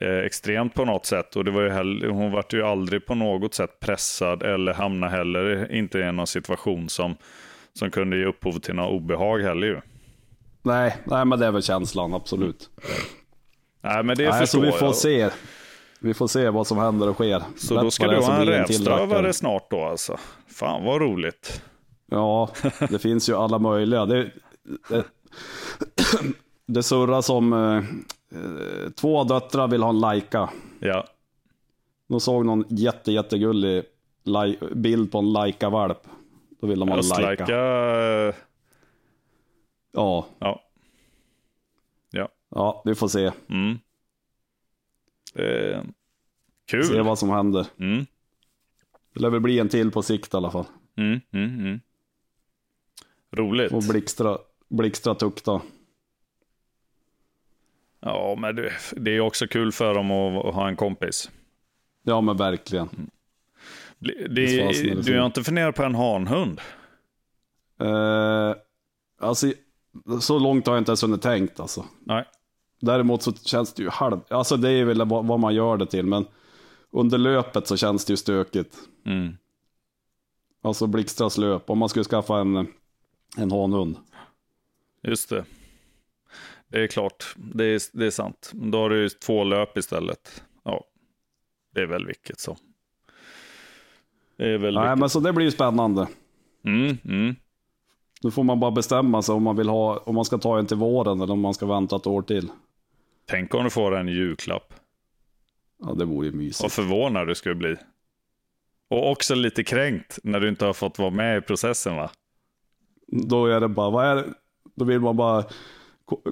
eh, 0.00 0.18
extremt 0.18 0.74
på 0.74 0.84
något 0.84 1.06
sätt. 1.06 1.36
Och 1.36 1.44
det 1.44 1.50
var 1.50 1.62
ju 1.62 1.70
heller, 1.70 2.08
hon 2.08 2.32
var 2.32 2.44
ju 2.50 2.62
aldrig 2.62 3.06
på 3.06 3.14
något 3.14 3.54
sätt 3.54 3.80
pressad 3.80 4.42
eller 4.42 4.74
hamnade 4.74 5.12
heller 5.12 5.72
inte 5.72 5.98
i 5.98 6.12
någon 6.12 6.26
situation 6.26 6.88
som, 6.88 7.16
som 7.72 7.90
kunde 7.90 8.16
ge 8.16 8.24
upphov 8.24 8.58
till 8.58 8.74
något 8.74 8.90
obehag 8.90 9.38
heller 9.38 9.66
ju. 9.66 9.80
Nej, 10.62 10.96
nej, 11.04 11.24
men 11.24 11.38
det 11.38 11.46
är 11.46 11.50
väl 11.52 11.62
känslan, 11.62 12.14
absolut. 12.14 12.70
Nej, 13.82 14.02
men 14.04 14.16
det 14.16 14.24
Nej, 14.24 14.32
så 14.32 14.38
förstår 14.38 14.60
vi 14.60 14.72
får 14.72 14.88
jag. 14.88 14.94
se. 14.94 15.30
Vi 16.00 16.14
får 16.14 16.26
se 16.26 16.50
vad 16.50 16.66
som 16.66 16.78
händer 16.78 17.08
och 17.08 17.14
sker. 17.14 17.42
Så 17.56 17.74
Lätt 17.74 17.82
då 17.82 17.90
ska 17.90 18.06
du 18.06 18.16
ha 18.16 18.40
en 18.40 18.46
rävströvare 18.46 19.32
snart 19.32 19.70
då 19.70 19.84
alltså. 19.84 20.16
Fan 20.48 20.84
vad 20.84 21.00
roligt. 21.00 21.62
Ja, 22.10 22.50
det 22.90 22.98
finns 22.98 23.28
ju 23.28 23.36
alla 23.36 23.58
möjliga. 23.58 24.06
Det, 24.06 24.30
det, 24.88 25.04
det 26.66 26.82
surrar 26.82 27.22
som 27.22 27.52
eh, 27.52 27.76
eh, 27.76 27.84
två 28.94 29.24
döttrar 29.24 29.68
vill 29.68 29.82
ha 29.82 29.90
en 29.90 30.00
Laika. 30.00 30.50
Ja, 30.80 31.06
De 32.06 32.20
såg 32.20 32.46
någon 32.46 32.64
jätte, 32.68 33.12
jättegullig 33.12 33.84
bild 34.74 35.12
på 35.12 35.18
en 35.18 35.32
Laika-valp. 35.32 35.98
Då 36.60 36.66
vill 36.66 36.80
de 36.80 36.88
ha 36.88 36.98
en 36.98 37.08
Laika. 37.08 37.44
Eh, 37.44 38.34
Ja, 39.92 40.26
Ja. 40.38 40.62
Ja. 42.10 42.28
ja, 42.48 42.82
vi 42.84 42.94
får 42.94 43.08
se. 43.08 43.32
Mm. 43.48 43.78
Eh, 45.34 45.82
kul. 46.66 46.84
Se 46.84 47.00
vad 47.00 47.18
som 47.18 47.30
händer. 47.30 47.66
Mm. 47.78 48.06
Det 49.14 49.20
lär 49.20 49.30
väl 49.30 49.40
bli 49.40 49.58
en 49.58 49.68
till 49.68 49.90
på 49.90 50.02
sikt 50.02 50.34
i 50.34 50.36
alla 50.36 50.50
fall. 50.50 50.64
Mm, 50.96 51.20
mm, 51.32 51.60
mm. 51.60 51.80
Roligt. 53.32 53.72
Och 53.72 53.82
Blixtra, 53.82 54.38
Blixtra 54.68 55.14
tukta. 55.14 55.60
Ja, 58.00 58.36
men 58.38 58.56
det, 58.56 58.72
det 58.96 59.10
är 59.10 59.20
också 59.20 59.46
kul 59.46 59.72
för 59.72 59.94
dem 59.94 60.10
att, 60.10 60.44
att 60.44 60.54
ha 60.54 60.68
en 60.68 60.76
kompis. 60.76 61.30
Ja, 62.02 62.20
men 62.20 62.36
verkligen. 62.36 63.10
Det, 63.98 64.66
fasen 64.66 64.88
är 64.88 64.94
det 64.94 65.02
du 65.02 65.18
har 65.18 65.26
inte 65.26 65.44
funderat 65.44 65.74
på 65.74 65.82
en 65.82 65.94
hanhund? 65.94 66.60
Eh, 67.80 68.54
alltså, 69.20 69.52
så 70.20 70.38
långt 70.38 70.66
har 70.66 70.74
jag 70.74 70.80
inte 70.80 70.90
ens 70.90 71.02
hunnit 71.02 71.22
tänkt 71.22 71.60
alltså. 71.60 71.84
Nej. 72.04 72.24
Däremot 72.80 73.22
så 73.22 73.32
känns 73.32 73.74
det 73.74 73.82
ju 73.82 73.88
halv... 73.88 74.20
Alltså 74.28 74.56
det 74.56 74.70
är 74.70 74.84
väl 74.84 75.04
vad 75.04 75.26
vad 75.26 75.40
man 75.40 75.54
gör 75.54 75.76
det 75.76 75.86
till, 75.86 76.06
men 76.06 76.26
under 76.90 77.18
löpet 77.18 77.66
så 77.66 77.76
känns 77.76 78.04
det 78.04 78.12
ju 78.12 78.16
stökigt. 78.16 78.76
Mm. 79.06 79.36
Alltså 80.62 80.86
Blixtras 80.86 81.38
löp, 81.38 81.70
om 81.70 81.78
man 81.78 81.88
skulle 81.88 82.04
skaffa 82.04 82.40
en, 82.40 82.56
en 83.36 83.50
hanhund. 83.50 83.96
Just 85.02 85.28
det. 85.28 85.44
Det 86.70 86.82
är 86.82 86.86
klart, 86.86 87.34
det 87.36 87.64
är, 87.64 87.80
det 87.98 88.06
är 88.06 88.10
sant. 88.10 88.50
Då 88.54 88.78
har 88.78 88.90
du 88.90 89.08
två 89.08 89.44
löp 89.44 89.76
istället. 89.76 90.44
Ja, 90.64 90.84
det 91.74 91.80
är 91.80 91.86
väl 91.86 92.06
vilket 92.06 92.40
som. 92.40 92.56
Det 94.36 94.44
är 94.48 94.58
väl 94.58 94.74
Nej, 94.74 94.82
vilket. 94.82 94.98
men 94.98 95.10
så 95.10 95.20
det 95.20 95.32
blir 95.32 95.44
ju 95.44 95.50
spännande. 95.50 96.08
Mm, 96.64 96.96
mm. 97.04 97.34
Nu 98.22 98.30
får 98.30 98.44
man 98.44 98.60
bara 98.60 98.70
bestämma 98.70 99.22
sig 99.22 99.34
om 99.34 99.42
man 99.42 99.56
vill 99.56 99.68
ha, 99.68 99.98
om 99.98 100.14
man 100.14 100.24
ska 100.24 100.38
ta 100.38 100.58
en 100.58 100.66
till 100.66 100.76
våren 100.76 101.20
eller 101.20 101.32
om 101.32 101.40
man 101.40 101.54
ska 101.54 101.66
vänta 101.66 101.96
ett 101.96 102.06
år 102.06 102.22
till. 102.22 102.48
Tänk 103.26 103.54
om 103.54 103.64
du 103.64 103.70
får 103.70 103.96
en 103.96 104.08
julklapp. 104.08 104.74
Ja, 105.78 105.94
det 105.94 106.04
vore 106.04 106.26
ju 106.26 106.32
Vad 106.32 106.38
mysigt. 106.42 106.72
förvånad 106.72 107.26
du 107.28 107.34
skulle 107.34 107.54
bli. 107.54 107.76
Och 108.88 109.10
också 109.10 109.34
lite 109.34 109.64
kränkt 109.64 110.18
när 110.22 110.40
du 110.40 110.48
inte 110.48 110.64
har 110.64 110.72
fått 110.72 110.98
vara 110.98 111.10
med 111.10 111.38
i 111.38 111.40
processen 111.40 111.96
va? 111.96 112.10
Då 113.06 113.46
är 113.46 113.60
det 113.60 113.68
bara, 113.68 113.90
vad 113.90 114.04
är 114.06 114.14
det? 114.16 114.24
Då 114.74 114.84
vill 114.84 115.00
man 115.00 115.16
bara 115.16 115.44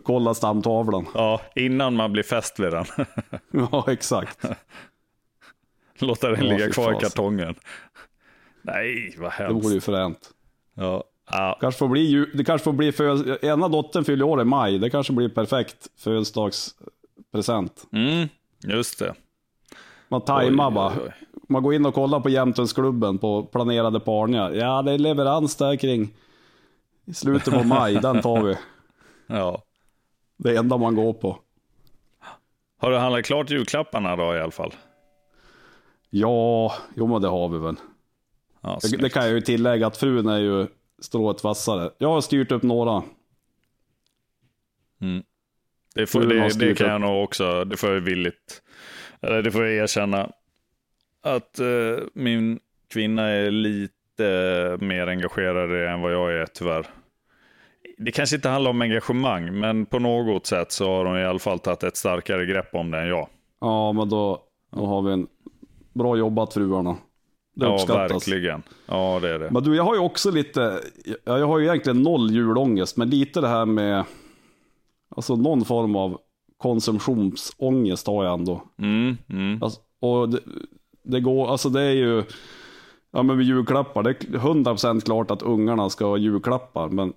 kolla 0.04 0.34
stamtavlan. 0.34 1.06
Ja, 1.14 1.40
innan 1.54 1.94
man 1.96 2.12
blir 2.12 2.22
fäst 2.22 2.60
vid 2.60 2.72
den. 2.72 2.84
Ja, 3.50 3.84
exakt. 3.88 4.44
Låta 5.98 6.28
den 6.28 6.46
Ja, 6.46 6.52
ligga 6.52 6.70
kvar 6.72 6.92
i 6.92 7.00
kartongen. 7.00 7.54
Nej, 8.62 9.14
vad 9.18 9.32
Det 9.38 9.48
vore 9.52 9.64
ju 9.64 9.70
hemskt. 9.70 9.86
fränt. 9.86 10.30
Ja. 10.74 11.04
Ja. 11.30 11.58
Kanske 11.60 11.78
får 11.78 11.88
bli, 11.88 12.26
det 12.34 12.44
kanske 12.44 12.64
får 12.64 12.72
bli 12.72 12.92
föd- 12.92 13.44
ena 13.44 13.68
dottern 13.68 14.04
fyller 14.04 14.24
år 14.24 14.40
i 14.40 14.44
maj. 14.44 14.78
Det 14.78 14.90
kanske 14.90 15.12
blir 15.12 15.28
perfekt 15.28 15.86
födelsedagspresent. 15.98 17.84
Mm, 17.92 18.28
just 18.66 18.98
det. 18.98 19.14
Man 20.08 20.20
tajmar 20.20 20.70
bara. 20.70 20.88
oj, 20.92 21.02
oj. 21.06 21.12
Man 21.48 21.62
går 21.62 21.74
in 21.74 21.86
och 21.86 21.94
kollar 21.94 22.20
på 22.20 22.28
Jämtlandsklubben 22.28 23.18
på 23.18 23.42
planerade 23.42 24.00
parningar. 24.00 24.50
Ja, 24.50 24.82
det 24.82 24.92
är 24.92 24.98
leverans 24.98 25.56
där 25.56 25.76
kring 25.76 26.14
i 27.04 27.14
slutet 27.14 27.54
på 27.54 27.62
maj. 27.64 27.94
Den 27.94 28.22
tar 28.22 28.42
vi. 28.42 28.56
Ja. 29.30 29.62
Det 30.38 30.56
enda 30.56 30.76
man 30.76 30.94
går 30.94 31.12
på. 31.12 31.38
Har 32.78 32.90
du 32.90 32.96
handlat 32.96 33.24
klart 33.24 33.50
julklapparna 33.50 34.16
då 34.16 34.34
i 34.34 34.40
alla 34.40 34.50
fall? 34.50 34.74
Ja, 36.10 36.74
jo 36.94 37.06
men 37.06 37.22
det 37.22 37.28
har 37.28 37.48
vi 37.48 37.58
väl. 37.58 37.76
Ja, 38.60 38.78
Det, 38.82 38.96
det 38.96 39.10
kan 39.10 39.24
jag 39.24 39.32
ju 39.32 39.40
tillägga 39.40 39.86
att 39.86 39.96
frun 39.96 40.28
är 40.28 40.38
ju 40.38 40.66
strået 40.98 41.44
vassare. 41.44 41.90
Jag 41.98 42.08
har 42.08 42.20
styrt 42.20 42.52
upp 42.52 42.62
några. 42.62 43.02
Det, 45.94 46.06
får, 46.06 46.20
det, 46.20 46.58
det 46.58 46.74
kan 46.74 46.88
jag 46.88 47.00
nog 47.00 47.24
också, 47.24 47.64
det 47.64 47.76
får 47.76 47.90
jag 47.90 48.00
villigt, 48.00 48.62
eller 49.20 49.42
det 49.42 49.50
får 49.50 49.64
jag 49.64 49.74
erkänna. 49.74 50.30
Att 51.22 51.58
eh, 51.58 52.04
min 52.14 52.60
kvinna 52.92 53.28
är 53.28 53.50
lite 53.50 54.78
mer 54.80 55.06
engagerad 55.06 55.88
än 55.92 56.00
vad 56.00 56.12
jag 56.12 56.32
är 56.32 56.46
tyvärr. 56.46 56.86
Det 57.98 58.10
kanske 58.10 58.36
inte 58.36 58.48
handlar 58.48 58.70
om 58.70 58.82
engagemang, 58.82 59.58
men 59.60 59.86
på 59.86 59.98
något 59.98 60.46
sätt 60.46 60.72
så 60.72 60.86
har 60.86 61.04
hon 61.04 61.18
i 61.18 61.24
alla 61.24 61.38
fall 61.38 61.58
tagit 61.58 61.82
ett 61.82 61.96
starkare 61.96 62.46
grepp 62.46 62.74
om 62.74 62.90
det 62.90 62.98
än 62.98 63.08
jag. 63.08 63.28
Ja, 63.60 63.92
men 63.92 64.08
då, 64.08 64.42
då 64.70 64.86
har 64.86 65.02
vi 65.02 65.12
en 65.12 65.26
bra 65.92 66.16
jobbat 66.16 66.54
fruarna. 66.54 66.96
Det 67.56 67.66
ja, 67.66 67.74
uppskattas. 67.74 68.28
verkligen. 68.28 68.62
Ja, 68.86 69.18
det 69.22 69.28
är 69.34 69.38
det. 69.38 69.50
Men 69.50 69.62
du, 69.62 69.76
jag 69.76 69.84
har 69.84 69.94
ju 69.94 70.00
också 70.00 70.30
lite, 70.30 70.80
ja, 71.24 71.38
jag 71.38 71.46
har 71.46 71.58
ju 71.58 71.66
egentligen 71.66 72.02
noll 72.02 72.30
julångest, 72.30 72.96
men 72.96 73.10
lite 73.10 73.40
det 73.40 73.48
här 73.48 73.66
med, 73.66 74.04
alltså 75.08 75.36
någon 75.36 75.64
form 75.64 75.96
av 75.96 76.18
konsumtionsångest 76.56 78.06
har 78.06 78.24
jag 78.24 78.34
ändå. 78.34 78.62
Mm, 78.78 79.16
mm. 79.28 79.62
Alltså, 79.62 79.80
och 80.00 80.28
det, 80.28 80.40
det 81.02 81.20
går, 81.20 81.50
alltså 81.50 81.68
det 81.68 81.82
är 81.82 81.94
ju, 81.94 82.24
ja 83.10 83.22
men 83.22 83.36
med 83.36 83.46
julklappar, 83.46 84.02
det 84.02 84.10
är 84.10 84.14
100% 84.14 85.00
klart 85.00 85.30
att 85.30 85.42
ungarna 85.42 85.90
ska 85.90 86.06
ha 86.06 86.16
julklappar, 86.16 86.88
men 86.88 87.12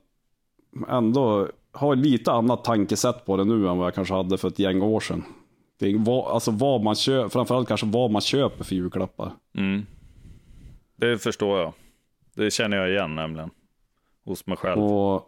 ändå 0.90 1.48
har 1.72 1.96
lite 1.96 2.32
annat 2.32 2.64
tankesätt 2.64 3.26
på 3.26 3.38
det 3.38 3.44
nu 3.44 3.68
än 3.68 3.78
vad 3.78 3.88
jag 3.88 3.96
kanske 3.96 4.14
hade 4.14 4.38
för 4.38 4.48
ett 4.48 4.60
gäng 4.60 4.82
år 4.82 5.00
sedan. 5.00 5.24
Det 5.80 5.92
är 5.92 5.98
vad, 5.98 6.34
alltså 6.34 6.52
vad 6.52 6.84
man 6.84 6.96
köper, 6.96 7.30
framförallt 7.30 7.68
kanske 7.68 7.88
vad 7.88 8.12
man 8.12 8.22
köper 8.22 8.64
för 8.64 8.76
julklappar. 8.76 9.32
Mm. 9.58 9.86
Det 10.96 11.18
förstår 11.18 11.60
jag. 11.60 11.74
Det 12.36 12.52
känner 12.52 12.78
jag 12.78 12.90
igen 12.90 13.16
nämligen. 13.16 13.50
Hos 14.26 14.48
mig 14.48 14.58
själv. 14.58 14.82
Och 14.82 15.28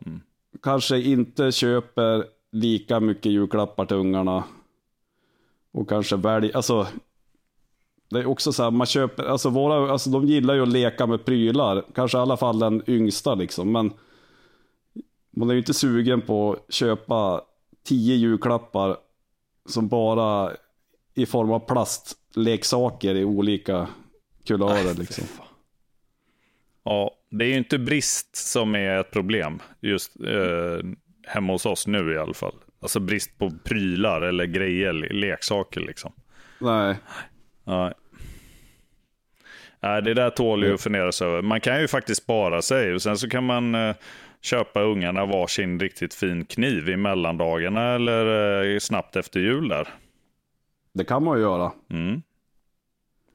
kanske 0.63 1.01
inte 1.01 1.51
köper 1.51 2.25
lika 2.51 2.99
mycket 2.99 3.31
julklappar 3.31 3.85
till 3.85 3.97
ungarna. 3.97 4.43
Och 5.71 5.89
kanske 5.89 6.15
väljer, 6.15 6.55
alltså. 6.55 6.87
Det 8.09 8.19
är 8.19 8.25
också 8.25 8.53
så 8.53 8.63
här, 8.63 8.71
man 8.71 8.87
köper, 8.87 9.23
alltså 9.23 9.49
våra, 9.49 9.91
alltså 9.91 10.09
de 10.09 10.25
gillar 10.25 10.53
ju 10.53 10.61
att 10.61 10.67
leka 10.67 11.07
med 11.07 11.25
prylar. 11.25 11.83
Kanske 11.95 12.17
i 12.17 12.21
alla 12.21 12.37
fall 12.37 12.59
den 12.59 12.83
yngsta 12.87 13.35
liksom, 13.35 13.71
men. 13.71 13.93
Man 15.35 15.49
är 15.49 15.53
ju 15.53 15.59
inte 15.59 15.73
sugen 15.73 16.21
på 16.21 16.53
att 16.53 16.73
köpa 16.73 17.41
tio 17.83 18.15
julklappar 18.15 18.97
som 19.65 19.87
bara 19.87 20.51
i 21.15 21.25
form 21.25 21.51
av 21.51 21.59
plastleksaker 21.59 23.15
i 23.15 23.23
olika 23.23 23.87
kulörer 24.47 24.93
liksom. 24.93 25.23
Ja, 26.83 27.11
det 27.29 27.45
är 27.45 27.49
ju 27.49 27.57
inte 27.57 27.77
brist 27.79 28.35
som 28.35 28.75
är 28.75 28.99
ett 28.99 29.11
problem 29.11 29.59
just 29.81 30.11
eh, 30.21 30.85
hemma 31.27 31.53
hos 31.53 31.65
oss 31.65 31.87
nu 31.87 32.13
i 32.13 32.17
alla 32.17 32.33
fall. 32.33 32.55
Alltså 32.81 32.99
brist 32.99 33.37
på 33.37 33.51
prylar 33.63 34.21
eller 34.21 34.45
grejer, 34.45 34.93
le- 34.93 35.13
leksaker 35.13 35.81
liksom. 35.81 36.11
Nej, 36.59 36.95
Nej. 37.63 37.93
Nej, 39.79 40.01
det 40.01 40.13
där 40.13 40.29
tål 40.29 40.63
ju 40.63 40.73
att 40.73 40.81
funderas 40.81 41.21
över. 41.21 41.41
Man 41.41 41.61
kan 41.61 41.81
ju 41.81 41.87
faktiskt 41.87 42.23
spara 42.23 42.61
sig 42.61 42.93
och 42.93 43.01
sen 43.01 43.17
så 43.17 43.29
kan 43.29 43.43
man 43.43 43.75
eh, 43.75 43.95
köpa 44.43 44.81
ungarna 44.81 45.25
varsin 45.25 45.79
riktigt 45.79 46.13
fin 46.13 46.45
kniv 46.45 46.89
i 46.89 46.97
mellandagarna 46.97 47.95
eller 47.95 48.63
eh, 48.63 48.79
snabbt 48.79 49.15
efter 49.15 49.39
jul 49.39 49.67
där. 49.67 49.87
det 50.93 51.03
kan 51.03 51.23
man 51.23 51.37
ju 51.37 51.43
göra. 51.43 51.71
Mm. 51.89 52.21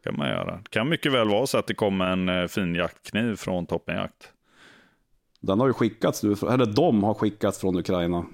kan 0.04 0.16
man 0.16 0.28
göra. 0.28 0.56
Det 0.56 0.70
kan 0.70 0.88
mycket 0.88 1.12
väl 1.12 1.28
vara 1.28 1.46
så 1.46 1.58
att 1.58 1.66
det 1.66 1.74
kommer 1.74 2.06
en 2.06 2.28
eh, 2.28 2.46
fin 2.46 2.74
jaktkniv 2.74 3.36
från 3.36 3.66
Toppenjakt. 3.66 4.32
Den 5.40 5.60
har 5.60 5.66
ju 5.66 5.72
skickats 5.72 6.22
nu, 6.22 6.32
eller 6.32 6.66
de 6.66 7.04
har 7.04 7.14
skickats 7.14 7.60
från 7.60 7.76
Ukraina. 7.78 8.26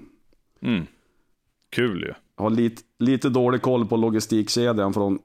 Mm. 0.61 0.85
Kul 1.69 2.01
ju. 2.01 2.13
Jag 2.35 2.43
har 2.43 2.49
lite, 2.49 2.81
lite 2.99 3.29
dålig 3.29 3.61
koll 3.61 3.87
på 3.87 3.97
logistikkedjan 3.97 4.93
från, 4.93 5.19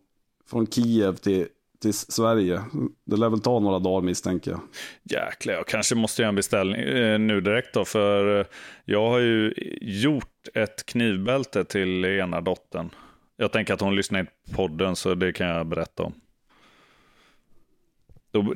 från 0.50 0.66
Kiev 0.66 1.16
till, 1.16 1.46
till 1.80 1.94
Sverige. 1.94 2.62
Det 3.04 3.16
lär 3.16 3.28
väl 3.30 3.40
ta 3.40 3.60
några 3.60 3.78
dagar 3.78 4.06
misstänker 4.06 4.50
jag. 4.50 4.60
Jäklar, 5.02 5.54
jag 5.54 5.66
kanske 5.66 5.94
måste 5.94 6.22
göra 6.22 6.28
en 6.28 6.34
beställning 6.34 6.80
eh, 6.80 7.18
nu 7.18 7.40
direkt 7.40 7.74
då. 7.74 7.84
För 7.84 8.40
eh, 8.40 8.46
jag 8.84 9.10
har 9.10 9.18
ju 9.18 9.54
gjort 9.80 10.48
ett 10.54 10.86
knivbälte 10.86 11.64
till 11.64 12.04
ena 12.04 12.40
dottern. 12.40 12.90
Jag 13.36 13.52
tänker 13.52 13.74
att 13.74 13.80
hon 13.80 13.96
lyssnar 13.96 14.20
inte 14.20 14.32
på 14.50 14.56
podden 14.56 14.96
så 14.96 15.14
det 15.14 15.32
kan 15.32 15.46
jag 15.46 15.66
berätta 15.66 16.02
om. 16.02 16.14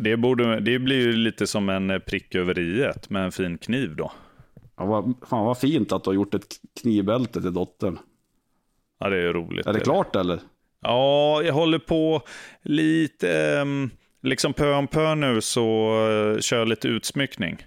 Det, 0.01 0.17
borde, 0.17 0.61
det 0.61 0.79
blir 0.79 1.01
ju 1.01 1.13
lite 1.13 1.47
som 1.47 1.69
en 1.69 1.91
eh, 1.91 1.99
prick 1.99 2.35
över 2.35 2.59
i 2.59 2.93
med 3.09 3.25
en 3.25 3.33
fin 3.33 3.59
kniv 3.59 3.97
då. 3.97 4.13
Ja, 4.77 4.85
vad, 4.85 5.15
fan 5.29 5.45
vad 5.45 5.59
fint 5.59 5.93
att 5.93 6.05
du 6.05 6.11
har 6.11 6.15
gjort 6.15 6.35
ett 6.35 6.57
knivbälte 6.81 7.43
till 7.43 7.55
dottern. 7.55 7.99
Ja, 8.99 9.09
det 9.09 9.17
är 9.17 9.23
ju 9.23 9.33
roligt. 9.33 9.67
Är 9.67 9.73
det 9.73 9.81
klart 9.81 10.17
eller? 10.17 10.41
Ja, 10.85 11.43
jag 11.43 11.55
håller 11.55 11.79
på 11.79 12.23
lite, 12.63 13.33
ehm, 13.39 13.91
liksom 14.23 14.53
pö 14.53 14.75
om 14.75 14.87
pö 14.87 15.15
nu 15.15 15.41
så 15.41 15.91
eh, 16.09 16.41
kör 16.41 16.59
jag 16.59 16.69
lite 16.69 16.89
utsmyckning. 16.89 17.67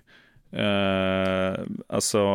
Eh, 0.52 1.60
alltså 1.90 2.28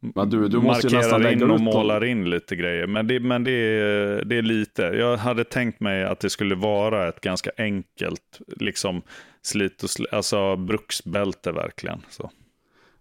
Men 0.00 0.30
du, 0.30 0.48
du 0.48 0.58
måste 0.58 0.94
markerar 0.94 1.32
in 1.32 1.50
och 1.50 1.60
målar 1.60 2.04
in 2.04 2.30
lite 2.30 2.56
grejer. 2.56 2.86
Men, 2.86 3.06
det, 3.06 3.20
men 3.20 3.44
det, 3.44 3.50
är, 3.50 4.24
det 4.24 4.36
är 4.36 4.42
lite. 4.42 4.82
Jag 4.82 5.16
hade 5.16 5.44
tänkt 5.44 5.80
mig 5.80 6.04
att 6.04 6.20
det 6.20 6.30
skulle 6.30 6.54
vara 6.54 7.08
ett 7.08 7.20
ganska 7.20 7.50
enkelt, 7.58 8.40
liksom 8.46 9.02
slit 9.42 9.82
och 9.82 9.88
sl- 9.88 10.06
alltså 10.12 10.56
bruksbälte 10.56 11.52
verkligen. 11.52 12.00
Så. 12.08 12.30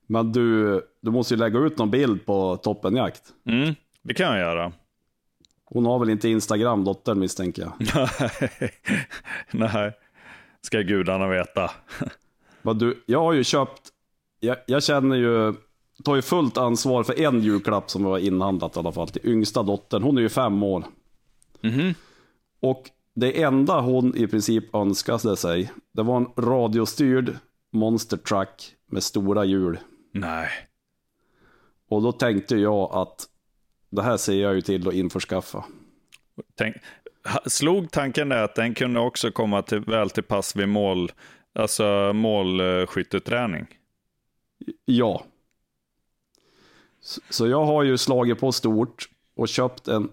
Men 0.07 0.31
du, 0.31 0.81
du 1.01 1.11
måste 1.11 1.33
ju 1.33 1.39
lägga 1.39 1.59
ut 1.59 1.77
någon 1.77 1.91
bild 1.91 2.25
på 2.25 2.57
Toppenjakt. 2.57 3.23
Mm, 3.49 3.75
det 4.03 4.13
kan 4.13 4.27
jag 4.27 4.39
göra. 4.39 4.71
Hon 5.69 5.85
har 5.85 5.99
väl 5.99 6.09
inte 6.09 6.29
Instagram, 6.29 6.83
dottern 6.83 7.19
misstänker 7.19 7.61
jag. 7.61 7.73
Nej, 9.51 9.91
ska 10.61 10.81
gudarna 10.81 11.27
veta. 11.27 11.71
Men 12.61 12.77
du, 12.77 13.03
jag 13.05 13.19
har 13.19 13.33
ju 13.33 13.43
köpt, 13.43 13.81
jag, 14.39 14.57
jag 14.65 14.83
känner 14.83 15.15
ju, 15.15 15.53
tar 16.03 16.15
ju 16.15 16.21
fullt 16.21 16.57
ansvar 16.57 17.03
för 17.03 17.21
en 17.21 17.41
julklapp 17.41 17.89
som 17.89 18.03
var 18.03 18.17
inhandlat 18.17 18.75
i 18.75 18.79
alla 18.79 18.91
fall 18.91 19.09
till 19.09 19.29
yngsta 19.31 19.63
dottern. 19.63 20.03
Hon 20.03 20.17
är 20.17 20.21
ju 20.21 20.29
fem 20.29 20.63
år. 20.63 20.85
Och 22.59 22.89
det 23.13 23.41
enda 23.43 23.81
hon 23.81 24.15
i 24.15 24.27
princip 24.27 24.75
önskade 24.75 25.37
sig, 25.37 25.71
det 25.93 26.03
var 26.03 26.17
en 26.17 26.27
radiostyrd 26.37 27.37
monster 27.71 28.17
truck 28.17 28.75
med 28.91 29.03
stora 29.03 29.45
hjul. 29.45 29.79
Nej. 30.13 30.49
Och 31.89 32.01
då 32.01 32.11
tänkte 32.11 32.55
jag 32.55 32.91
att 32.93 33.25
det 33.89 34.01
här 34.01 34.17
ser 34.17 34.41
jag 34.41 34.55
ju 34.55 34.61
till 34.61 34.87
att 34.87 34.93
införskaffa. 34.93 35.65
Tänk, 36.55 36.75
slog 37.45 37.91
tanken 37.91 38.29
där 38.29 38.43
att 38.43 38.55
den 38.55 38.73
kunde 38.73 38.99
också 38.99 39.31
komma 39.31 39.61
till, 39.61 39.79
väl 39.79 40.09
till 40.09 40.23
pass 40.23 40.55
vid 40.55 40.69
mål, 40.69 41.11
alltså 41.53 42.11
målskytteträning? 42.13 43.67
Ja. 44.85 45.25
Så- 47.29 47.47
jag 47.47 47.65
har 47.65 47.83
ju 47.83 47.97
slagit 47.97 48.39
på 48.39 48.51
stort 48.51 49.09
och 49.35 49.47
köpt 49.47 49.87
en, 49.87 50.09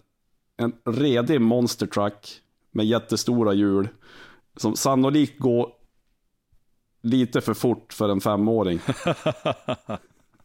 en 0.56 0.72
redig 0.84 1.40
monster 1.40 1.86
truck 1.86 2.40
med 2.70 2.86
jättestora 2.86 3.52
hjul. 3.52 3.88
Som 4.56 4.76
sannolikt 4.76 5.38
går 5.38 5.72
lite 7.02 7.40
för 7.40 7.54
fort 7.54 7.92
för 7.92 8.08
en 8.08 8.20
femåring. 8.20 8.80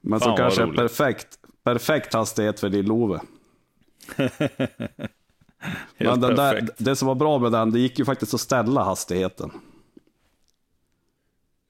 Men 0.00 0.18
vad 0.18 0.36
kanske 0.36 0.62
är 0.62 0.72
perfekt, 0.72 1.38
perfekt 1.66 2.14
hastighet 2.14 2.60
för 2.60 2.68
Lill-Ove. 2.68 3.20
Men 4.16 4.28
Helt 5.96 6.20
den 6.20 6.36
där, 6.36 6.68
det 6.78 6.96
som 6.96 7.08
var 7.08 7.14
bra 7.14 7.38
med 7.38 7.52
den, 7.52 7.70
det 7.70 7.78
gick 7.78 7.98
ju 7.98 8.04
faktiskt 8.04 8.34
att 8.34 8.40
ställa 8.40 8.84
hastigheten. 8.84 9.50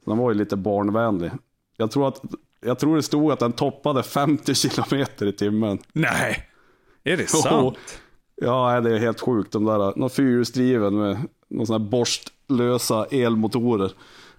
Den 0.07 0.19
var 0.19 0.31
ju 0.31 0.39
lite 0.39 0.57
barnvänlig. 0.57 1.31
Jag 1.77 1.91
tror, 1.91 2.09
att, 2.09 2.23
jag 2.61 2.79
tror 2.79 2.97
det 2.97 3.03
stod 3.03 3.33
att 3.33 3.39
den 3.39 3.53
toppade 3.53 4.03
50 4.03 4.55
kilometer 4.55 5.27
i 5.27 5.33
timmen. 5.33 5.79
Nej, 5.93 6.49
är 7.05 7.17
det 7.17 7.27
sant? 7.31 7.79
Ja, 8.35 8.81
det 8.81 8.95
är 8.95 8.99
helt 8.99 9.21
sjukt. 9.21 9.53
De 9.53 9.65
där, 9.65 9.99
någon 9.99 10.11
fyrhjulsdriven 10.11 10.99
med 10.99 11.19
någon 11.49 11.67
sån 11.67 11.83
här 11.83 11.89
borstlösa 11.89 13.05
elmotorer. 13.05 13.93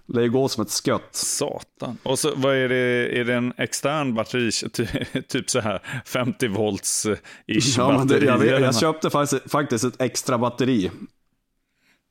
Det 0.08 0.22
ju 0.22 0.30
gå 0.30 0.48
som 0.48 0.62
ett 0.62 0.70
skött. 0.84 1.08
Satan. 1.14 1.98
Och 2.02 2.18
så 2.18 2.32
vad 2.36 2.54
är 2.56 2.68
det, 2.68 3.18
är 3.20 3.24
det 3.24 3.34
en 3.34 3.52
extern 3.56 4.14
batteri, 4.14 4.50
ty- 4.72 5.22
typ 5.28 5.50
så 5.50 5.60
här 5.60 6.02
50 6.04 6.48
volts 6.48 7.06
eh, 7.06 7.16
ish 7.46 7.78
Ja, 7.78 7.92
batteri? 7.92 8.26
jag, 8.26 8.38
vet, 8.38 8.60
jag 8.60 8.76
köpte 8.76 9.10
faktiskt, 9.10 9.50
faktiskt 9.52 9.84
ett 9.84 10.00
extra 10.00 10.38
batteri. 10.38 10.90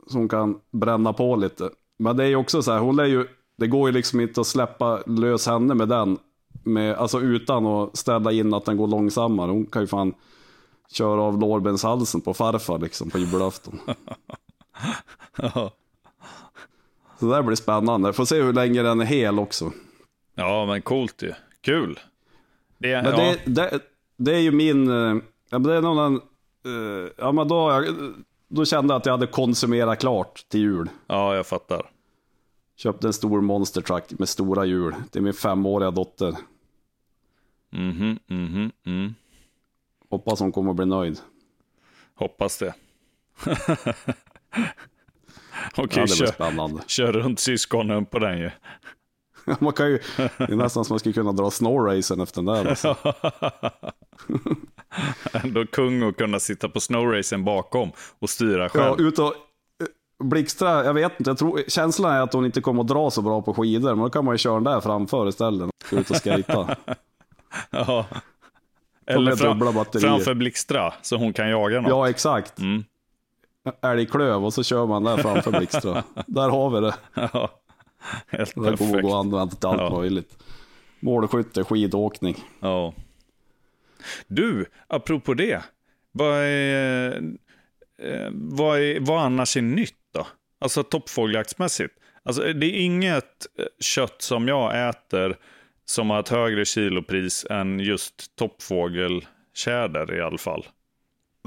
Som 0.07 0.29
kan 0.29 0.59
bränna 0.71 1.13
på 1.13 1.35
lite. 1.35 1.69
Men 1.99 2.17
det 2.17 2.23
är 2.23 2.27
ju 2.27 2.35
också 2.35 2.61
så 2.63 2.71
här, 2.71 2.79
hon 2.79 2.99
är 2.99 3.05
ju, 3.05 3.27
det 3.57 3.67
går 3.67 3.89
ju 3.89 3.93
liksom 3.93 4.19
inte 4.21 4.41
att 4.41 4.47
släppa 4.47 4.97
lös 5.05 5.47
henne 5.47 5.73
med 5.73 5.89
den. 5.89 6.17
Med, 6.63 6.95
alltså 6.95 7.19
utan 7.21 7.65
att 7.65 7.97
ställa 7.97 8.31
in 8.31 8.53
att 8.53 8.65
den 8.65 8.77
går 8.77 8.87
långsammare. 8.87 9.51
Hon 9.51 9.65
kan 9.65 9.81
ju 9.81 9.87
fan 9.87 10.13
köra 10.91 11.21
av 11.21 11.39
lårbenshalsen 11.39 12.21
på 12.21 12.33
farfar 12.33 12.79
liksom 12.79 13.09
på 13.09 13.17
julafton. 13.17 13.79
Så 17.19 17.33
det 17.35 17.43
blir 17.43 17.55
spännande. 17.55 18.13
Får 18.13 18.25
se 18.25 18.41
hur 18.41 18.53
länge 18.53 18.81
den 18.83 19.01
är 19.01 19.05
hel 19.05 19.39
också. 19.39 19.71
ja, 20.35 20.65
men 20.65 20.81
coolt 20.81 21.21
ju. 21.21 21.33
Kul. 21.61 21.99
Det, 22.77 23.01
Men 23.01 23.11
ja. 23.11 23.17
det, 23.17 23.39
det, 23.45 23.79
det 24.17 24.35
är 24.35 24.39
ju 24.39 24.51
min, 24.51 24.89
eh, 24.89 25.15
ja 25.49 25.59
men 25.59 25.63
det 25.63 25.73
är 25.75 25.81
nog 25.81 25.97
den, 25.97 26.15
eh, 26.15 27.11
ja 27.17 27.31
men 27.31 27.47
då, 27.47 27.83
då 28.47 28.65
kände 28.65 28.93
jag 28.93 28.99
att 28.99 29.05
jag 29.05 29.13
hade 29.13 29.27
konsumerat 29.27 29.99
klart 29.99 30.45
till 30.49 30.59
jul. 30.59 30.89
ja, 31.07 31.35
jag 31.35 31.47
fattar. 31.47 31.89
Köpte 32.75 33.07
en 33.07 33.13
stor 33.13 33.41
monster 33.41 33.81
truck 33.81 34.19
med 34.19 34.29
stora 34.29 34.65
hjul 34.65 34.95
till 35.11 35.21
min 35.21 35.33
femåriga 35.33 35.91
dotter. 35.91 36.35
Mhm, 37.69 38.19
mhm, 38.27 38.71
mm. 38.85 39.15
Hoppas 40.09 40.39
hon 40.39 40.51
kommer 40.51 40.69
att 40.69 40.75
bli 40.75 40.85
nöjd. 40.85 41.19
Hoppas 42.15 42.57
det. 42.57 42.73
Ja, 45.75 45.83
Okej, 45.83 46.03
blir 46.03 46.15
kör, 46.15 46.25
spännande. 46.25 46.81
kör 46.87 47.11
runt 47.11 47.39
syskonen 47.39 48.05
på 48.05 48.19
den 48.19 48.37
ju. 48.37 48.51
Man 49.59 49.73
kan 49.73 49.89
ju, 49.89 49.99
det 50.37 50.51
är 50.51 50.55
nästan 50.55 50.85
som 50.85 50.93
man 50.93 50.99
skulle 50.99 51.13
kunna 51.13 51.31
dra 51.31 51.51
snowracen 51.51 52.21
efter 52.21 52.41
den 52.41 52.55
där. 52.55 52.65
Alltså. 52.69 52.95
Ändå 55.43 55.65
kung 55.65 56.09
att 56.09 56.17
kunna 56.17 56.39
sitta 56.39 56.69
på 56.69 56.79
snowracen 56.79 57.43
bakom 57.43 57.91
och 58.19 58.29
styra 58.29 58.69
själv. 58.69 58.95
Ja, 58.97 59.05
ut 59.07 59.19
och, 59.19 59.25
eh, 59.25 60.25
Blixtra, 60.25 60.85
jag 60.85 60.93
vet 60.93 61.19
inte, 61.19 61.29
jag 61.29 61.37
tror, 61.37 61.61
känslan 61.67 62.13
är 62.13 62.21
att 62.21 62.33
hon 62.33 62.45
inte 62.45 62.61
kommer 62.61 62.81
att 62.81 62.87
dra 62.87 63.11
så 63.11 63.21
bra 63.21 63.41
på 63.41 63.53
skidor, 63.53 63.95
men 63.95 64.03
då 64.03 64.09
kan 64.09 64.25
man 64.25 64.33
ju 64.33 64.37
köra 64.37 64.53
den 64.53 64.63
där 64.63 64.81
framför 64.81 65.27
istället. 65.27 65.69
Ut 65.91 66.11
och 66.11 66.23
skejta. 66.23 66.75
Ja. 67.69 68.05
Eller 69.05 69.35
fram, 69.35 69.59
framför 70.01 70.33
Blixtra, 70.33 70.93
så 71.01 71.17
hon 71.17 71.33
kan 71.33 71.49
jaga 71.49 71.81
något. 71.81 71.89
Ja, 71.89 72.09
exakt. 72.09 72.59
Mm. 72.59 72.83
Älgklöv 73.81 74.45
och 74.45 74.53
så 74.53 74.63
kör 74.63 74.85
man 74.85 75.03
där 75.03 75.17
framför 75.17 75.51
Blixtra. 75.51 76.03
där 76.27 76.49
har 76.49 76.69
vi 76.69 76.79
det. 76.81 76.95
Ja. 77.13 77.61
Helt 78.27 78.55
Det 78.55 78.61
där 78.61 78.77
kommer 78.77 78.97
att 78.97 79.01
gå 79.01 79.01
perfekt. 79.01 79.05
att 79.07 79.13
använda 79.13 79.55
till 79.55 79.67
allt 79.67 79.81
Ja. 79.81 79.97
möjligt. 79.99 80.37
Målskytte, 80.99 81.63
skidåkning. 81.63 82.43
Ja. 82.59 82.93
Du, 84.27 84.65
apropå 84.87 85.33
det. 85.33 85.63
Vad 86.11 86.37
är, 86.37 87.15
eh, 88.01 88.29
vad 88.33 88.79
är, 88.79 88.99
vad 88.99 89.21
annars 89.21 89.57
är 89.57 89.61
nytt 89.61 89.93
då? 90.13 90.27
Alltså 90.59 90.83
toppfågeljaktsmässigt. 90.83 91.93
Alltså, 92.23 92.41
det 92.53 92.65
är 92.65 92.79
inget 92.81 93.47
eh, 93.59 93.65
kött 93.79 94.21
som 94.21 94.47
jag 94.47 94.89
äter 94.89 95.37
som 95.85 96.09
har 96.09 96.19
ett 96.19 96.29
högre 96.29 96.65
kilopris 96.65 97.45
än 97.49 97.79
just 97.79 98.35
toppfågeltjäder 98.35 100.17
i 100.17 100.21
alla 100.21 100.37
fall. 100.37 100.65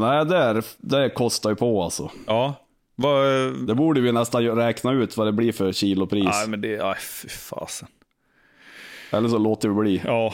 Nej, 0.00 0.26
det, 0.26 0.36
är, 0.36 0.64
det 0.78 1.10
kostar 1.10 1.50
ju 1.50 1.56
på 1.56 1.82
alltså. 1.82 2.10
Ja, 2.26 2.54
vad... 2.94 3.26
Det 3.66 3.74
borde 3.74 4.00
vi 4.00 4.12
nästan 4.12 4.42
räkna 4.42 4.92
ut 4.92 5.16
vad 5.16 5.26
det 5.26 5.32
blir 5.32 5.52
för 5.52 5.72
kilopris. 5.72 6.24
Nej, 6.24 6.48
men 6.48 6.60
det... 6.60 6.80
Aj, 6.80 6.96
fy 7.00 7.28
fasen. 7.28 7.88
Eller 9.10 9.28
så 9.28 9.38
låter 9.38 9.68
vi 9.68 9.74
bli. 9.74 10.02
Ja. 10.04 10.32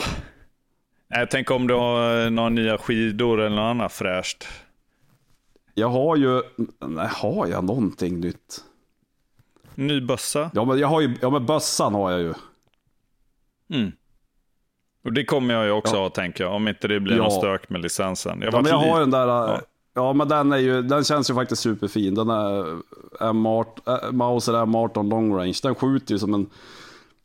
Nej, 1.08 1.26
tänk 1.30 1.50
om 1.50 1.66
du 1.66 1.74
har 1.74 2.24
eh, 2.24 2.30
några 2.30 2.48
nya 2.48 2.78
skidor 2.78 3.40
eller 3.40 3.56
något 3.56 3.70
annat 3.70 3.92
fräscht. 3.92 4.44
Jag 5.74 5.88
har 5.88 6.16
ju, 6.16 6.42
nej, 6.86 7.08
har 7.12 7.46
jag 7.46 7.64
någonting 7.64 8.20
nytt? 8.20 8.64
Ny 9.74 10.00
bössa. 10.00 10.50
Ja 10.54 10.64
men 10.64 10.78
jag 10.78 10.88
har 10.88 11.00
ju, 11.00 11.14
ja 11.22 11.30
men 11.30 11.46
bössan 11.46 11.94
har 11.94 12.10
jag 12.10 12.20
ju. 12.20 12.34
Mm. 13.72 13.92
Och 15.06 15.12
det 15.12 15.24
kommer 15.24 15.54
jag 15.54 15.64
ju 15.64 15.70
också 15.70 15.96
ha, 15.96 16.08
tänker 16.10 16.44
jag. 16.44 16.54
Om 16.54 16.68
inte 16.68 16.88
det 16.88 17.00
blir 17.00 17.16
Ja. 17.16 17.22
någon 17.22 17.30
stök 17.30 17.70
med 17.70 17.80
licensen. 17.82 18.40
Jag 18.42 18.54
Ja, 18.54 18.60
men 18.60 18.70
jag 18.70 18.78
har 18.78 19.00
den 19.00 19.10
där, 19.10 19.26
Ja. 19.26 19.60
ja. 19.94 20.12
men 20.12 20.28
den 20.28 20.52
är 20.52 20.56
ju, 20.58 20.82
den 20.82 21.04
känns 21.04 21.30
ju 21.30 21.34
faktiskt 21.34 21.62
superfin. 21.62 22.14
Den 22.14 22.30
är 22.30 22.76
M18, 23.20 23.66
äh, 23.86 24.12
Mauser 24.12 24.52
M18 24.52 25.10
long 25.10 25.34
range. 25.38 25.58
Den 25.62 25.74
skjuter 25.74 26.12
ju 26.12 26.18
som 26.18 26.34
en 26.34 26.46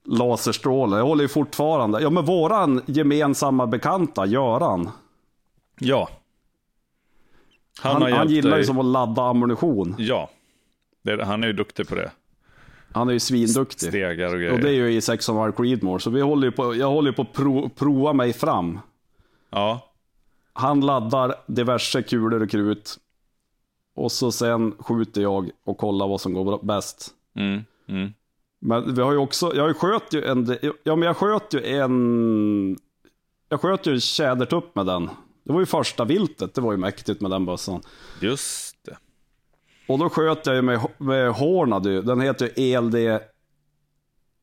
laserstråle. 0.06 0.98
Jag 0.98 1.04
håller 1.06 1.22
ju 1.24 1.28
fortfarande, 1.28 2.02
ja 2.02 2.10
men 2.10 2.26
våran 2.26 2.82
gemensamma 2.86 3.68
bekanta 3.68 4.26
Göran. 4.26 4.90
Ja. 5.80 6.10
Han, 7.82 7.92
Han, 7.94 8.02
har 8.02 8.10
han, 8.10 8.28
gillar 8.30 8.58
ju 8.58 8.64
som 8.64 8.80
att 8.80 8.86
ladda 8.86 9.22
ammunition. 9.22 9.96
Ja. 9.98 10.30
Det, 11.04 11.26
han 11.26 11.44
är 11.44 11.48
ju 11.48 11.54
duktig 11.54 11.88
på 11.88 11.96
det. 11.96 12.12
Han 12.94 13.10
är 13.10 13.14
ju 13.14 13.20
svinduktig. 13.20 13.90
Stegar 13.90 14.34
och 14.34 14.40
grejer. 14.40 14.54
Och 14.54 14.60
det 14.60 14.70
är 14.70 14.74
ju 14.74 14.92
i 14.92 15.00
6,5 15.00 15.52
Creedmoor. 15.52 16.00
Så 16.00 16.10
vi 16.10 16.22
håller 16.22 16.52
på, 16.52 16.76
jag 16.76 16.90
håller 16.90 17.12
på 17.12 17.22
att 17.22 17.34
pro, 17.34 17.70
prova 17.70 18.14
mig 18.14 18.34
fram. 18.34 18.80
Ja. 19.50 19.92
Han 20.54 20.82
laddar 20.82 21.36
diverse 21.48 22.02
kulor 22.02 22.42
och 22.44 22.50
krut. 22.50 22.98
Och 23.96 24.12
så 24.12 24.32
sen 24.32 24.76
skjuter 24.80 25.22
jag 25.22 25.50
och 25.64 25.78
kollar 25.78 26.08
vad 26.08 26.22
som 26.22 26.34
går 26.34 26.60
bäst. 26.64 27.10
Mm. 27.36 27.64
Mm. 27.88 28.14
Men 28.60 28.96
vi 28.96 29.02
har 29.02 29.12
ju 29.12 29.18
också, 29.18 29.56
jag 29.56 29.78
sköt 29.78 30.14
ju 30.14 30.24
en, 30.24 30.58
ja 30.84 30.96
men 30.96 31.08
jag 31.08 31.18
sköt 31.18 31.54
ju 31.54 31.66
en, 31.66 32.78
jag 33.50 33.62
sköt 33.62 33.88
ju 33.88 33.94
en 33.94 34.02
tjädertupp 34.02 34.76
med 34.76 34.86
den. 34.86 35.10
Det 35.44 35.54
var 35.54 35.60
ju 35.60 35.66
första 35.66 36.06
viltet, 36.06 36.54
det 36.54 36.62
var 36.62 36.72
ju 36.72 36.78
mäktigt 36.78 37.22
med 37.22 37.32
den 37.32 37.46
bössan. 37.46 37.82
Just. 38.22 38.71
Och 39.92 40.00
då 40.00 40.10
sköt 40.10 40.46
jag 40.46 40.56
ju 40.56 40.62
med, 40.62 40.80
med 40.98 41.32
Hornady, 41.32 42.02
den 42.02 42.22
heter 42.22 42.50
ju 42.56 42.74
ELD, 42.74 42.96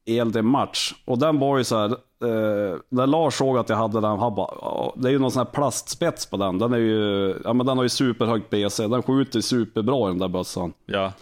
ELD 0.07 0.45
Match. 0.45 0.95
Och 1.05 1.19
den 1.19 1.39
var 1.39 1.59
ju 1.59 1.65
så 1.65 1.77
här, 1.77 1.89
eh, 1.91 2.77
när 2.89 3.07
Lars 3.07 3.35
såg 3.35 3.59
att 3.59 3.69
jag 3.69 3.77
hade 3.77 4.01
den, 4.01 4.19
han 4.19 4.35
bara, 4.35 4.55
"Ja, 4.61 4.93
det 4.97 5.09
är 5.09 5.13
ju 5.13 5.19
någon 5.19 5.31
sån 5.31 5.41
här 5.47 5.53
plastspets 5.53 6.27
på 6.27 6.37
den. 6.37 6.59
Den 6.59 6.73
är 6.73 6.79
ju, 6.79 7.35
ja 7.45 7.53
men 7.53 7.67
den 7.67 7.77
har 7.77 7.85
ju 7.85 7.89
superhögt 7.89 8.51
BC, 8.51 8.87
den 8.89 9.03
skjuter 9.03 9.41
superbra 9.41 10.09
den 10.09 10.19
där 10.19 10.29
bössan. 10.29 10.73
Ja. 10.87 11.13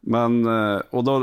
Men, 0.00 0.46
eh, 0.46 0.80
och 0.90 1.04
då 1.04 1.16
eh, 1.16 1.22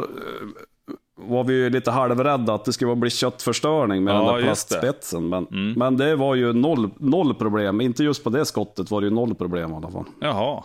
var 1.18 1.43
vi 1.43 1.54
ju 1.54 1.70
lite 1.70 1.91
halvrädda 1.91 2.54
att 2.54 2.66
det 2.66 2.74
skulle 2.74 2.96
bli 2.96 3.10
köttförstöring 3.10 4.04
med 4.04 4.16
Ja, 4.16 4.18
den 4.18 4.36
där 4.36 4.41
plastspetsen. 4.43 5.30
Men, 5.30 5.48
men 5.78 5.98
det 5.98 6.16
var 6.16 6.36
ju 6.36 6.54
noll, 6.54 6.89
noll 6.98 7.34
problem. 7.34 7.82
Inte 7.82 8.04
just 8.04 8.24
på 8.24 8.30
det 8.30 8.46
skottet 8.46 8.91
var 8.91 9.02
det 9.02 9.08
ju 9.08 9.14
noll 9.14 9.36
problem 9.36 9.72
i 9.72 9.76
alla 9.76 9.91
fall. 9.91 10.06
Jaha. 10.20 10.64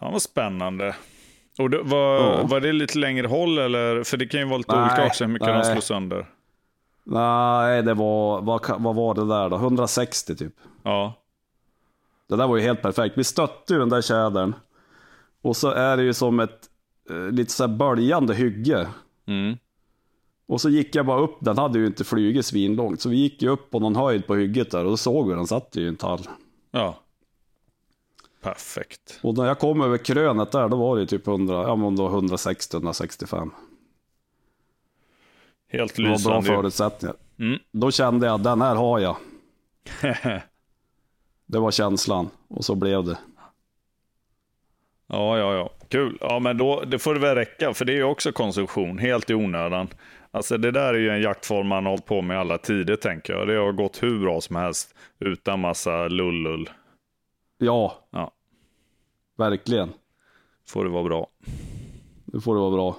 Ja, 0.00 0.10
vad 0.10 0.22
spännande. 0.22 0.96
Och 1.58 1.70
det, 1.70 1.82
var, 1.82 2.14
Ja. 2.16 2.42
var 2.46 2.60
det 2.60 2.72
lite 2.72 2.98
längre 2.98 3.26
håll 3.26 3.58
eller? 3.58 4.04
För 4.04 4.16
det 4.16 4.26
kan 4.26 4.40
ju 4.40 4.46
vara 4.46 4.58
lite 4.58 4.76
Nej, 4.76 4.84
olika 4.84 5.06
också 5.06 5.24
hur 5.24 5.32
mycket 5.32 5.48
de 5.48 5.54
nej. 5.54 5.64
slår 5.64 5.80
sönder. 5.80 6.26
Nej, 7.04 7.82
det 7.82 7.94
var, 7.94 8.40
vad, 8.40 8.82
vad 8.82 8.94
var 8.94 9.14
det 9.14 9.26
där 9.28 9.48
då? 9.48 9.56
160 9.56 10.36
typ. 10.36 10.54
Ja. 10.82 11.14
Det 12.28 12.36
där 12.36 12.46
var 12.46 12.56
ju 12.56 12.62
helt 12.62 12.82
perfekt. 12.82 13.18
Vi 13.18 13.24
stötte 13.24 13.72
ju 13.72 13.78
den 13.78 13.88
där 13.88 14.02
tjädern. 14.02 14.54
Och 15.42 15.56
så 15.56 15.70
är 15.70 15.96
det 15.96 16.02
ju 16.02 16.12
som 16.14 16.40
ett 16.40 16.60
eh, 17.10 17.16
lite 17.16 17.52
så 17.52 17.66
här 17.66 17.76
böljande 17.76 18.34
hygge. 18.34 18.88
Mm. 19.26 19.56
Och 20.46 20.60
så 20.60 20.68
gick 20.70 20.94
jag 20.94 21.06
bara 21.06 21.20
upp, 21.20 21.36
den 21.40 21.58
hade 21.58 21.78
ju 21.78 21.86
inte 21.86 22.04
flugit 22.04 22.46
svinlångt. 22.46 23.00
Så 23.00 23.08
vi 23.08 23.16
gick 23.16 23.42
ju 23.42 23.48
upp 23.48 23.70
på 23.70 23.78
någon 23.80 23.96
höjd 23.96 24.26
på 24.26 24.34
hygget 24.34 24.70
där 24.70 24.84
och 24.84 24.90
då 24.90 24.96
såg 24.96 25.28
vi 25.28 25.34
den 25.34 25.46
satt 25.46 25.76
ju 25.76 25.82
i 25.84 25.88
en 25.88 25.96
tall. 25.96 26.20
Ja. 26.70 27.00
Perfekt. 28.42 29.18
Och 29.22 29.36
när 29.38 29.46
jag 29.46 29.58
kom 29.58 29.80
över 29.80 29.98
krönet 29.98 30.52
där, 30.52 30.68
då 30.68 30.76
var 30.76 30.96
det 30.96 31.06
typ 31.06 31.26
100, 31.26 31.54
ja 31.54 31.76
men 31.76 31.96
då 31.96 32.08
160-165. 32.08 33.50
Helt 35.72 35.94
Det 35.96 36.02
var 36.02 36.08
bra 36.08 36.14
lysande. 36.16 36.46
förutsättningar. 36.46 37.16
Mm. 37.38 37.58
Då 37.72 37.90
kände 37.90 38.26
jag, 38.26 38.40
den 38.42 38.60
här 38.60 38.74
har 38.74 38.98
jag. 38.98 39.16
Det 41.46 41.58
var 41.58 41.70
känslan. 41.70 42.30
Och 42.48 42.64
så 42.64 42.74
blev 42.74 43.04
det. 43.04 43.18
ja, 45.06 45.38
ja, 45.38 45.54
ja. 45.54 45.70
Kul. 45.88 46.18
Ja, 46.20 46.38
men 46.38 46.58
då, 46.58 46.80
det 46.80 46.98
får 46.98 47.14
det 47.14 47.20
väl 47.20 47.34
räcka, 47.34 47.74
för 47.74 47.84
det 47.84 47.92
är 47.92 47.96
ju 47.96 48.04
också 48.04 48.32
konsumtion, 48.32 48.98
helt 48.98 49.30
i 49.30 49.34
onödan. 49.34 49.88
Alltså 50.30 50.56
det 50.58 50.70
där 50.70 50.94
är 50.94 50.98
ju 50.98 51.10
en 51.10 51.22
jaktform 51.22 51.66
man 51.66 51.84
har 51.84 51.90
hållit 51.92 52.06
på 52.06 52.22
med 52.22 52.38
alla 52.40 52.58
tider, 52.58 52.96
tänker 52.96 53.32
jag. 53.32 53.48
Det 53.48 53.54
har 53.56 53.72
gått 53.72 54.02
hur 54.02 54.18
bra 54.20 54.40
som 54.40 54.56
helst, 54.56 54.94
utan 55.18 55.60
massa 55.60 56.08
lullull. 56.08 56.70
Ja, 57.60 57.98
Ja, 58.10 58.30
verkligen. 59.36 59.88
får 60.68 60.84
det 60.84 60.90
vara 60.90 61.04
bra. 61.04 61.26
Det 62.24 62.40
får 62.40 62.54
det 62.54 62.60
vara 62.60 62.70
bra. 62.70 62.96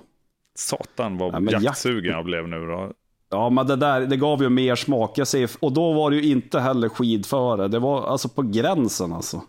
Satan 0.55 1.17
vad 1.17 1.33
Ja, 1.33 1.39
men 1.39 1.53
jakt- 1.53 1.63
jaktsugen 1.63 2.11
jag 2.11 2.25
blev 2.25 2.47
nu 2.47 2.65
då. 2.65 2.91
Ja, 3.29 3.49
men 3.49 3.67
det 3.67 3.75
där, 3.75 4.01
det 4.01 4.17
gav 4.17 4.41
ju 4.43 4.49
mer 4.49 4.75
smak. 4.75 5.17
Jag 5.17 5.27
ser, 5.27 5.49
och 5.59 5.71
då 5.73 5.93
var 5.93 6.11
det 6.11 6.17
ju 6.17 6.31
inte 6.31 6.59
heller 6.59 6.89
skidföre. 6.89 7.67
Det 7.67 7.79
var 7.79 8.03
alltså 8.07 8.29
på 8.29 8.41
gränsen 8.41 9.13
alltså. 9.13 9.41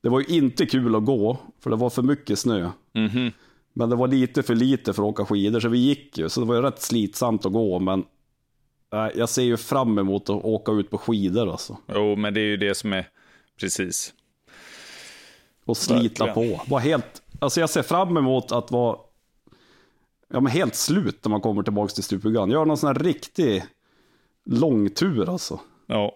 Det 0.00 0.08
var 0.08 0.20
ju 0.20 0.26
inte 0.26 0.66
kul 0.66 0.94
att 0.94 1.04
gå, 1.04 1.38
för 1.60 1.70
det 1.70 1.76
var 1.76 1.90
för 1.90 2.02
mycket 2.02 2.38
snö. 2.38 2.70
Mhm. 2.94 3.32
Men 3.72 3.90
det 3.90 3.96
var 3.96 4.08
lite 4.08 4.42
för 4.42 4.54
lite 4.54 4.92
för 4.92 5.02
att 5.02 5.08
åka 5.08 5.24
skidor, 5.24 5.60
så 5.60 5.68
vi 5.68 5.78
gick 5.78 6.18
ju. 6.18 6.28
Så 6.28 6.40
det 6.40 6.46
var 6.46 6.54
ju 6.54 6.62
rätt 6.62 6.82
slitsamt 6.82 7.46
att 7.46 7.52
gå, 7.52 7.78
men 7.78 8.04
äh, 8.92 9.06
jag 9.18 9.28
ser 9.28 9.42
ju 9.42 9.56
fram 9.56 9.98
emot 9.98 10.22
att 10.30 10.44
åka 10.44 10.72
ut 10.72 10.90
på 10.90 10.98
skidor 10.98 11.50
alltså. 11.50 11.76
Jo, 11.94 12.16
men 12.16 12.34
det 12.34 12.40
är 12.40 12.44
ju 12.44 12.56
det 12.56 12.74
som 12.74 12.92
är 12.92 13.08
precis. 13.60 14.14
Och 15.66 15.76
slita 15.76 16.26
Verkligen. 16.26 16.58
på. 16.58 16.64
Var 16.70 16.80
helt, 16.80 17.22
alltså 17.38 17.60
jag 17.60 17.70
ser 17.70 17.82
fram 17.82 18.16
emot 18.16 18.52
att 18.52 18.70
vara 18.70 18.96
ja, 20.28 20.40
men 20.40 20.52
helt 20.52 20.74
slut 20.74 21.24
när 21.24 21.30
man 21.30 21.40
kommer 21.40 21.62
tillbaka 21.62 21.88
till 21.92 22.02
stugan. 22.04 22.50
Gör 22.50 22.64
någon 22.64 22.76
sån 22.76 22.86
här 22.86 22.94
riktig 22.94 23.64
långtur 24.44 25.28
alltså. 25.28 25.60
Ja, 25.86 26.12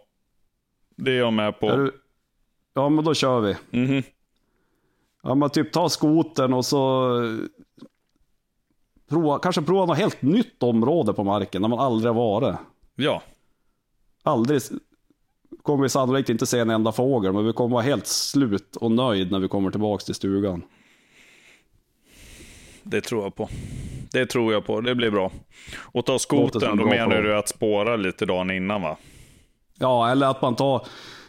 det 0.96 1.10
är 1.10 1.18
jag 1.18 1.32
med 1.32 1.60
på. 1.60 1.76
Du... 1.76 1.92
Ja, 2.74 2.88
men 2.88 3.04
då 3.04 3.14
kör 3.14 3.40
vi. 3.40 3.56
Mhm. 3.70 4.02
Ja, 5.22 5.34
men 5.34 5.50
typ 5.50 5.72
ta 5.72 5.88
skotern 5.88 6.52
och 6.52 6.64
så 6.66 7.10
prova, 9.08 9.38
kanske 9.38 9.62
prova 9.62 9.86
något 9.86 9.98
helt 9.98 10.22
nytt 10.22 10.62
område 10.62 11.12
på 11.12 11.24
marken 11.24 11.62
när 11.62 11.68
man 11.68 11.78
aldrig 11.78 12.14
har 12.14 12.22
varit. 12.22 12.56
Ja, 12.94 13.22
Aldrig 14.22 14.62
kommer 15.62 15.82
vi 15.82 15.88
sannolikt 15.88 16.28
inte 16.28 16.46
se 16.46 16.58
en 16.58 16.70
enda 16.70 16.92
fågel, 16.92 17.32
men 17.32 17.46
vi 17.46 17.52
kommer 17.52 17.74
vara 17.74 17.82
helt 17.82 18.06
slut 18.06 18.76
och 18.76 18.90
nöjd 18.90 19.30
när 19.30 19.38
vi 19.38 19.48
kommer 19.48 19.70
tillbaka 19.70 20.04
till 20.04 20.14
stugan. 20.14 20.62
det 22.82 23.00
tror 23.00 23.22
jag 23.22 23.34
på. 23.34 23.48
Det 24.12 24.26
tror 24.26 24.52
jag 24.52 24.66
på, 24.66 24.80
det 24.80 24.94
blir 24.94 25.10
bra. 25.10 25.32
Och 25.80 26.06
ta 26.06 26.18
skoten, 26.18 26.70
en 26.70 26.76
då 26.76 26.86
menar 26.86 27.22
du 27.22 27.36
att 27.38 27.48
spåra 27.48 27.96
lite 27.96 28.26
dagen 28.26 28.50
innan 28.50 28.82
va? 28.82 28.96
Ja, 29.78 30.10
eller 30.10 30.26
att 30.26 30.42
man 30.42 30.56
tar, 30.56 30.86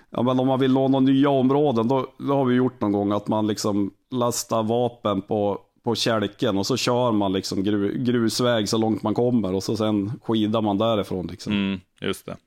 ja 0.09 0.21
men 0.21 0.39
om 0.39 0.47
man 0.47 0.59
vill 0.59 0.73
några 0.73 0.99
nya 0.99 1.29
områden, 1.29 1.87
då, 1.87 2.07
då 2.17 2.33
har 2.33 2.45
vi 2.45 2.55
gjort 2.55 2.81
någon 2.81 2.91
gång 2.91 3.11
att 3.11 3.27
man 3.27 3.47
liksom 3.47 3.91
lastar 4.11 4.63
vapen 4.63 5.21
på, 5.21 5.59
på 5.83 5.95
kälken 5.95 6.57
och 6.57 6.67
så 6.67 6.77
kör 6.77 7.11
man 7.11 7.33
liksom 7.33 7.63
gru, 7.63 8.03
grusväg 8.03 8.69
så 8.69 8.77
långt 8.77 9.03
man 9.03 9.13
kommer 9.13 9.53
och 9.53 9.63
så 9.63 9.77
sen 9.77 10.11
skidar 10.23 10.61
man 10.61 10.77
därifrån 10.77 11.27
liksom. 11.27 11.53
Mm, 11.53 11.79
just 12.01 12.25
det. 12.25 12.37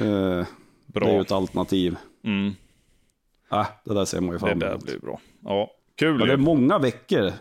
Eh, 0.00 0.46
Bra. 0.86 1.04
Det 1.06 1.10
är 1.10 1.14
ju 1.14 1.20
ett 1.20 1.32
alternativ. 1.32 1.96
Mm, 2.24 2.52
Äh, 3.52 3.66
det 3.84 3.94
där 3.94 4.04
ser 4.04 4.20
man 4.20 4.28
ju 4.28 4.32
det 4.32 4.38
fram 4.46 4.58
där 4.58 4.70
emot. 4.70 4.84
blir 4.84 4.98
bra. 4.98 5.20
Ja, 5.44 5.70
kul 5.98 6.18
Men 6.18 6.26
det 6.26 6.32
är 6.32 6.36
många 6.36 6.78
veckor. 6.78 7.32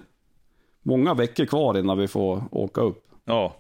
Många 0.83 1.13
veckor 1.13 1.45
kvar 1.45 1.77
innan 1.77 1.97
vi 1.97 2.07
får 2.07 2.43
åka 2.51 2.81
upp. 2.81 3.03
Ja, 3.25 3.55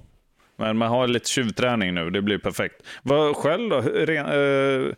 men 0.55 0.77
man 0.77 0.89
har 0.89 1.07
lite 1.07 1.29
tjuvträning 1.29 1.93
nu, 1.93 2.09
det 2.09 2.21
blir 2.21 2.37
perfekt. 2.37 2.75
Vad 3.03 3.35
själv 3.35 3.69
då? 3.69 3.81
Ren, 3.81 4.25
eh, 4.25 4.93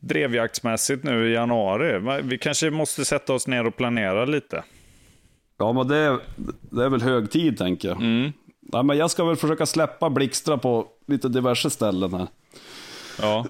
drevjaktsmässigt 0.00 1.04
nu 1.04 1.30
i 1.30 1.32
januari? 1.34 2.20
Vi 2.22 2.38
kanske 2.38 2.70
måste 2.70 3.04
sätta 3.04 3.32
oss 3.34 3.46
ner 3.46 3.66
och 3.66 3.76
planera 3.76 4.24
lite. 4.24 4.64
Ja, 5.58 5.72
men 5.72 5.88
det, 5.88 5.96
är- 5.96 6.18
det 6.70 6.84
är 6.84 6.88
väl 6.88 7.02
hög 7.02 7.30
tid 7.30 7.58
tänker 7.58 7.88
jag. 7.88 7.96
Mm. 7.96 8.32
Nej, 8.60 8.82
men 8.82 8.96
jag 8.96 9.10
ska 9.10 9.24
väl 9.24 9.36
försöka 9.36 9.66
släppa 9.66 10.10
blixtra 10.10 10.58
på 10.58 10.86
lite 11.06 11.28
diverse 11.28 11.70
ställen 11.70 12.14
här. 12.14 12.26
Ja, 13.20 13.46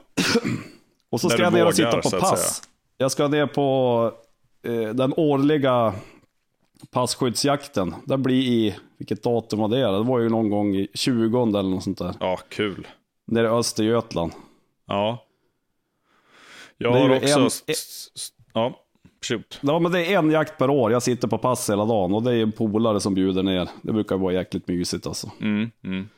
Och 1.10 1.20
så 1.20 1.30
ska 1.30 1.42
jag 1.42 1.52
ner 1.52 1.66
och 1.66 1.74
sitta 1.74 2.00
på 2.00 2.10
pass. 2.10 2.62
Jag 2.98 3.10
ska 3.12 3.28
ner 3.28 3.46
på 3.46 4.12
eh, 4.62 4.94
den 4.94 5.14
årliga 5.16 5.94
passskyddsjakten. 6.90 7.94
Det 8.04 8.18
blir 8.18 8.42
i, 8.42 8.76
vilket 8.98 9.22
datum 9.22 9.58
var 9.58 9.68
det? 9.68 9.80
Det 9.80 10.02
var 10.02 10.18
ju 10.18 10.28
någon 10.28 10.50
gång 10.50 10.74
i 10.76 10.88
20 10.94 11.42
eller 11.42 11.62
något 11.62 11.84
sånt 11.84 11.98
där. 11.98 12.14
ja 12.20 12.38
kul. 12.48 12.86
Nere 13.26 13.46
i 13.46 13.50
Östergötland. 13.50 14.32
Ja. 14.86 15.24
Jag 16.78 16.92
har 16.92 17.16
också... 17.16 17.40
en- 17.40 17.74
ja, 18.52 18.80
shoot. 19.28 19.58
Ja, 19.62 19.78
men 19.78 19.92
det 19.92 20.06
är 20.12 20.18
en 20.18 20.30
jakt 20.30 20.58
per 20.58 20.70
år. 20.70 20.92
Jag 20.92 21.02
sitter 21.02 21.28
på 21.28 21.38
pass 21.38 21.70
hela 21.70 21.84
dagen 21.84 22.14
och 22.14 22.22
det 22.22 22.34
är 22.34 22.42
en 22.42 22.52
polare 22.52 23.00
som 23.00 23.14
bjuder 23.14 23.42
ner. 23.42 23.68
Det 23.82 23.92
brukar 23.92 24.16
vara 24.16 24.32
jäkligt 24.32 24.68
mysigt 24.68 25.06
alltså. 25.06 25.30
Mm, 25.40 25.70
mm. 25.84 26.08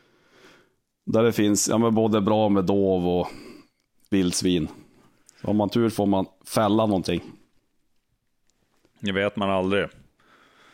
Där 1.12 1.22
det 1.22 1.32
finns 1.32 1.68
ja, 1.68 1.78
men 1.78 1.94
både 1.94 2.20
bra 2.20 2.48
med 2.48 2.64
dov 2.64 3.08
och 3.08 3.28
vildsvin. 4.10 4.68
Så 5.40 5.46
har 5.46 5.54
man 5.54 5.68
tur 5.68 5.90
får 5.90 6.06
man 6.06 6.26
fälla 6.46 6.86
någonting. 6.86 7.22
Det 9.00 9.12
vet 9.12 9.36
man 9.36 9.50
aldrig. 9.50 9.86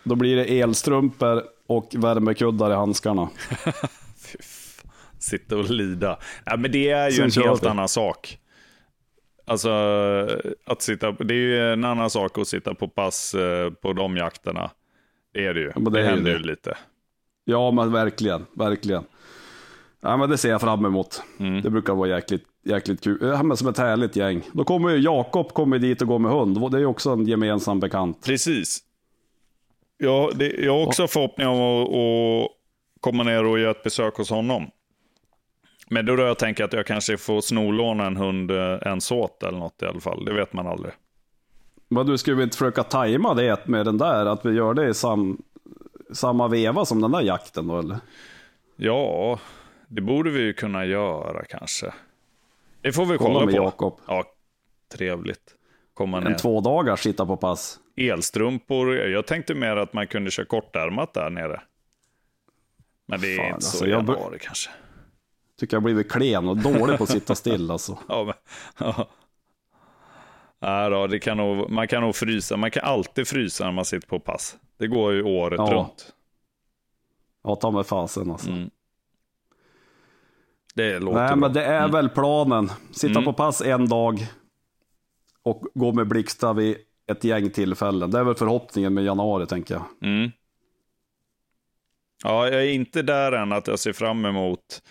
Då 0.05 0.15
blir 0.15 0.37
det 0.37 0.61
elstrumpor 0.61 1.43
och 1.67 1.95
värmekuddar 1.99 2.71
i 2.71 2.75
handskarna. 2.75 3.29
Sitta 5.19 5.57
och 5.57 5.71
lida. 5.71 6.19
Ja, 6.45 6.57
men 6.57 6.73
det 6.73 6.91
är 6.91 7.07
ju 7.11 7.31
Sen 7.31 7.43
en 7.43 7.49
helt 7.49 7.63
vi. 7.63 7.69
annan 7.69 7.89
sak. 7.89 8.39
Alltså, 9.47 9.71
att 10.65 10.83
sitta, 10.83 11.13
det 11.13 11.35
är 11.35 11.39
ju 11.39 11.73
en 11.73 11.85
annan 11.85 12.11
sak 12.11 12.39
att 12.39 12.49
sitta 12.49 12.75
på 12.75 12.89
pass 12.89 13.35
eh, 13.35 13.71
på 13.71 13.93
de 13.93 14.17
jakterna. 14.17 14.71
Det 15.33 15.47
är 15.47 15.55
det 15.55 15.61
ju. 15.61 15.73
men 15.77 15.85
det 15.85 15.91
det 15.91 16.07
händer 16.07 16.31
det. 16.33 16.39
ju 16.39 16.43
lite. 16.45 16.77
Ja, 17.45 17.71
men 17.71 17.93
verkligen, 17.93 18.47
verkligen. 18.53 19.05
Ja, 20.05 20.17
men 20.17 20.31
det 20.31 20.39
ser 20.39 20.51
jag 20.51 20.61
fram 20.61 20.85
emot. 20.85 21.23
Mm. 21.39 21.63
Det 21.63 21.71
brukar 21.71 21.95
vara 21.95 22.09
jäkligt, 22.09 22.45
jäkligt 22.65 23.05
kul. 23.05 23.19
Ja, 23.21 23.43
men 23.43 23.57
som 23.57 23.69
ett 23.69 23.79
härligt 23.79 24.17
gäng. 24.17 24.43
Då 24.53 24.65
kommer 24.65 24.91
ju 24.91 24.99
Jakob 24.99 25.53
kommer 25.53 25.79
dit 25.79 26.03
och 26.03 26.09
går 26.09 26.19
med 26.19 26.31
hund. 26.31 26.71
Det 26.71 26.77
är 26.77 26.81
ju 26.81 26.87
också 26.87 27.11
en 27.11 27.27
gemensam 27.27 27.81
bekant. 27.81 28.25
Precis. 28.25 28.79
Ja, 29.99 30.31
det, 30.35 30.49
jag 30.49 30.73
har 30.73 30.87
också 30.87 31.07
förhoppning 31.07 31.47
om 31.47 31.61
att, 31.61 31.89
att 31.89 32.49
komma 33.01 33.23
ner 33.23 33.45
och 33.45 33.59
göra 33.59 33.71
ett 33.71 33.83
besök 33.83 34.17
hos 34.17 34.31
honom. 34.31 34.67
Men 35.89 36.07
då, 36.07 36.17
då 36.17 36.23
jag 36.23 36.39
tänker 36.39 36.65
att 36.65 36.73
jag 36.73 36.87
kanske 36.87 37.17
får 37.17 37.41
snorlåna 37.41 38.07
en 38.07 38.17
hund, 38.17 38.51
eh, 38.51 38.79
en 38.83 39.01
såt 39.01 39.43
eller 39.43 39.59
något 39.59 39.83
i 39.83 39.87
alla 39.87 40.01
fall. 40.01 40.25
Det 40.25 40.33
vet 40.33 40.53
man 40.53 40.67
aldrig. 40.67 40.93
Men 41.89 42.07
du, 42.07 42.19
skulle 42.19 42.37
vi 42.37 42.43
inte 42.43 42.57
försöka 42.57 42.83
tajma 42.83 43.35
det 43.35 43.67
med 43.67 43.87
den 43.87 43.99
där? 43.99 44.27
Att 44.27 44.47
vi 44.47 44.53
gör 44.53 44.75
det 44.75 44.89
i 44.89 44.95
sam, 44.95 45.43
samma 46.13 46.49
veva 46.49 46.85
som 46.85 47.01
den 47.01 47.13
där 47.13 47.23
jakten 47.23 47.67
då, 47.67 47.79
eller? 47.79 47.99
Ja, 48.77 49.39
det 49.89 50.01
borde 50.01 50.31
vi 50.31 50.41
ju 50.41 50.53
kunna 50.53 50.85
göra 50.85 51.45
kanske. 51.45 51.95
Det 52.81 52.93
får 52.93 53.07
vi 53.07 53.19
Kolla 53.19 53.35
kolla, 53.35 53.47
med 53.47 53.55
på. 53.55 53.63
Jakob. 53.63 54.01
Ja, 54.07 54.25
trevligt. 54.95 55.55
Komma 55.95 56.19
En 56.19 56.25
ner. 56.25 56.39
två 56.39 56.61
dagars 56.61 57.01
sitta 57.01 57.27
på 57.27 57.37
pass. 57.37 57.81
Elstrumpor. 57.97 58.95
Jag 58.97 59.27
tänkte 59.27 59.55
mer 59.55 59.77
att 59.77 59.93
man 59.93 60.07
kunde 60.07 60.31
köra 60.31 60.47
kortärmat 60.47 61.15
där 61.15 61.31
nere. 61.31 61.63
Men 63.07 63.21
det 63.21 63.33
är 63.33 63.37
Fan, 63.37 63.45
inte 63.45 63.55
alltså, 63.55 63.77
så 63.77 63.87
i 63.87 63.91
januari 63.91 64.39
kanske. 64.41 64.71
Tycker 65.61 65.75
jag 65.77 65.81
har 65.81 65.85
blivit 65.85 66.13
klen 66.13 66.49
och 66.49 66.57
dålig 66.57 66.99
på 66.99 67.05
att 67.05 67.11
sitta 67.11 67.35
still 67.35 67.71
alltså. 67.71 67.99
Ja, 68.09 68.25
men, 68.25 68.35
ja. 68.79 69.09
Nej 70.59 70.91
då, 70.91 71.07
det 71.07 71.19
kan 71.19 71.37
nog, 71.37 71.71
man 71.71 71.89
kan 71.89 72.03
nog 72.03 72.17
frysa. 72.17 72.57
Man 72.57 72.71
kan 72.71 72.85
alltid 72.85 73.29
frysa 73.29 73.65
när 73.65 73.73
man 73.73 73.85
sitter 73.85 74.09
på 74.09 74.21
pass. 74.21 74.57
Det 74.79 74.87
går 74.87 75.13
ju 75.13 75.23
året 75.23 75.59
Ja. 75.59 75.75
runt. 75.75 76.13
Ja, 77.43 77.57
ta 77.57 77.71
med 77.71 77.87
fasen 77.87 78.31
alltså. 78.31 78.51
Mm. 78.51 78.71
Det 80.75 80.99
låter 80.99 81.19
Nej, 81.19 81.29
bra. 81.29 81.37
men 81.37 81.53
det 81.53 81.65
är 81.65 81.89
väl 81.89 82.09
planen. 82.09 82.71
Sitta 82.93 83.11
Mm. 83.13 83.25
på 83.25 83.33
pass 83.33 83.61
en 83.61 83.89
dag 83.89 84.27
och 85.43 85.63
gå 85.75 85.93
med 85.93 86.09
blixtar 86.09 86.55
vid 86.55 86.77
ett 87.11 87.25
gäng 87.25 87.51
tillfällen. 87.51 88.11
Det 88.11 88.19
är 88.19 88.25
väl 88.25 88.35
förhoppningen 88.35 88.95
med 88.95 89.05
januari, 89.05 89.47
tänker 89.47 89.75
jag. 89.75 89.85
Mm. 90.11 90.31
Ja, 92.25 92.49
jag 92.49 92.63
är 92.65 92.69
inte 92.69 93.03
där 93.03 93.33
än 93.33 93.53
att 93.53 93.67
jag 93.67 93.79
ser 93.79 93.93
fram 93.93 94.25
emot 94.25 94.83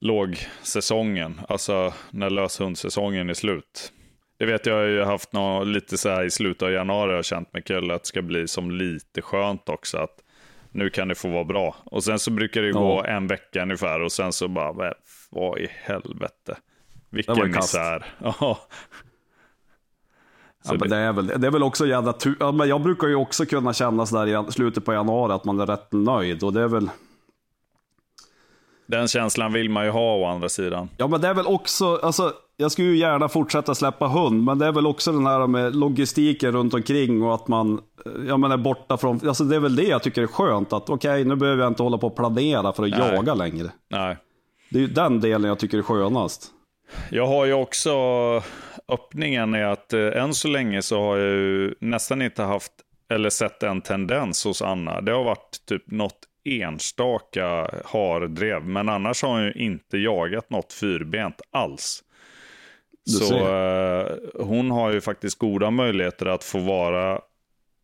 lågsäsongen, 0.00 1.40
alltså 1.48 1.92
när 2.10 2.30
löshundssäsongen 2.30 3.30
är 3.30 3.34
slut. 3.34 3.92
Det 4.38 4.46
vet 4.46 4.66
jag, 4.66 4.76
jag 4.76 4.82
har 4.82 4.88
ju 4.88 5.02
haft 5.04 5.32
nå 5.32 5.64
lite 5.64 5.98
så 5.98 6.08
här 6.08 6.24
i 6.24 6.30
slutet 6.30 6.62
av 6.62 6.72
januari 6.72 7.20
och 7.20 7.24
känt 7.24 7.52
med 7.52 7.64
kul 7.64 7.90
att 7.90 8.02
det 8.02 8.06
ska 8.08 8.22
bli 8.22 8.48
som 8.48 8.70
lite 8.70 9.22
skönt 9.22 9.68
också. 9.68 9.98
att 9.98 10.16
Nu 10.72 10.90
kan 10.90 11.08
det 11.08 11.14
få 11.14 11.28
vara 11.28 11.44
bra. 11.44 11.76
Och 11.84 12.04
sen 12.04 12.18
så 12.18 12.30
brukar 12.30 12.62
det 12.62 12.72
gå 12.72 13.04
en 13.04 13.26
vecka 13.26 13.62
ungefär 13.62 14.00
och 14.00 14.12
sen 14.12 14.32
så 14.32 14.48
bara, 14.48 14.72
vad- 14.72 15.58
i 15.58 15.66
helvete. 15.70 16.56
Vilken 17.10 17.50
misär. 17.50 18.06
Ja. 18.40 18.58
Ja, 20.64 20.74
det- 20.74 20.96
är 20.96 21.12
väl, 21.12 21.26
det 21.26 21.46
är 21.46 21.50
väl 21.50 21.62
också 21.62 21.86
jävla 21.86 22.12
tur. 22.12 22.36
Ja, 22.40 22.52
men 22.52 22.68
jag 22.68 22.80
brukar 22.82 23.08
ju 23.08 23.14
också 23.14 23.46
kunna 23.46 23.72
känna 23.72 24.06
sådär 24.06 24.48
i 24.48 24.52
slutet 24.52 24.84
på 24.84 24.92
januari 24.92 25.32
att 25.32 25.44
man 25.44 25.60
är 25.60 25.66
rätt 25.66 25.92
nöjd. 25.92 26.42
Och 26.42 26.52
det 26.52 26.60
är 26.62 26.68
väl, 26.68 26.90
Den 28.86 29.08
känslan 29.08 29.52
vill 29.52 29.70
man 29.70 29.84
ju 29.84 29.90
ha 29.90 30.16
å 30.16 30.24
andra 30.26 30.48
sidan. 30.48 30.88
ja 30.96 31.06
men 31.06 31.20
det 31.20 31.28
är 31.28 31.34
väl 31.34 31.46
också, 31.46 31.96
alltså 31.96 32.32
jag 32.60 32.72
skulle 32.72 32.88
ju 32.88 32.96
gärna 32.96 33.28
fortsätta 33.28 33.74
släppa 33.74 34.06
hund, 34.06 34.44
men 34.44 34.58
det 34.58 34.66
är 34.66 34.72
väl 34.72 34.86
också 34.86 35.12
den 35.12 35.26
här 35.26 35.46
med 35.46 35.76
logistiken 35.76 36.52
runt 36.52 36.74
omkring 36.74 37.22
och 37.22 37.34
att 37.34 37.48
man 37.48 37.80
ja, 38.28 38.36
men 38.36 38.52
är 38.52 38.56
borta 38.56 38.96
från, 38.96 39.28
alltså 39.28 39.44
det 39.44 39.56
är 39.56 39.60
väl 39.60 39.76
det 39.76 39.82
jag 39.82 40.02
tycker 40.02 40.22
är 40.22 40.26
skönt. 40.26 40.72
Att 40.72 40.90
okej, 40.90 41.24
nu 41.24 41.36
behöver 41.36 41.62
jag 41.62 41.70
inte 41.70 41.82
hålla 41.82 41.98
på 41.98 42.06
och 42.06 42.16
planera 42.16 42.72
för 42.72 42.84
att 42.84 42.90
Nej. 42.90 43.14
jaga 43.14 43.34
längre. 43.34 43.68
Nej. 43.88 44.16
Det 44.70 44.78
är 44.78 44.80
ju 44.80 44.88
den 44.88 45.20
delen 45.20 45.48
jag 45.48 45.58
tycker 45.58 45.78
är 45.78 45.82
skönast. 45.82 46.50
Jag 47.10 47.26
har 47.26 47.46
ju 47.46 47.52
också 47.52 47.92
öppningen 48.88 49.54
är 49.54 49.64
att 49.64 49.92
eh, 49.92 50.22
än 50.22 50.34
så 50.34 50.48
länge 50.48 50.82
så 50.82 51.00
har 51.00 51.16
jag 51.16 51.36
ju 51.36 51.74
nästan 51.80 52.22
inte 52.22 52.42
haft 52.42 52.72
eller 53.10 53.30
sett 53.30 53.62
en 53.62 53.80
tendens 53.80 54.44
hos 54.44 54.62
Anna. 54.62 55.00
Det 55.00 55.12
har 55.12 55.24
varit 55.24 55.66
typ 55.68 55.90
något 55.90 56.18
enstaka 56.44 57.70
hardrev, 57.84 58.66
men 58.66 58.88
annars 58.88 59.22
har 59.22 59.30
hon 59.30 59.44
ju 59.44 59.52
inte 59.52 59.98
jagat 59.98 60.50
något 60.50 60.72
fyrbent 60.72 61.40
alls. 61.50 62.02
Så 63.06 63.34
eh, 63.34 64.16
hon 64.34 64.70
har 64.70 64.92
ju 64.92 65.00
faktiskt 65.00 65.38
goda 65.38 65.70
möjligheter 65.70 66.26
att 66.26 66.44
få 66.44 66.58
vara 66.58 67.20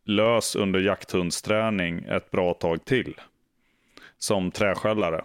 lös 0.04 0.56
under 0.56 0.80
jakthundsträning 0.80 2.04
ett 2.08 2.30
bra 2.30 2.54
tag 2.54 2.84
till. 2.84 3.14
Som 4.18 4.50
träskällare. 4.50 5.24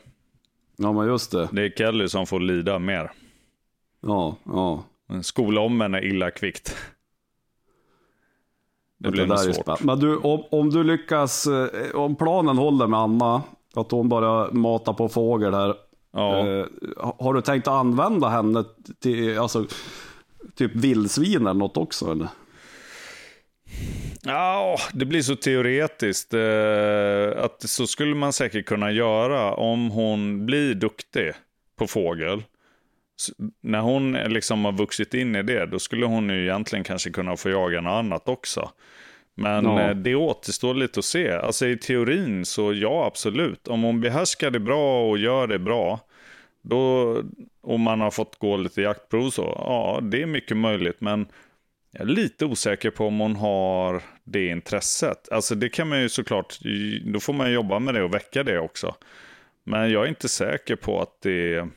Ja, 0.78 0.94
men 0.94 1.08
just 1.08 1.32
det. 1.32 1.50
Det 1.52 1.62
är 1.62 1.70
Kelly 1.70 2.08
som 2.08 2.26
får 2.28 2.40
lida 2.40 2.80
mer. 2.80 3.12
Ja, 4.02 4.36
ja. 4.46 4.84
Skola 5.22 5.62
om 5.62 5.82
henne 5.82 6.02
illa 6.02 6.32
kvickt. 6.32 6.76
Det 8.98 9.12
blir 9.12 9.22
där 9.22 9.36
nog 9.36 9.48
är 9.48 9.54
svårt. 9.54 9.84
Men 9.84 10.00
du, 10.00 10.18
om, 10.18 10.44
om 10.52 10.70
du 10.70 10.84
lyckas, 10.84 11.48
eh, 11.48 11.96
om 11.96 12.16
planen 12.16 12.58
håller 12.58 12.88
med 12.88 13.00
Anna, 13.00 13.44
att 13.76 13.92
hon 13.92 14.10
bara 14.10 14.52
matar 14.52 14.94
på 14.94 15.10
fågel 15.10 15.54
här. 15.54 15.76
Ja. 16.14 16.48
Eh, 16.48 16.66
har 17.20 17.34
du 17.34 17.42
tänkt 17.42 17.68
använda 17.68 18.30
henne 18.30 18.64
till, 19.00 19.40
alltså, 19.40 19.66
typ 20.56 20.76
vildsvin 20.76 21.42
eller 21.42 21.54
något 21.54 21.78
också 21.78 22.12
eller? 22.12 22.28
Ja, 24.24 24.78
det 24.94 25.06
blir 25.06 25.22
så 25.22 25.36
teoretiskt. 25.36 26.34
Eh, 26.34 27.44
att 27.44 27.70
så 27.70 27.88
skulle 27.88 28.16
man 28.16 28.34
säkert 28.34 28.66
kunna 28.66 28.92
göra 28.92 29.54
om 29.54 29.90
hon 29.92 30.46
blir 30.46 30.74
duktig 30.74 31.32
på 31.78 31.88
fågel. 31.88 32.44
När 33.62 33.80
hon 33.80 34.12
liksom 34.12 34.66
har 34.66 34.72
vuxit 34.72 35.14
in 35.14 35.36
i 35.36 35.44
det, 35.44 35.66
då 35.66 35.80
skulle 35.80 36.06
hon 36.06 36.30
ju 36.30 36.42
egentligen 36.44 36.84
kanske 36.84 37.10
kunna 37.10 37.38
få 37.38 37.50
jaga 37.50 37.82
något 37.82 37.92
annat 37.92 38.30
också. 38.30 38.72
Men 39.42 39.66
Ja. 39.66 39.82
eh, 39.82 39.96
det 39.96 40.16
återstår 40.16 40.74
lite 40.74 41.00
att 41.00 41.06
se. 41.06 41.32
Alltså 41.32 41.68
i 41.68 41.78
teorin 41.78 42.46
så 42.46 42.74
ja, 42.74 43.06
absolut. 43.06 43.68
Om 43.68 43.84
hon 43.84 44.02
behärskar 44.02 44.52
det 44.52 44.60
bra 44.60 45.10
och 45.10 45.18
gör 45.18 45.48
det 45.48 45.60
bra, 45.60 46.00
då, 46.62 47.16
och 47.62 47.80
man 47.80 48.02
har 48.02 48.12
fått 48.12 48.40
gå 48.40 48.58
lite 48.58 48.82
jaktprov 48.82 49.30
så, 49.30 49.42
ja, 49.58 50.00
det 50.02 50.22
är 50.22 50.26
mycket 50.26 50.58
möjligt. 50.58 51.02
Men 51.02 51.28
jag 51.92 52.02
är 52.02 52.06
lite 52.06 52.46
osäker 52.46 52.90
på 52.92 53.08
om 53.08 53.20
hon 53.20 53.36
har 53.36 54.02
det 54.24 54.48
intresset. 54.48 55.32
Alltså 55.32 55.56
det 55.56 55.70
kan 55.70 55.90
man 55.90 56.02
ju 56.02 56.10
såklart, 56.10 56.60
då 57.06 57.20
får 57.20 57.34
man 57.34 57.52
jobba 57.52 57.80
med 57.80 57.94
det 57.94 58.04
och 58.04 58.14
väcka 58.14 58.44
det 58.44 58.60
också. 58.60 58.96
Men 59.64 59.92
jag 59.92 60.04
är 60.04 60.08
inte 60.10 60.30
säker 60.30 60.76
på 60.76 61.02
att 61.02 61.22
det 61.22 61.68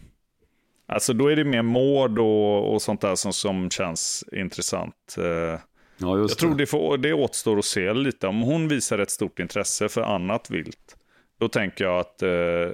Alltså 0.86 1.12
då 1.12 1.28
är 1.28 1.36
det 1.36 1.44
mer 1.44 1.62
mård 1.62 2.18
och, 2.18 2.72
och 2.74 2.82
sånt 2.82 3.00
där 3.00 3.14
som, 3.14 3.32
som 3.32 3.70
känns 3.70 4.24
intressant. 4.32 5.16
Eh, 5.18 5.60
Ja, 5.97 6.18
jag 6.18 6.28
tror 6.38 6.51
det. 6.51 6.57
det, 6.57 6.66
får, 6.66 6.99
det 6.99 7.12
återstår 7.12 7.59
att 7.59 7.64
se 7.64 7.92
lite. 7.92 8.26
Om 8.26 8.42
hon 8.42 8.68
visar 8.68 8.99
ett 8.99 9.11
stort 9.11 9.38
intresse 9.38 9.88
för 9.88 10.03
annat 10.03 10.51
vilt, 10.51 10.97
då 11.38 11.49
tänker 11.49 11.84
jag 11.84 11.99
att 12.01 12.22
eh, 12.22 12.70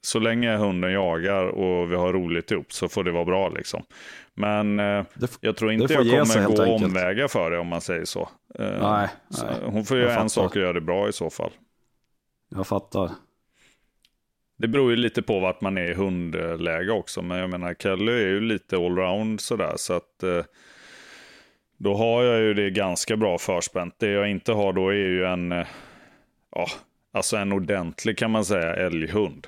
så 0.00 0.18
länge 0.18 0.56
hunden 0.56 0.92
jagar 0.92 1.44
och 1.44 1.92
vi 1.92 1.96
har 1.96 2.12
roligt 2.12 2.50
ihop 2.50 2.72
så 2.72 2.88
får 2.88 3.04
det 3.04 3.10
vara 3.10 3.24
bra. 3.24 3.48
liksom. 3.48 3.82
Men 4.34 4.80
eh, 4.80 5.04
jag 5.40 5.56
tror 5.56 5.72
inte 5.72 5.94
jag 5.94 6.26
sig 6.28 6.36
kommer 6.36 6.46
helt 6.48 6.56
gå 6.56 6.62
enkelt. 6.62 6.84
omvägar 6.84 7.28
för 7.28 7.50
det 7.50 7.58
om 7.58 7.66
man 7.66 7.80
säger 7.80 8.04
så. 8.04 8.28
Eh, 8.58 8.82
Nej, 8.82 9.08
så 9.30 9.46
nej. 9.46 9.54
hon 9.64 9.84
får 9.84 9.98
göra 9.98 10.20
en 10.20 10.30
sak 10.30 10.50
och 10.56 10.62
göra 10.62 10.72
det 10.72 10.80
bra 10.80 11.08
i 11.08 11.12
så 11.12 11.30
fall. 11.30 11.50
Jag 12.48 12.66
fattar. 12.66 13.10
Det 14.58 14.68
beror 14.68 14.90
ju 14.90 14.96
lite 14.96 15.22
på 15.22 15.40
vart 15.40 15.60
man 15.60 15.78
är 15.78 15.90
i 15.90 15.94
hundläge 15.94 16.92
också. 16.92 17.22
Men 17.22 17.38
jag 17.38 17.50
menar, 17.50 17.74
Kelly 17.74 18.12
är 18.12 18.28
ju 18.28 18.40
lite 18.40 18.76
allround 18.76 19.40
sådär. 19.40 19.72
Så 19.76 19.92
att 19.92 20.22
eh, 20.22 20.44
då 21.78 21.94
har 21.94 22.22
jag 22.24 22.40
ju 22.40 22.54
det 22.54 22.70
ganska 22.70 23.16
bra 23.16 23.38
förspänt. 23.38 23.94
Det 23.98 24.10
jag 24.10 24.30
inte 24.30 24.52
har 24.52 24.72
då 24.72 24.88
är 24.88 24.94
ju 24.94 25.24
en, 25.24 25.52
eh, 25.52 25.66
ja, 26.54 26.66
alltså 27.12 27.36
en 27.36 27.52
ordentlig 27.52 28.18
kan 28.18 28.30
man 28.30 28.44
säga 28.44 28.74
älghund. 28.76 29.46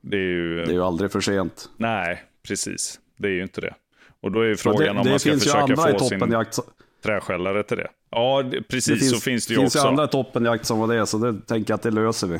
Det 0.00 0.16
är 0.16 0.20
ju, 0.20 0.56
Det 0.64 0.70
är 0.70 0.74
ju 0.74 0.82
aldrig 0.84 1.12
för 1.12 1.20
sent. 1.20 1.70
nej, 1.76 2.22
precis. 2.48 3.00
Det 3.16 3.28
är 3.28 3.32
ju 3.32 3.42
inte 3.42 3.60
det. 3.60 3.74
Och 4.20 4.32
då 4.32 4.40
är 4.40 4.46
ju 4.46 4.56
frågan 4.56 4.80
det, 4.84 4.90
om 4.90 5.04
det 5.04 5.10
man 5.10 5.18
ska 5.18 5.30
finns 5.30 5.44
försöka 5.44 5.76
få 5.76 5.98
sin 5.98 6.20
som- 6.50 6.64
träskällare 7.02 7.62
till 7.62 7.76
det. 7.76 7.88
Ja, 8.10 8.42
det, 8.42 8.50
Det 8.50 8.62
precis 8.62 8.98
finns, 9.00 9.10
så 9.10 9.20
finns 9.20 9.46
det 9.46 9.54
ju 9.54 9.60
finns 9.60 9.74
också. 9.76 9.86
ju 9.86 9.88
andra 9.90 10.06
toppenjakt 10.06 10.64
som 10.64 10.78
var 10.78 10.88
det, 10.96 11.06
så 11.06 11.18
det 11.18 11.40
tänker 11.46 11.70
jag 11.72 11.76
att 11.76 11.82
det 11.82 11.90
löser 11.90 12.26
vi. 12.26 12.38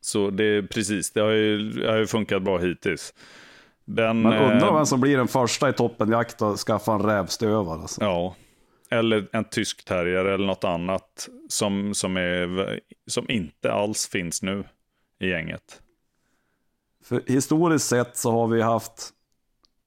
Så 0.00 0.30
det 0.30 0.44
är 0.44 0.62
precis, 0.62 1.10
det 1.12 1.20
har 1.20 1.30
ju, 1.30 1.70
det 1.70 1.90
har 1.90 1.96
ju 1.98 2.06
funkat 2.06 2.42
bra 2.42 2.58
hittills. 2.58 3.14
Den, 3.94 4.22
Men 4.22 4.32
undrar 4.32 4.68
eh, 4.68 4.74
vem 4.74 4.86
som 4.86 5.00
blir 5.00 5.16
den 5.16 5.28
första 5.28 5.68
i 5.68 5.72
toppenjakt 5.72 6.42
och 6.42 6.56
skaffa 6.56 6.92
en 6.94 7.02
rävstövare. 7.02 7.80
Alltså. 7.80 8.04
Ja, 8.04 8.36
eller 8.90 9.28
en 9.32 9.44
tysk 9.44 9.84
terrier 9.84 10.24
eller 10.24 10.46
något 10.46 10.64
annat 10.64 11.28
som, 11.48 11.94
som, 11.94 12.16
är, 12.16 12.80
som 13.06 13.30
inte 13.30 13.72
alls 13.72 14.08
finns 14.08 14.42
nu 14.42 14.64
i 15.18 15.28
gänget. 15.28 15.82
För 17.04 17.22
historiskt 17.26 17.86
sett 17.86 18.16
så 18.16 18.30
har 18.30 18.48
vi 18.48 18.62
haft 18.62 19.10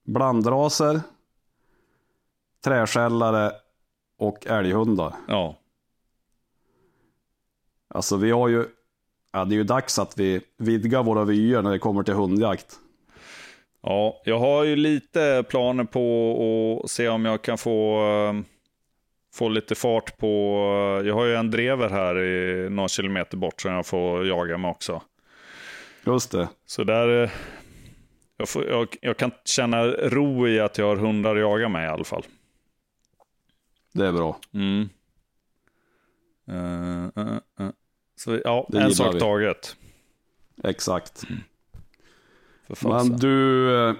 blandraser, 0.06 1.02
träskällare 2.64 3.52
och 4.18 4.48
älghundar. 4.48 5.14
Ja, 5.28 5.58
Alltså 7.94 8.18
vi 8.18 8.32
har 8.32 8.48
ju, 8.48 8.66
ja, 9.32 9.46
det 9.46 9.56
är 9.56 9.58
ju 9.58 9.64
dags 9.64 10.00
att 10.00 10.18
vi 10.18 10.42
vidgar 10.58 11.04
våra 11.04 11.24
vyer 11.24 11.62
när 11.62 11.72
det 11.72 11.80
kommer 11.80 12.04
till 12.04 12.14
hundjakt. 12.14 12.80
Ja, 13.84 14.22
jag 14.26 14.40
har 14.40 14.64
ju 14.64 14.76
lite 14.76 15.44
planer 15.50 15.84
på 15.84 16.82
att 16.84 16.90
se 16.92 17.08
om 17.08 17.26
jag 17.26 17.42
kan 17.42 17.58
få, 17.58 18.02
eh, 18.06 18.42
få 19.34 19.50
lite 19.50 19.76
fart 19.76 20.18
på... 20.18 20.28
Jag 21.06 21.16
har 21.16 21.26
ju 21.26 21.36
en 21.36 21.52
drever 21.52 21.90
här 21.90 22.20
i 22.20 22.70
några 22.70 22.90
kilometer 22.90 23.38
bort 23.38 23.62
som 23.62 23.72
jag 23.72 23.86
får 23.86 24.28
jaga 24.28 24.58
med 24.58 24.72
också. 24.72 25.02
Just 26.06 26.32
det. 26.32 26.50
Så 26.66 26.84
där... 26.84 27.24
eh, 27.24 27.30
Jag, 28.38 28.50
får, 28.50 28.66
jag, 28.68 28.96
jag 29.02 29.18
kan 29.18 29.32
känna 29.46 29.86
ro 29.88 30.48
i 30.48 30.60
att 30.60 30.78
jag 30.78 30.86
har 30.86 30.96
hundar 30.96 31.36
att 31.36 31.42
jaga 31.42 31.70
med 31.70 31.86
i 31.86 31.88
alla 31.88 32.04
fall. 32.04 32.24
Det 33.94 34.08
är 34.08 34.12
bra. 34.12 34.40
Mm. 34.54 34.90
Eh, 36.48 37.04
eh, 37.24 37.38
eh. 37.60 37.70
Så, 38.16 38.40
ja, 38.44 38.70
en 38.74 38.92
sak 38.92 39.16
vi. 39.16 39.20
taget. 39.20 39.76
Exakt. 40.64 41.20
Fasen. 41.20 41.44
Men 42.82 43.08
du... 43.18 43.76
eh, 43.90 43.96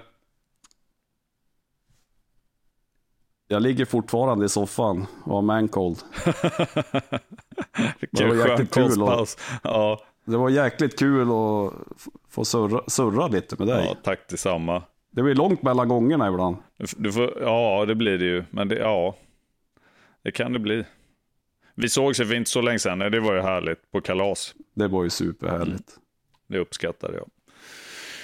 Jag 3.48 3.62
ligger 3.62 3.84
fortfarande 3.84 4.46
i 4.46 4.48
soffan 4.48 5.06
och 5.24 5.34
har 5.34 5.42
mancold. 5.42 5.98
Det 8.10 8.24
var 8.26 8.34
jäkligt 8.48 8.74
kul 8.74 8.84
kostpaus. 8.88 9.38
Ja, 9.62 10.00
Det 10.24 10.36
var 10.36 10.50
jäkligt 10.50 10.98
kul 10.98 11.22
att 11.22 11.72
få 12.28 12.44
surra, 12.44 12.80
surra 12.86 13.26
lite 13.28 13.56
med 13.58 13.66
dig. 13.68 13.84
ja, 13.86 13.96
tack 14.04 14.28
detsamma. 14.28 14.82
Det 15.10 15.22
blir 15.22 15.34
långt 15.34 15.62
mellan 15.62 15.88
gångerna 15.88 16.28
ibland. 16.28 16.56
Du, 16.96 17.12
får, 17.12 17.42
ja, 17.42 17.84
det 17.88 17.94
blir 17.94 18.18
det 18.18 18.24
ju. 18.24 18.44
Men 18.50 18.68
det, 18.68 18.76
ja, 18.78 19.16
det 20.22 20.30
kan 20.32 20.52
det 20.52 20.58
bli. 20.58 20.84
Vi 21.74 21.88
sågs 21.88 22.20
ju 22.20 22.24
för 22.26 22.34
inte 22.34 22.50
så 22.50 22.60
länge 22.60 22.78
sedan. 22.78 22.98
Det 22.98 23.20
var 23.20 23.34
ju 23.34 23.40
härligt 23.40 23.90
på 23.92 24.00
kalas. 24.00 24.54
Det 24.74 24.88
var 24.88 25.04
ju 25.04 25.10
superhärligt. 25.10 25.96
Det 26.46 26.58
uppskattade 26.58 27.14
jag. 27.16 27.28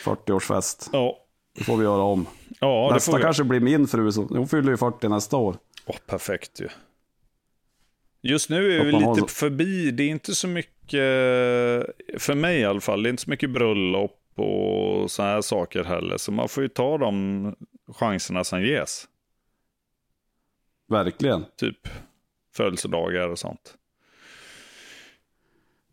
40-årsfest. 0.01 0.91
Ja, 0.93 1.17
Det 1.59 1.65
får 1.65 1.77
vi 1.77 1.85
göra 1.85 2.03
om. 2.03 2.27
ja 2.61 2.91
nästa 2.95 3.17
vi. 3.17 3.23
kanske 3.23 3.45
blir 3.45 3.61
min 3.61 3.89
fru. 3.89 4.13
som- 4.13 4.29
Hon 4.29 4.49
fyller 4.49 4.71
ju 4.71 4.77
40 4.77 5.09
nästa 5.09 5.37
år. 5.37 5.57
Åh, 5.87 5.97
perfekt 6.07 6.61
ju. 6.61 6.69
Just 8.23 8.51
nu 8.51 8.81
är 8.81 8.85
vi 8.85 8.93
har 8.93 9.15
lite 9.15 9.21
så- 9.21 9.27
förbi. 9.35 9.91
Det 9.91 10.03
är 10.03 10.09
inte 10.09 10.35
så 10.35 10.49
mycket, 10.49 11.01
för 12.19 12.35
mig 12.35 12.61
i 12.61 12.65
alla 12.65 12.81
fall, 12.81 13.03
det 13.03 13.09
är 13.09 13.11
inte 13.11 13.23
så 13.23 13.31
mycket 13.31 13.51
bröllop 13.51 14.17
och 14.37 15.11
sådana 15.11 15.33
här 15.35 15.41
saker 15.41 15.85
heller. 15.85 16.17
Så 16.17 16.33
man 16.33 16.49
får 16.49 16.63
ju 16.63 16.69
ta 16.69 16.99
de 16.99 17.55
chanserna 17.93 18.45
som 18.45 18.63
ges. 18.63 19.09
Verkligen. 20.89 21.45
Typ 21.57 21.89
födelsedagar 22.57 23.29
och 23.29 23.39
sånt. 23.39 23.75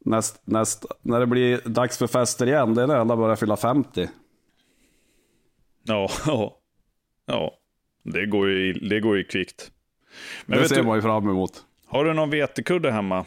Näst, 0.07 0.41
näst, 0.45 0.85
när 1.01 1.19
det 1.19 1.27
blir 1.27 1.61
dags 1.65 1.97
för 1.97 2.07
fester 2.07 2.47
igen, 2.47 2.73
det 2.73 2.83
är 2.83 2.87
när 2.87 2.95
alla 2.95 3.17
börjar 3.17 3.35
fylla 3.35 3.57
50. 3.57 4.09
Ja, 5.83 6.09
ja. 6.25 6.57
ja. 7.25 7.51
Det 8.03 8.25
går 8.25 8.49
ju, 8.49 8.73
det 8.73 8.99
går 8.99 9.17
ju 9.17 9.23
kvickt. 9.23 9.71
Men 10.45 10.59
det 10.59 10.69
ser 10.69 10.75
du, 10.75 10.83
man 10.83 10.95
ju 10.95 11.01
fram 11.01 11.29
emot. 11.29 11.65
har 11.87 12.05
du 12.05 12.13
någon 12.13 12.29
vetekudde 12.29 12.91
hemma? 12.91 13.25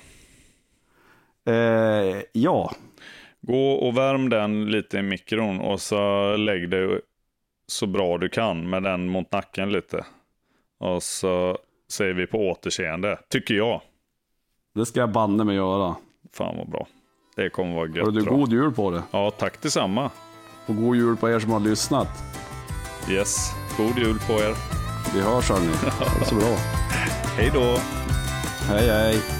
Eh, 1.47 2.23
ja, 2.33 2.73
Gå 3.41 3.73
och 3.73 3.97
värm 3.97 4.29
den 4.29 4.71
lite 4.71 4.99
i 4.99 5.03
mikron 5.03 5.61
och 5.61 5.81
så 5.81 6.37
lägg 6.37 6.71
det 6.71 7.01
så 7.67 7.87
bra 7.87 8.19
du 8.19 8.29
kan 8.29 8.71
med 8.71 8.83
den 8.83 9.09
mot 9.09 9.33
nacken 9.33 9.73
lite. 9.73 10.05
Och 10.79 11.03
så 11.03 11.59
säger 11.89 12.15
vi 12.15 12.27
på 12.27 12.39
återseende, 12.39 13.19
tycker 13.29 13.55
jag. 13.55 13.81
Det 14.75 14.87
ska 14.87 15.01
jag 15.01 15.13
banne 15.13 15.45
mig 15.45 15.57
göra. 15.57 15.97
Fan 16.35 16.57
vad 16.57 16.71
bra. 16.71 16.87
Det 17.37 17.51
kommer 17.51 17.75
vara 17.75 17.87
gött. 17.89 18.05
Har 18.05 18.13
du 18.13 18.25
god 18.25 18.53
jul 18.53 18.73
på 18.73 18.91
det. 18.91 19.03
Ja, 19.11 19.31
tack 19.31 19.63
detsamma. 19.63 20.11
Och 20.67 20.77
god 20.77 20.97
jul 20.97 21.17
på 21.17 21.31
er 21.31 21.39
som 21.41 21.51
har 21.51 21.61
lyssnat. 21.61 22.09
Yes, 23.11 23.51
god 23.77 23.99
jul 23.99 24.19
på 24.27 24.33
er. 24.33 24.55
Vi 25.15 25.21
hörs 25.21 25.51
hörni. 25.51 25.67
Ha 25.85 26.19
det 26.19 26.25
så 26.25 26.35
bra. 26.35 26.57
Hej 27.37 27.51
då. 27.55 27.77
Hej 28.69 28.89
hej. 28.89 29.40